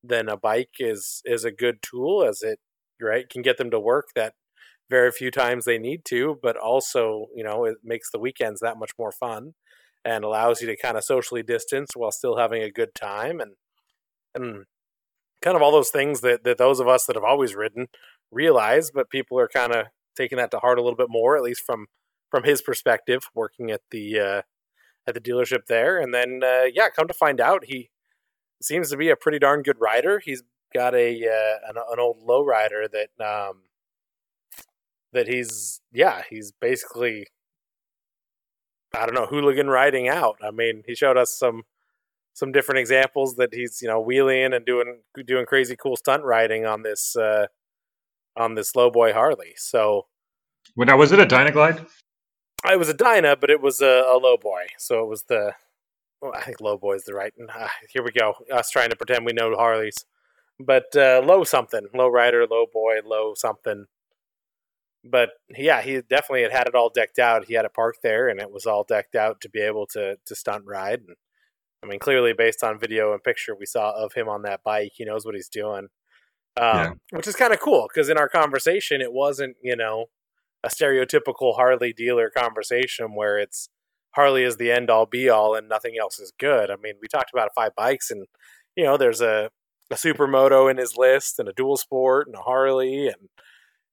then 0.02 0.28
a 0.28 0.36
bike 0.36 0.74
is 0.78 1.22
is 1.24 1.44
a 1.44 1.52
good 1.52 1.78
tool 1.82 2.24
as 2.24 2.42
it 2.42 2.58
right 3.00 3.28
can 3.28 3.42
get 3.42 3.56
them 3.58 3.70
to 3.70 3.80
work 3.80 4.08
that 4.14 4.34
very 4.88 5.12
few 5.12 5.30
times 5.30 5.64
they 5.64 5.78
need 5.78 6.04
to, 6.06 6.38
but 6.42 6.56
also 6.56 7.26
you 7.34 7.44
know 7.44 7.64
it 7.64 7.78
makes 7.84 8.10
the 8.10 8.18
weekends 8.18 8.60
that 8.60 8.78
much 8.78 8.92
more 8.98 9.12
fun 9.12 9.52
and 10.04 10.24
allows 10.24 10.60
you 10.60 10.66
to 10.66 10.76
kind 10.76 10.96
of 10.96 11.04
socially 11.04 11.42
distance 11.42 11.90
while 11.94 12.10
still 12.10 12.36
having 12.36 12.62
a 12.62 12.70
good 12.70 12.94
time 12.94 13.40
and 13.40 13.52
and 14.34 14.64
kind 15.42 15.56
of 15.56 15.62
all 15.62 15.72
those 15.72 15.90
things 15.90 16.20
that 16.20 16.44
that 16.44 16.58
those 16.58 16.80
of 16.80 16.88
us 16.88 17.04
that 17.06 17.16
have 17.16 17.24
always 17.24 17.54
ridden 17.54 17.88
realize, 18.30 18.90
but 18.90 19.10
people 19.10 19.38
are 19.38 19.48
kind 19.48 19.72
of 19.74 19.86
taking 20.16 20.38
that 20.38 20.50
to 20.50 20.58
heart 20.58 20.78
a 20.78 20.82
little 20.82 20.96
bit 20.96 21.08
more, 21.08 21.36
at 21.36 21.42
least 21.42 21.62
from 21.64 21.86
from 22.30 22.44
his 22.44 22.62
perspective, 22.62 23.22
working 23.34 23.70
at 23.70 23.80
the 23.90 24.18
uh, 24.18 24.42
at 25.06 25.14
the 25.14 25.20
dealership 25.20 25.66
there. 25.68 25.98
And 25.98 26.14
then 26.14 26.40
uh, 26.42 26.64
yeah, 26.72 26.88
come 26.90 27.08
to 27.08 27.14
find 27.14 27.40
out, 27.40 27.64
he 27.66 27.90
seems 28.62 28.90
to 28.90 28.96
be 28.96 29.10
a 29.10 29.16
pretty 29.16 29.38
darn 29.38 29.62
good 29.62 29.80
rider. 29.80 30.20
He's 30.24 30.42
got 30.74 30.94
a 30.94 31.26
uh, 31.26 31.70
an, 31.70 31.76
an 31.76 31.98
old 31.98 32.22
low 32.22 32.44
rider 32.44 32.86
that 32.88 33.24
um, 33.24 33.62
that 35.12 35.28
he's 35.28 35.80
yeah 35.92 36.22
he's 36.28 36.52
basically 36.52 37.26
I 38.94 39.06
don't 39.06 39.14
know 39.14 39.26
hooligan 39.26 39.68
riding 39.68 40.08
out. 40.08 40.36
I 40.42 40.50
mean, 40.50 40.82
he 40.86 40.94
showed 40.94 41.16
us 41.16 41.36
some 41.36 41.62
some 42.32 42.52
different 42.52 42.78
examples 42.78 43.36
that 43.36 43.52
he's 43.52 43.80
you 43.82 43.88
know 43.88 44.00
wheeling 44.00 44.52
and 44.52 44.64
doing 44.64 45.00
doing 45.26 45.46
crazy 45.46 45.76
cool 45.76 45.96
stunt 45.96 46.24
riding 46.24 46.66
on 46.66 46.82
this 46.82 47.16
uh, 47.16 47.46
on 48.36 48.54
this 48.54 48.74
low 48.74 48.90
boy 48.90 49.12
Harley. 49.12 49.54
So, 49.56 50.06
well, 50.76 50.86
now 50.86 50.96
was 50.96 51.12
it 51.12 51.20
a 51.20 51.26
Dynaglide? 51.26 51.86
It 52.70 52.78
was 52.78 52.90
a 52.90 52.94
Dyna, 52.94 53.36
but 53.36 53.50
it 53.50 53.62
was 53.62 53.80
a, 53.80 54.04
a 54.06 54.18
low 54.18 54.36
boy. 54.36 54.66
So 54.76 55.02
it 55.02 55.08
was 55.08 55.24
the 55.24 55.54
well, 56.20 56.32
I 56.34 56.42
think 56.42 56.60
low 56.60 56.76
boy 56.76 56.94
is 56.94 57.04
the 57.04 57.14
right. 57.14 57.32
Uh, 57.52 57.68
here 57.92 58.02
we 58.02 58.12
go. 58.12 58.34
Us 58.52 58.70
trying 58.70 58.90
to 58.90 58.96
pretend 58.96 59.24
we 59.24 59.32
know 59.32 59.54
Harleys, 59.54 60.04
but 60.58 60.94
uh, 60.94 61.22
low 61.24 61.44
something, 61.44 61.86
low 61.94 62.08
rider, 62.08 62.46
low 62.46 62.66
boy, 62.72 62.96
low 63.04 63.34
something. 63.34 63.86
But 65.02 65.30
yeah, 65.48 65.80
he 65.80 66.02
definitely 66.02 66.42
had 66.42 66.52
had 66.52 66.66
it 66.66 66.74
all 66.74 66.90
decked 66.90 67.18
out. 67.18 67.46
He 67.46 67.54
had 67.54 67.64
a 67.64 67.70
park 67.70 67.96
there, 68.02 68.28
and 68.28 68.38
it 68.38 68.52
was 68.52 68.66
all 68.66 68.84
decked 68.84 69.14
out 69.14 69.40
to 69.40 69.48
be 69.48 69.60
able 69.60 69.86
to 69.88 70.16
to 70.24 70.34
stunt 70.34 70.64
ride. 70.66 71.00
And 71.00 71.16
I 71.82 71.86
mean, 71.86 71.98
clearly, 71.98 72.34
based 72.34 72.62
on 72.62 72.78
video 72.78 73.12
and 73.12 73.24
picture 73.24 73.54
we 73.58 73.66
saw 73.66 73.92
of 73.92 74.12
him 74.12 74.28
on 74.28 74.42
that 74.42 74.62
bike, 74.62 74.92
he 74.94 75.06
knows 75.06 75.24
what 75.24 75.34
he's 75.34 75.48
doing, 75.48 75.88
um, 76.60 76.76
yeah. 76.76 76.92
which 77.12 77.26
is 77.26 77.36
kind 77.36 77.54
of 77.54 77.60
cool. 77.60 77.88
Because 77.88 78.10
in 78.10 78.18
our 78.18 78.28
conversation, 78.28 79.00
it 79.00 79.12
wasn't 79.12 79.56
you 79.62 79.76
know 79.76 80.06
a 80.62 80.68
stereotypical 80.68 81.56
Harley 81.56 81.94
dealer 81.94 82.28
conversation 82.28 83.14
where 83.14 83.38
it's 83.38 83.70
Harley 84.12 84.42
is 84.42 84.56
the 84.56 84.70
end 84.72 84.90
all 84.90 85.06
be 85.06 85.28
all 85.28 85.54
and 85.54 85.68
nothing 85.68 85.94
else 86.00 86.18
is 86.18 86.32
good. 86.38 86.70
I 86.70 86.76
mean, 86.76 86.94
we 87.00 87.08
talked 87.08 87.30
about 87.32 87.50
five 87.54 87.74
bikes 87.76 88.10
and 88.10 88.26
you 88.76 88.84
know, 88.84 88.96
there's 88.96 89.20
a 89.20 89.50
a 89.90 89.96
supermoto 89.96 90.70
in 90.70 90.76
his 90.76 90.96
list 90.96 91.38
and 91.38 91.48
a 91.48 91.52
dual 91.52 91.76
sport 91.76 92.28
and 92.28 92.36
a 92.36 92.40
Harley 92.40 93.08
and 93.08 93.28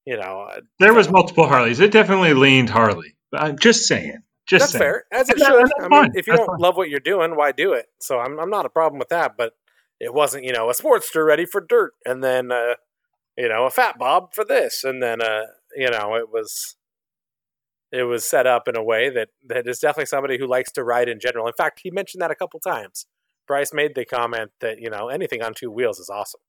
you 0.05 0.15
know, 0.15 0.47
uh, 0.49 0.61
there 0.79 0.93
was 0.93 1.11
multiple 1.11 1.47
Harleys. 1.47 1.81
It 1.81 1.91
definitely 1.91 2.33
leaned 2.33 2.69
Harley. 2.69 3.17
I'm 3.33 3.59
just 3.59 3.87
saying. 3.87 4.19
Just 4.47 4.61
that's 4.63 4.71
saying. 4.71 4.79
fair, 4.79 5.03
as 5.11 5.29
it 5.29 5.37
should. 5.37 5.69
I 5.81 5.89
mean, 5.89 6.11
if 6.15 6.27
you 6.27 6.31
that's 6.31 6.39
don't 6.39 6.55
fine. 6.55 6.59
love 6.61 6.77
what 6.77 6.89
you're 6.89 7.01
doing, 7.01 7.35
why 7.35 7.51
do 7.51 7.73
it? 7.73 7.87
So 7.99 8.17
I'm 8.17 8.39
I'm 8.39 8.49
not 8.49 8.65
a 8.65 8.69
problem 8.69 8.99
with 8.99 9.09
that. 9.09 9.33
But 9.37 9.51
it 9.99 10.13
wasn't, 10.13 10.45
you 10.45 10.53
know, 10.53 10.69
a 10.69 10.73
Sportster 10.73 11.25
ready 11.25 11.45
for 11.45 11.59
dirt, 11.59 11.91
and 12.05 12.23
then 12.23 12.53
uh, 12.53 12.75
you 13.37 13.49
know, 13.49 13.65
a 13.65 13.69
Fat 13.69 13.99
Bob 13.99 14.33
for 14.33 14.45
this, 14.45 14.85
and 14.85 15.03
then 15.03 15.21
uh, 15.21 15.41
you 15.75 15.89
know, 15.89 16.15
it 16.15 16.31
was 16.31 16.77
it 17.91 18.03
was 18.03 18.25
set 18.25 18.45
up 18.47 18.67
in 18.67 18.75
a 18.75 18.83
way 18.83 19.09
that 19.09 19.29
that 19.47 19.67
is 19.67 19.79
definitely 19.79 20.07
somebody 20.07 20.37
who 20.37 20.47
likes 20.47 20.71
to 20.73 20.83
ride 20.83 21.09
in 21.09 21.19
general. 21.19 21.47
In 21.47 21.53
fact, 21.53 21.81
he 21.83 21.91
mentioned 21.91 22.21
that 22.21 22.31
a 22.31 22.35
couple 22.35 22.59
times. 22.59 23.05
Bryce 23.47 23.73
made 23.73 23.95
the 23.95 24.03
comment 24.03 24.51
that 24.59 24.79
you 24.79 24.89
know 24.89 25.07
anything 25.07 25.41
on 25.41 25.53
two 25.53 25.71
wheels 25.71 25.99
is 25.99 26.09
awesome. 26.09 26.41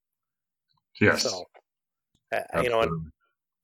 Yes. 1.01 1.23
So, 1.23 1.45
uh, 2.33 2.61
you 2.61 2.69
know, 2.69 2.81
and 2.81 3.13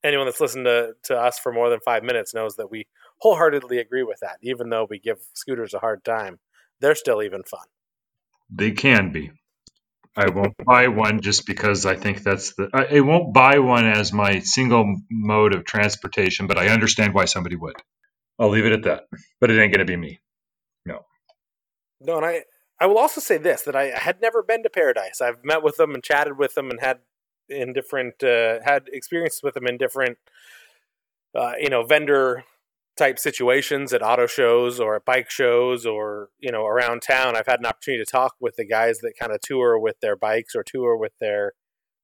anyone 0.03 0.25
that's 0.25 0.39
listened 0.39 0.65
to, 0.65 0.93
to 1.03 1.17
us 1.17 1.37
for 1.39 1.51
more 1.51 1.69
than 1.69 1.79
five 1.81 2.03
minutes 2.03 2.33
knows 2.33 2.55
that 2.55 2.71
we 2.71 2.87
wholeheartedly 3.17 3.79
agree 3.79 4.03
with 4.03 4.19
that. 4.21 4.37
Even 4.41 4.69
though 4.69 4.87
we 4.89 4.99
give 4.99 5.17
scooters 5.33 5.73
a 5.73 5.79
hard 5.79 6.05
time, 6.05 6.39
they're 6.79 6.95
still 6.95 7.21
even 7.21 7.43
fun. 7.43 7.65
They 8.49 8.71
can 8.71 9.11
be. 9.11 9.31
I 10.15 10.29
won't 10.29 10.55
buy 10.57 10.87
one 10.87 11.21
just 11.21 11.45
because 11.45 11.85
I 11.85 11.95
think 11.95 12.23
that's 12.23 12.53
the. 12.55 12.69
I, 12.73 12.97
I 12.97 12.99
won't 13.01 13.33
buy 13.33 13.59
one 13.59 13.85
as 13.85 14.13
my 14.13 14.39
single 14.39 14.95
mode 15.11 15.53
of 15.53 15.65
transportation, 15.65 16.47
but 16.47 16.57
I 16.57 16.69
understand 16.69 17.13
why 17.13 17.25
somebody 17.25 17.55
would. 17.57 17.75
I'll 18.39 18.49
leave 18.49 18.65
it 18.65 18.71
at 18.71 18.83
that. 18.83 19.03
But 19.41 19.51
it 19.51 19.61
ain't 19.61 19.73
going 19.73 19.85
to 19.85 19.91
be 19.91 19.97
me. 19.97 20.21
No. 20.85 20.99
No, 22.01 22.17
and 22.17 22.25
I 22.25 22.43
I 22.79 22.87
will 22.87 22.97
also 22.97 23.21
say 23.21 23.37
this 23.37 23.63
that 23.63 23.75
I 23.75 23.97
had 23.97 24.21
never 24.21 24.41
been 24.41 24.63
to 24.63 24.69
Paradise. 24.69 25.21
I've 25.21 25.43
met 25.43 25.63
with 25.63 25.77
them 25.77 25.93
and 25.93 26.03
chatted 26.03 26.37
with 26.37 26.55
them 26.55 26.69
and 26.69 26.79
had 26.79 26.99
in 27.49 27.73
different 27.73 28.23
uh, 28.23 28.59
had 28.63 28.87
experiences 28.91 29.43
with 29.43 29.53
them 29.53 29.67
in 29.67 29.77
different 29.77 30.17
uh, 31.33 31.53
you 31.59 31.69
know 31.69 31.83
vendor 31.83 32.43
type 32.97 33.19
situations 33.19 33.93
at 33.93 34.01
auto 34.01 34.25
shows 34.25 34.79
or 34.79 34.95
at 34.95 35.05
bike 35.05 35.29
shows 35.29 35.85
or 35.85 36.29
you 36.39 36.51
know 36.51 36.65
around 36.65 37.01
town. 37.01 37.35
I've 37.35 37.47
had 37.47 37.59
an 37.59 37.65
opportunity 37.65 38.03
to 38.03 38.09
talk 38.09 38.35
with 38.39 38.55
the 38.55 38.65
guys 38.65 38.99
that 38.99 39.13
kind 39.19 39.31
of 39.31 39.41
tour 39.41 39.77
with 39.77 39.99
their 40.01 40.15
bikes 40.15 40.55
or 40.55 40.63
tour 40.63 40.97
with 40.97 41.13
their 41.19 41.53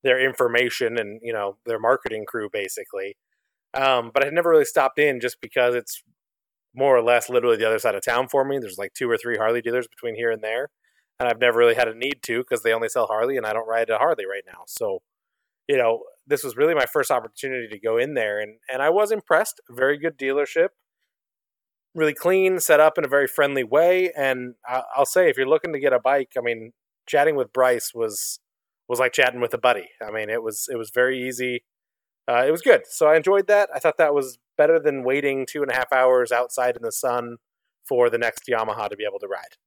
their 0.03 0.19
information 0.19 0.97
and 0.97 1.19
you 1.23 1.33
know 1.33 1.57
their 1.65 1.79
marketing 1.79 2.25
crew 2.27 2.49
basically. 2.51 3.15
Um, 3.73 4.11
but 4.13 4.23
i 4.23 4.25
had 4.25 4.33
never 4.33 4.49
really 4.49 4.65
stopped 4.65 4.99
in 4.99 5.21
just 5.21 5.39
because 5.41 5.75
it's 5.75 6.03
more 6.75 6.95
or 6.95 7.01
less 7.01 7.29
literally 7.29 7.57
the 7.57 7.67
other 7.67 7.79
side 7.79 7.95
of 7.95 8.03
town 8.03 8.27
for 8.27 8.43
me. 8.43 8.59
There's 8.59 8.77
like 8.77 8.93
two 8.93 9.09
or 9.09 9.17
three 9.17 9.37
harley 9.37 9.61
dealers 9.61 9.87
between 9.87 10.15
here 10.15 10.31
and 10.31 10.43
there 10.43 10.69
and 11.19 11.29
i've 11.29 11.39
never 11.39 11.57
really 11.59 11.75
had 11.75 11.87
a 11.87 11.95
need 11.95 12.21
to 12.23 12.39
because 12.39 12.63
they 12.63 12.73
only 12.73 12.89
sell 12.89 13.05
harley 13.05 13.37
and 13.37 13.45
i 13.45 13.53
don't 13.53 13.67
ride 13.67 13.89
a 13.89 13.97
harley 13.97 14.25
right 14.25 14.43
now. 14.45 14.63
So 14.67 14.99
you 15.69 15.77
know 15.77 16.03
this 16.27 16.43
was 16.43 16.57
really 16.57 16.75
my 16.75 16.85
first 16.85 17.11
opportunity 17.11 17.67
to 17.69 17.79
go 17.79 17.97
in 17.97 18.13
there 18.13 18.41
and 18.41 18.57
and 18.69 18.81
i 18.81 18.89
was 18.89 19.11
impressed. 19.11 19.61
Very 19.69 19.97
good 19.97 20.17
dealership 20.17 20.69
really 21.93 22.13
clean, 22.13 22.59
set 22.59 22.79
up 22.79 22.97
in 22.97 23.05
a 23.05 23.07
very 23.07 23.27
friendly 23.27 23.63
way. 23.63 24.11
And 24.15 24.55
I'll 24.67 25.05
say, 25.05 25.29
if 25.29 25.37
you're 25.37 25.47
looking 25.47 25.73
to 25.73 25.79
get 25.79 25.93
a 25.93 25.99
bike, 25.99 26.31
I 26.37 26.41
mean, 26.41 26.73
chatting 27.07 27.35
with 27.35 27.53
Bryce 27.53 27.91
was 27.93 28.39
was 28.87 28.99
like 28.99 29.13
chatting 29.13 29.41
with 29.41 29.53
a 29.53 29.57
buddy. 29.57 29.87
I 30.05 30.11
mean, 30.11 30.29
it 30.29 30.43
was 30.43 30.67
it 30.71 30.77
was 30.77 30.91
very 30.93 31.27
easy. 31.27 31.63
Uh, 32.27 32.43
it 32.47 32.51
was 32.51 32.61
good, 32.61 32.81
so 32.87 33.07
I 33.07 33.15
enjoyed 33.15 33.47
that. 33.47 33.69
I 33.73 33.79
thought 33.79 33.97
that 33.97 34.13
was 34.13 34.37
better 34.57 34.79
than 34.79 35.03
waiting 35.03 35.45
two 35.49 35.61
and 35.63 35.71
a 35.71 35.75
half 35.75 35.91
hours 35.91 36.31
outside 36.31 36.75
in 36.75 36.83
the 36.83 36.91
sun 36.91 37.37
for 37.87 38.09
the 38.09 38.17
next 38.17 38.47
Yamaha 38.47 38.89
to 38.89 38.95
be 38.95 39.05
able 39.05 39.19
to 39.19 39.27
ride. 39.27 39.57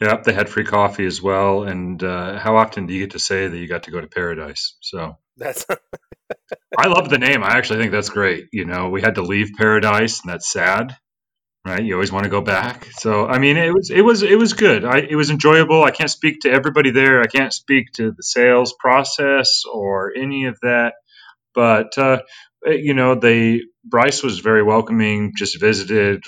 Yep, 0.00 0.24
they 0.24 0.32
had 0.32 0.48
free 0.48 0.64
coffee 0.64 1.06
as 1.06 1.22
well. 1.22 1.64
And 1.64 2.02
uh, 2.02 2.38
how 2.38 2.56
often 2.56 2.86
do 2.86 2.92
you 2.92 3.00
get 3.00 3.12
to 3.12 3.18
say 3.18 3.48
that 3.48 3.56
you 3.56 3.66
got 3.66 3.84
to 3.84 3.90
go 3.90 4.00
to 4.00 4.06
paradise? 4.06 4.76
So 4.80 5.16
that's. 5.36 5.66
I 6.78 6.88
love 6.88 7.08
the 7.08 7.18
name. 7.18 7.42
I 7.42 7.56
actually 7.56 7.80
think 7.80 7.92
that's 7.92 8.10
great. 8.10 8.48
You 8.52 8.66
know, 8.66 8.90
we 8.90 9.00
had 9.00 9.14
to 9.14 9.22
leave 9.22 9.52
paradise, 9.56 10.20
and 10.20 10.30
that's 10.30 10.50
sad 10.50 10.96
right? 11.66 11.84
You 11.84 11.94
always 11.94 12.12
want 12.12 12.24
to 12.24 12.30
go 12.30 12.40
back. 12.40 12.86
So 12.92 13.26
I 13.26 13.38
mean, 13.38 13.56
it 13.56 13.74
was 13.74 13.90
it 13.90 14.02
was 14.02 14.22
it 14.22 14.38
was 14.38 14.52
good. 14.52 14.84
I, 14.84 14.98
it 14.98 15.16
was 15.16 15.30
enjoyable. 15.30 15.82
I 15.82 15.90
can't 15.90 16.10
speak 16.10 16.40
to 16.40 16.50
everybody 16.50 16.92
there. 16.92 17.20
I 17.20 17.26
can't 17.26 17.52
speak 17.52 17.92
to 17.94 18.12
the 18.12 18.22
sales 18.22 18.74
process 18.78 19.62
or 19.70 20.12
any 20.16 20.46
of 20.46 20.58
that. 20.62 20.94
But 21.54 21.98
uh, 21.98 22.20
you 22.64 22.94
know, 22.94 23.16
they 23.16 23.62
Bryce 23.84 24.22
was 24.22 24.38
very 24.38 24.62
welcoming. 24.62 25.32
Just 25.36 25.60
visited. 25.60 26.24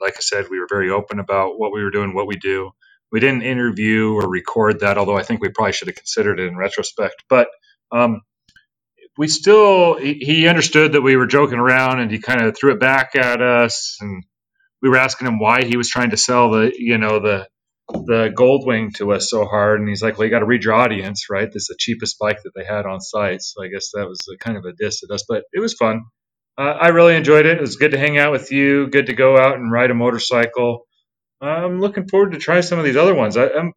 Like 0.00 0.14
I 0.16 0.20
said, 0.20 0.46
we 0.50 0.60
were 0.60 0.68
very 0.68 0.90
open 0.90 1.18
about 1.18 1.58
what 1.58 1.72
we 1.72 1.82
were 1.82 1.90
doing, 1.90 2.14
what 2.14 2.26
we 2.26 2.36
do. 2.36 2.70
We 3.10 3.20
didn't 3.20 3.42
interview 3.42 4.12
or 4.14 4.28
record 4.28 4.80
that, 4.80 4.98
although 4.98 5.16
I 5.16 5.22
think 5.22 5.40
we 5.40 5.48
probably 5.48 5.72
should 5.72 5.88
have 5.88 5.96
considered 5.96 6.38
it 6.38 6.48
in 6.48 6.56
retrospect. 6.56 7.24
But 7.28 7.48
um, 7.90 8.22
we 9.16 9.28
still, 9.28 9.94
he, 9.96 10.46
understood 10.48 10.92
that 10.92 11.00
we 11.00 11.16
were 11.16 11.26
joking 11.26 11.58
around, 11.58 12.00
and 12.00 12.10
he 12.10 12.18
kind 12.18 12.42
of 12.42 12.56
threw 12.56 12.72
it 12.72 12.80
back 12.80 13.14
at 13.14 13.40
us 13.40 13.96
and 14.00 14.24
we 14.86 14.90
were 14.90 14.98
asking 14.98 15.26
him 15.26 15.40
why 15.40 15.64
he 15.64 15.76
was 15.76 15.88
trying 15.88 16.10
to 16.10 16.16
sell 16.16 16.50
the 16.52 16.72
you 16.78 16.96
know 16.96 17.18
the 17.18 17.48
the 17.88 18.32
Goldwing 18.36 18.94
to 18.94 19.12
us 19.12 19.28
so 19.30 19.44
hard, 19.44 19.80
and 19.80 19.88
he's 19.88 20.02
like, 20.02 20.16
"Well, 20.16 20.26
you 20.26 20.30
got 20.30 20.40
to 20.40 20.46
read 20.46 20.62
your 20.62 20.74
audience, 20.74 21.26
right? 21.28 21.50
This 21.50 21.62
is 21.62 21.68
the 21.68 21.76
cheapest 21.76 22.18
bike 22.20 22.38
that 22.44 22.52
they 22.54 22.64
had 22.64 22.86
on 22.86 23.00
site." 23.00 23.42
So 23.42 23.64
I 23.64 23.68
guess 23.68 23.90
that 23.94 24.06
was 24.06 24.20
a, 24.32 24.36
kind 24.38 24.56
of 24.56 24.64
a 24.64 24.72
diss 24.72 25.02
at 25.02 25.10
us, 25.10 25.24
but 25.28 25.42
it 25.52 25.58
was 25.58 25.74
fun. 25.74 26.02
Uh, 26.56 26.62
I 26.62 26.88
really 26.88 27.16
enjoyed 27.16 27.46
it. 27.46 27.58
It 27.58 27.60
was 27.60 27.76
good 27.76 27.90
to 27.90 27.98
hang 27.98 28.16
out 28.16 28.30
with 28.30 28.52
you. 28.52 28.86
Good 28.88 29.06
to 29.06 29.12
go 29.12 29.36
out 29.36 29.56
and 29.56 29.70
ride 29.70 29.90
a 29.90 29.94
motorcycle. 29.94 30.86
I'm 31.40 31.80
looking 31.80 32.08
forward 32.08 32.32
to 32.32 32.38
try 32.38 32.60
some 32.60 32.78
of 32.78 32.84
these 32.84 32.96
other 32.96 33.14
ones. 33.14 33.36
I, 33.36 33.46
am 33.46 33.72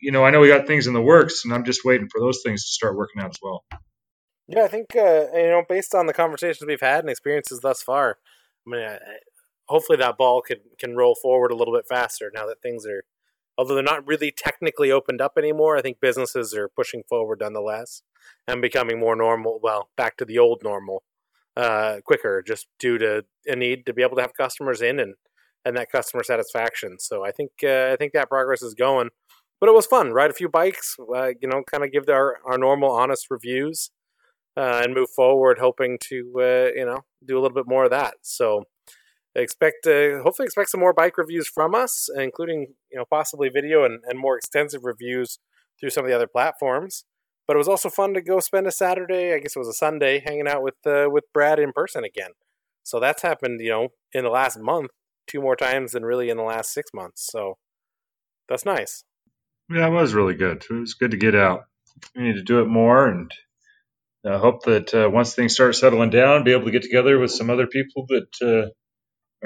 you 0.00 0.10
know, 0.10 0.24
I 0.24 0.30
know 0.30 0.40
we 0.40 0.48
got 0.48 0.66
things 0.66 0.86
in 0.86 0.94
the 0.94 1.02
works, 1.02 1.44
and 1.44 1.52
I'm 1.52 1.64
just 1.64 1.84
waiting 1.84 2.08
for 2.10 2.20
those 2.20 2.40
things 2.42 2.64
to 2.64 2.70
start 2.70 2.96
working 2.96 3.22
out 3.22 3.30
as 3.30 3.38
well. 3.42 3.64
Yeah, 4.48 4.64
I 4.64 4.68
think 4.68 4.96
uh, 4.96 5.26
you 5.34 5.50
know, 5.50 5.64
based 5.68 5.94
on 5.94 6.06
the 6.06 6.14
conversations 6.14 6.66
we've 6.66 6.80
had 6.80 7.00
and 7.00 7.10
experiences 7.10 7.60
thus 7.60 7.82
far, 7.82 8.18
I 8.66 8.70
mean, 8.70 8.98
hopefully 9.68 9.98
that 9.98 10.18
ball 10.18 10.40
can 10.40 10.58
can 10.78 10.96
roll 10.96 11.14
forward 11.14 11.50
a 11.50 11.56
little 11.56 11.74
bit 11.74 11.86
faster 11.88 12.30
now 12.34 12.46
that 12.46 12.62
things 12.62 12.86
are 12.86 13.04
although 13.58 13.74
they're 13.74 13.82
not 13.82 14.06
really 14.06 14.30
technically 14.36 14.90
opened 14.90 15.20
up 15.20 15.32
anymore 15.36 15.76
i 15.76 15.82
think 15.82 16.00
businesses 16.00 16.54
are 16.54 16.68
pushing 16.68 17.02
forward 17.08 17.40
nonetheless 17.40 18.02
and 18.46 18.62
becoming 18.62 18.98
more 18.98 19.16
normal 19.16 19.58
well 19.62 19.90
back 19.96 20.16
to 20.16 20.24
the 20.24 20.38
old 20.38 20.62
normal 20.62 21.02
uh, 21.56 22.00
quicker 22.04 22.42
just 22.46 22.66
due 22.78 22.98
to 22.98 23.24
a 23.46 23.56
need 23.56 23.86
to 23.86 23.94
be 23.94 24.02
able 24.02 24.16
to 24.16 24.22
have 24.22 24.34
customers 24.34 24.82
in 24.82 25.00
and 25.00 25.14
and 25.64 25.76
that 25.76 25.90
customer 25.90 26.22
satisfaction. 26.22 26.98
So 26.98 27.24
i 27.24 27.30
think 27.30 27.50
uh, 27.64 27.90
i 27.92 27.96
think 27.96 28.12
that 28.12 28.28
progress 28.28 28.62
is 28.62 28.74
going 28.74 29.10
but 29.58 29.70
it 29.70 29.74
was 29.74 29.86
fun. 29.86 30.12
Ride 30.12 30.30
a 30.30 30.34
few 30.34 30.48
bikes 30.48 30.96
uh, 31.14 31.32
you 31.40 31.48
know 31.48 31.62
kind 31.70 31.82
of 31.82 31.92
give 31.92 32.08
our, 32.08 32.38
our 32.44 32.58
normal 32.58 32.90
honest 32.90 33.26
reviews 33.30 33.90
uh, 34.56 34.82
and 34.84 34.94
move 34.94 35.08
forward 35.10 35.58
hoping 35.58 35.98
to 36.08 36.32
uh, 36.36 36.70
you 36.74 36.84
know 36.84 37.04
do 37.24 37.38
a 37.38 37.40
little 37.40 37.54
bit 37.54 37.66
more 37.66 37.84
of 37.84 37.90
that. 37.90 38.16
So 38.22 38.64
expect 39.40 39.86
uh, 39.86 40.22
hopefully 40.22 40.46
expect 40.46 40.70
some 40.70 40.80
more 40.80 40.92
bike 40.92 41.18
reviews 41.18 41.48
from 41.48 41.74
us, 41.74 42.08
including 42.16 42.74
you 42.90 42.98
know 42.98 43.04
possibly 43.10 43.48
video 43.48 43.84
and, 43.84 44.00
and 44.08 44.18
more 44.18 44.36
extensive 44.36 44.84
reviews 44.84 45.38
through 45.78 45.90
some 45.90 46.04
of 46.04 46.08
the 46.08 46.16
other 46.16 46.26
platforms. 46.26 47.04
But 47.46 47.54
it 47.54 47.58
was 47.58 47.68
also 47.68 47.90
fun 47.90 48.14
to 48.14 48.20
go 48.20 48.40
spend 48.40 48.66
a 48.66 48.72
Saturday, 48.72 49.32
I 49.32 49.38
guess 49.38 49.54
it 49.54 49.58
was 49.58 49.68
a 49.68 49.72
Sunday, 49.72 50.20
hanging 50.24 50.48
out 50.48 50.62
with 50.62 50.74
uh, 50.86 51.06
with 51.10 51.24
Brad 51.32 51.58
in 51.58 51.72
person 51.72 52.04
again. 52.04 52.30
So 52.82 53.00
that's 53.00 53.22
happened, 53.22 53.60
you 53.60 53.70
know, 53.70 53.88
in 54.12 54.24
the 54.24 54.30
last 54.30 54.58
month, 54.58 54.90
two 55.26 55.40
more 55.40 55.56
times 55.56 55.92
than 55.92 56.04
really 56.04 56.30
in 56.30 56.36
the 56.36 56.42
last 56.42 56.72
six 56.72 56.90
months. 56.94 57.26
So 57.30 57.58
that's 58.48 58.64
nice. 58.64 59.04
Yeah, 59.68 59.88
it 59.88 59.90
was 59.90 60.14
really 60.14 60.34
good. 60.34 60.64
It 60.68 60.72
was 60.72 60.94
good 60.94 61.10
to 61.10 61.16
get 61.16 61.34
out. 61.34 61.64
We 62.14 62.22
need 62.22 62.34
to 62.34 62.42
do 62.42 62.60
it 62.60 62.66
more, 62.66 63.08
and 63.08 63.30
I 64.24 64.38
hope 64.38 64.64
that 64.64 64.94
uh, 64.94 65.10
once 65.10 65.34
things 65.34 65.54
start 65.54 65.74
settling 65.74 66.10
down, 66.10 66.44
be 66.44 66.52
able 66.52 66.66
to 66.66 66.70
get 66.70 66.82
together 66.82 67.18
with 67.18 67.30
some 67.30 67.50
other 67.50 67.66
people 67.66 68.06
that 68.08 68.28
uh, 68.42 68.70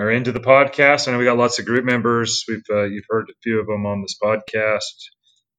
are 0.00 0.10
into 0.10 0.32
the 0.32 0.40
podcast. 0.40 1.06
I 1.08 1.12
know 1.12 1.18
we 1.18 1.24
got 1.26 1.38
lots 1.38 1.58
of 1.58 1.66
group 1.66 1.84
members. 1.84 2.44
We've 2.48 2.62
uh, 2.70 2.84
you've 2.84 3.04
heard 3.08 3.28
a 3.30 3.34
few 3.42 3.60
of 3.60 3.66
them 3.66 3.86
on 3.86 4.02
this 4.02 4.16
podcast 4.22 4.80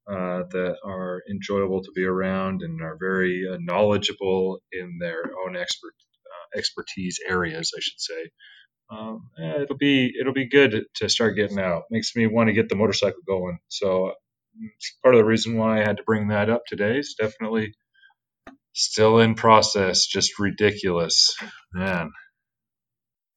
uh, 0.10 0.44
that 0.52 0.78
are 0.84 1.22
enjoyable 1.30 1.84
to 1.84 1.92
be 1.96 2.06
around 2.06 2.62
and 2.64 2.82
are 2.82 2.98
very 3.00 3.46
uh, 3.52 3.58
knowledgeable 3.60 4.60
in 4.72 4.98
their 5.00 5.24
own 5.46 5.56
expert 5.56 5.94
uh, 6.26 6.58
expertise 6.58 7.20
areas, 7.28 7.72
I 7.78 7.82
should 7.82 8.00
say. 8.00 8.32
Um, 8.92 9.30
yeah, 9.40 9.62
it'll 9.62 9.78
be 9.78 10.14
it'll 10.20 10.34
be 10.34 10.50
good 10.50 10.86
to 10.96 11.10
start 11.10 11.38
getting 11.38 11.60
out. 11.60 11.84
Makes 11.92 12.16
me 12.16 12.28
want 12.28 12.50
to 12.50 12.54
get 12.54 12.70
the 12.70 12.76
motorcycle 12.76 13.22
going. 13.28 13.60
So 13.70 14.14
it's 14.60 14.98
part 15.04 15.16
of 15.16 15.20
the 15.20 15.26
reason 15.26 15.58
why 15.58 15.82
I 15.82 15.86
had 15.86 15.98
to 15.98 16.04
bring 16.04 16.30
that 16.30 16.50
up 16.50 16.64
today. 16.68 16.98
It's 16.98 17.16
definitely 17.16 17.74
still 18.74 19.20
in 19.20 19.36
process. 19.36 20.08
Just 20.08 20.40
ridiculous, 20.40 21.36
man. 21.74 22.12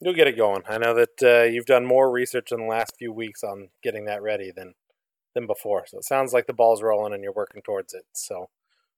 You'll 0.00 0.14
get 0.14 0.26
it 0.26 0.36
going. 0.36 0.62
I 0.68 0.78
know 0.78 0.94
that 0.94 1.22
uh, 1.22 1.44
you've 1.44 1.66
done 1.66 1.86
more 1.86 2.10
research 2.10 2.52
in 2.52 2.60
the 2.60 2.66
last 2.66 2.94
few 2.98 3.12
weeks 3.12 3.42
on 3.42 3.68
getting 3.82 4.04
that 4.06 4.22
ready 4.22 4.52
than 4.54 4.74
than 5.34 5.46
before. 5.46 5.84
So 5.86 5.98
it 5.98 6.04
sounds 6.04 6.32
like 6.32 6.46
the 6.46 6.52
ball's 6.52 6.82
rolling 6.82 7.12
and 7.12 7.22
you're 7.22 7.32
working 7.32 7.62
towards 7.62 7.92
it. 7.92 8.04
So 8.12 8.48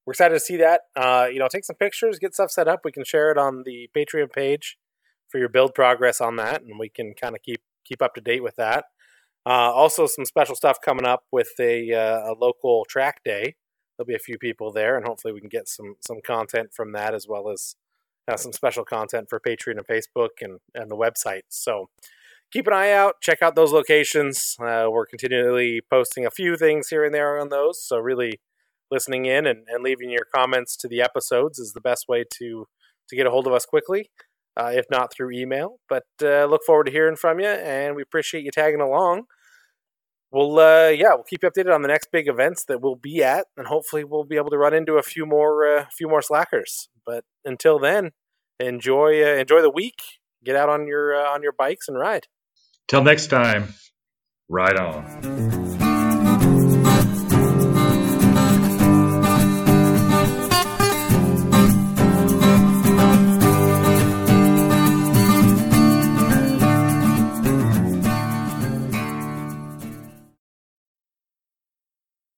we're 0.05 0.13
excited 0.13 0.35
to 0.35 0.41
see 0.41 0.57
that. 0.59 0.83
Uh, 0.95 1.29
you 1.33 1.39
know, 1.39 1.49
take 1.49 1.65
some 1.65 1.77
pictures, 1.77 2.19
get 2.19 2.35
stuff 2.35 2.51
set 2.51 2.69
up. 2.69 2.81
We 2.85 2.93
can 2.93 3.05
share 3.05 3.31
it 3.31 3.39
on 3.39 3.63
the 3.65 3.89
Patreon 3.97 4.33
page 4.33 4.79
for 5.29 5.39
your 5.39 5.49
build 5.49 5.75
progress 5.75 6.21
on 6.21 6.37
that, 6.37 6.63
and 6.63 6.79
we 6.79 6.89
can 6.89 7.15
kind 7.15 7.35
of 7.35 7.43
keep 7.43 7.61
keep 7.85 8.03
up 8.03 8.15
to 8.15 8.21
date 8.21 8.43
with 8.43 8.57
that. 8.57 8.85
Uh, 9.45 9.73
also, 9.73 10.07
some 10.07 10.25
special 10.25 10.57
stuff 10.57 10.79
coming 10.81 11.07
up 11.07 11.25
with 11.31 11.51
a, 11.61 11.93
uh, 11.93 12.33
a 12.33 12.35
local 12.37 12.85
track 12.89 13.23
day. 13.25 13.55
There'll 13.97 14.07
be 14.07 14.15
a 14.15 14.19
few 14.19 14.39
people 14.39 14.73
there, 14.73 14.97
and 14.97 15.07
hopefully, 15.07 15.33
we 15.33 15.41
can 15.41 15.49
get 15.49 15.69
some 15.69 15.97
some 16.01 16.21
content 16.25 16.71
from 16.75 16.93
that 16.93 17.15
as 17.15 17.27
well 17.29 17.49
as 17.49 17.77
have 18.29 18.41
some 18.41 18.53
special 18.53 18.85
content 18.85 19.29
for 19.29 19.41
Patreon 19.41 19.79
and 19.79 19.87
Facebook 19.87 20.31
and, 20.41 20.59
and 20.75 20.91
the 20.91 20.97
website. 20.97 21.43
So 21.49 21.87
keep 22.53 22.67
an 22.67 22.73
eye 22.73 22.93
out. 22.93 23.17
Check 23.21 23.43
out 23.43 23.57
those 23.57 23.73
locations. 23.73 24.57
Uh, 24.61 24.87
we're 24.91 25.07
continually 25.07 25.81
posting 25.89 26.27
a 26.27 26.31
few 26.31 26.57
things 26.57 26.89
here 26.89 27.05
and 27.05 27.15
there 27.15 27.39
on 27.39 27.49
those. 27.49 27.83
So 27.83 27.99
really 27.99 28.41
listening 28.91 29.27
in 29.27 29.47
and, 29.47 29.67
and 29.69 29.83
leaving 29.83 30.11
your 30.11 30.27
comments 30.35 30.77
to 30.77 30.89
the 30.89 31.01
episodes 31.01 31.59
is 31.59 31.73
the 31.73 31.81
best 31.81 32.07
way 32.09 32.25
to 32.39 32.67
to 33.09 33.15
get 33.15 33.27
a 33.27 33.31
hold 33.31 33.47
of 33.47 33.53
us 33.53 33.65
quickly, 33.65 34.11
uh, 34.57 34.73
if 34.75 34.85
not 34.91 35.13
through 35.13 35.31
email. 35.31 35.79
But 35.89 36.07
uh, 36.21 36.47
look 36.47 36.63
forward 36.67 36.87
to 36.87 36.93
hearing 36.93 37.15
from 37.15 37.39
you, 37.39 37.47
and 37.47 37.95
we 37.95 38.03
appreciate 38.03 38.43
you 38.43 38.51
tagging 38.51 38.81
along. 38.81 39.27
We'll 40.37 40.59
uh, 40.59 40.89
yeah, 40.89 41.15
we'll 41.15 41.25
keep 41.25 41.43
you 41.43 41.51
updated 41.51 41.75
on 41.75 41.81
the 41.81 41.89
next 41.89 42.13
big 42.13 42.29
events 42.29 42.67
that 42.67 42.83
we'll 42.83 42.95
be 42.95 43.25
at, 43.25 43.47
and 43.57 43.67
hopefully 43.67 44.05
we'll 44.05 44.25
be 44.25 44.37
able 44.37 44.51
to 44.51 44.59
run 44.59 44.75
into 44.75 44.97
a 44.97 45.03
few 45.03 45.25
more 45.25 45.65
a 45.65 45.81
uh, 45.81 45.87
few 45.97 46.09
more 46.09 46.21
slackers. 46.21 46.91
But 47.07 47.25
until 47.47 47.79
then, 47.79 48.11
enjoy 48.61 49.25
uh, 49.25 49.39
enjoy 49.39 49.63
the 49.63 49.71
week. 49.71 50.03
Get 50.45 50.55
out 50.55 50.69
on 50.69 50.87
your 50.87 51.17
uh, 51.17 51.33
on 51.33 51.43
your 51.43 51.53
bikes 51.53 51.89
and 51.89 51.99
ride. 51.99 52.27
Till 52.87 53.03
next 53.03 53.29
time, 53.29 53.73
ride 54.51 54.77
on. 54.77 55.56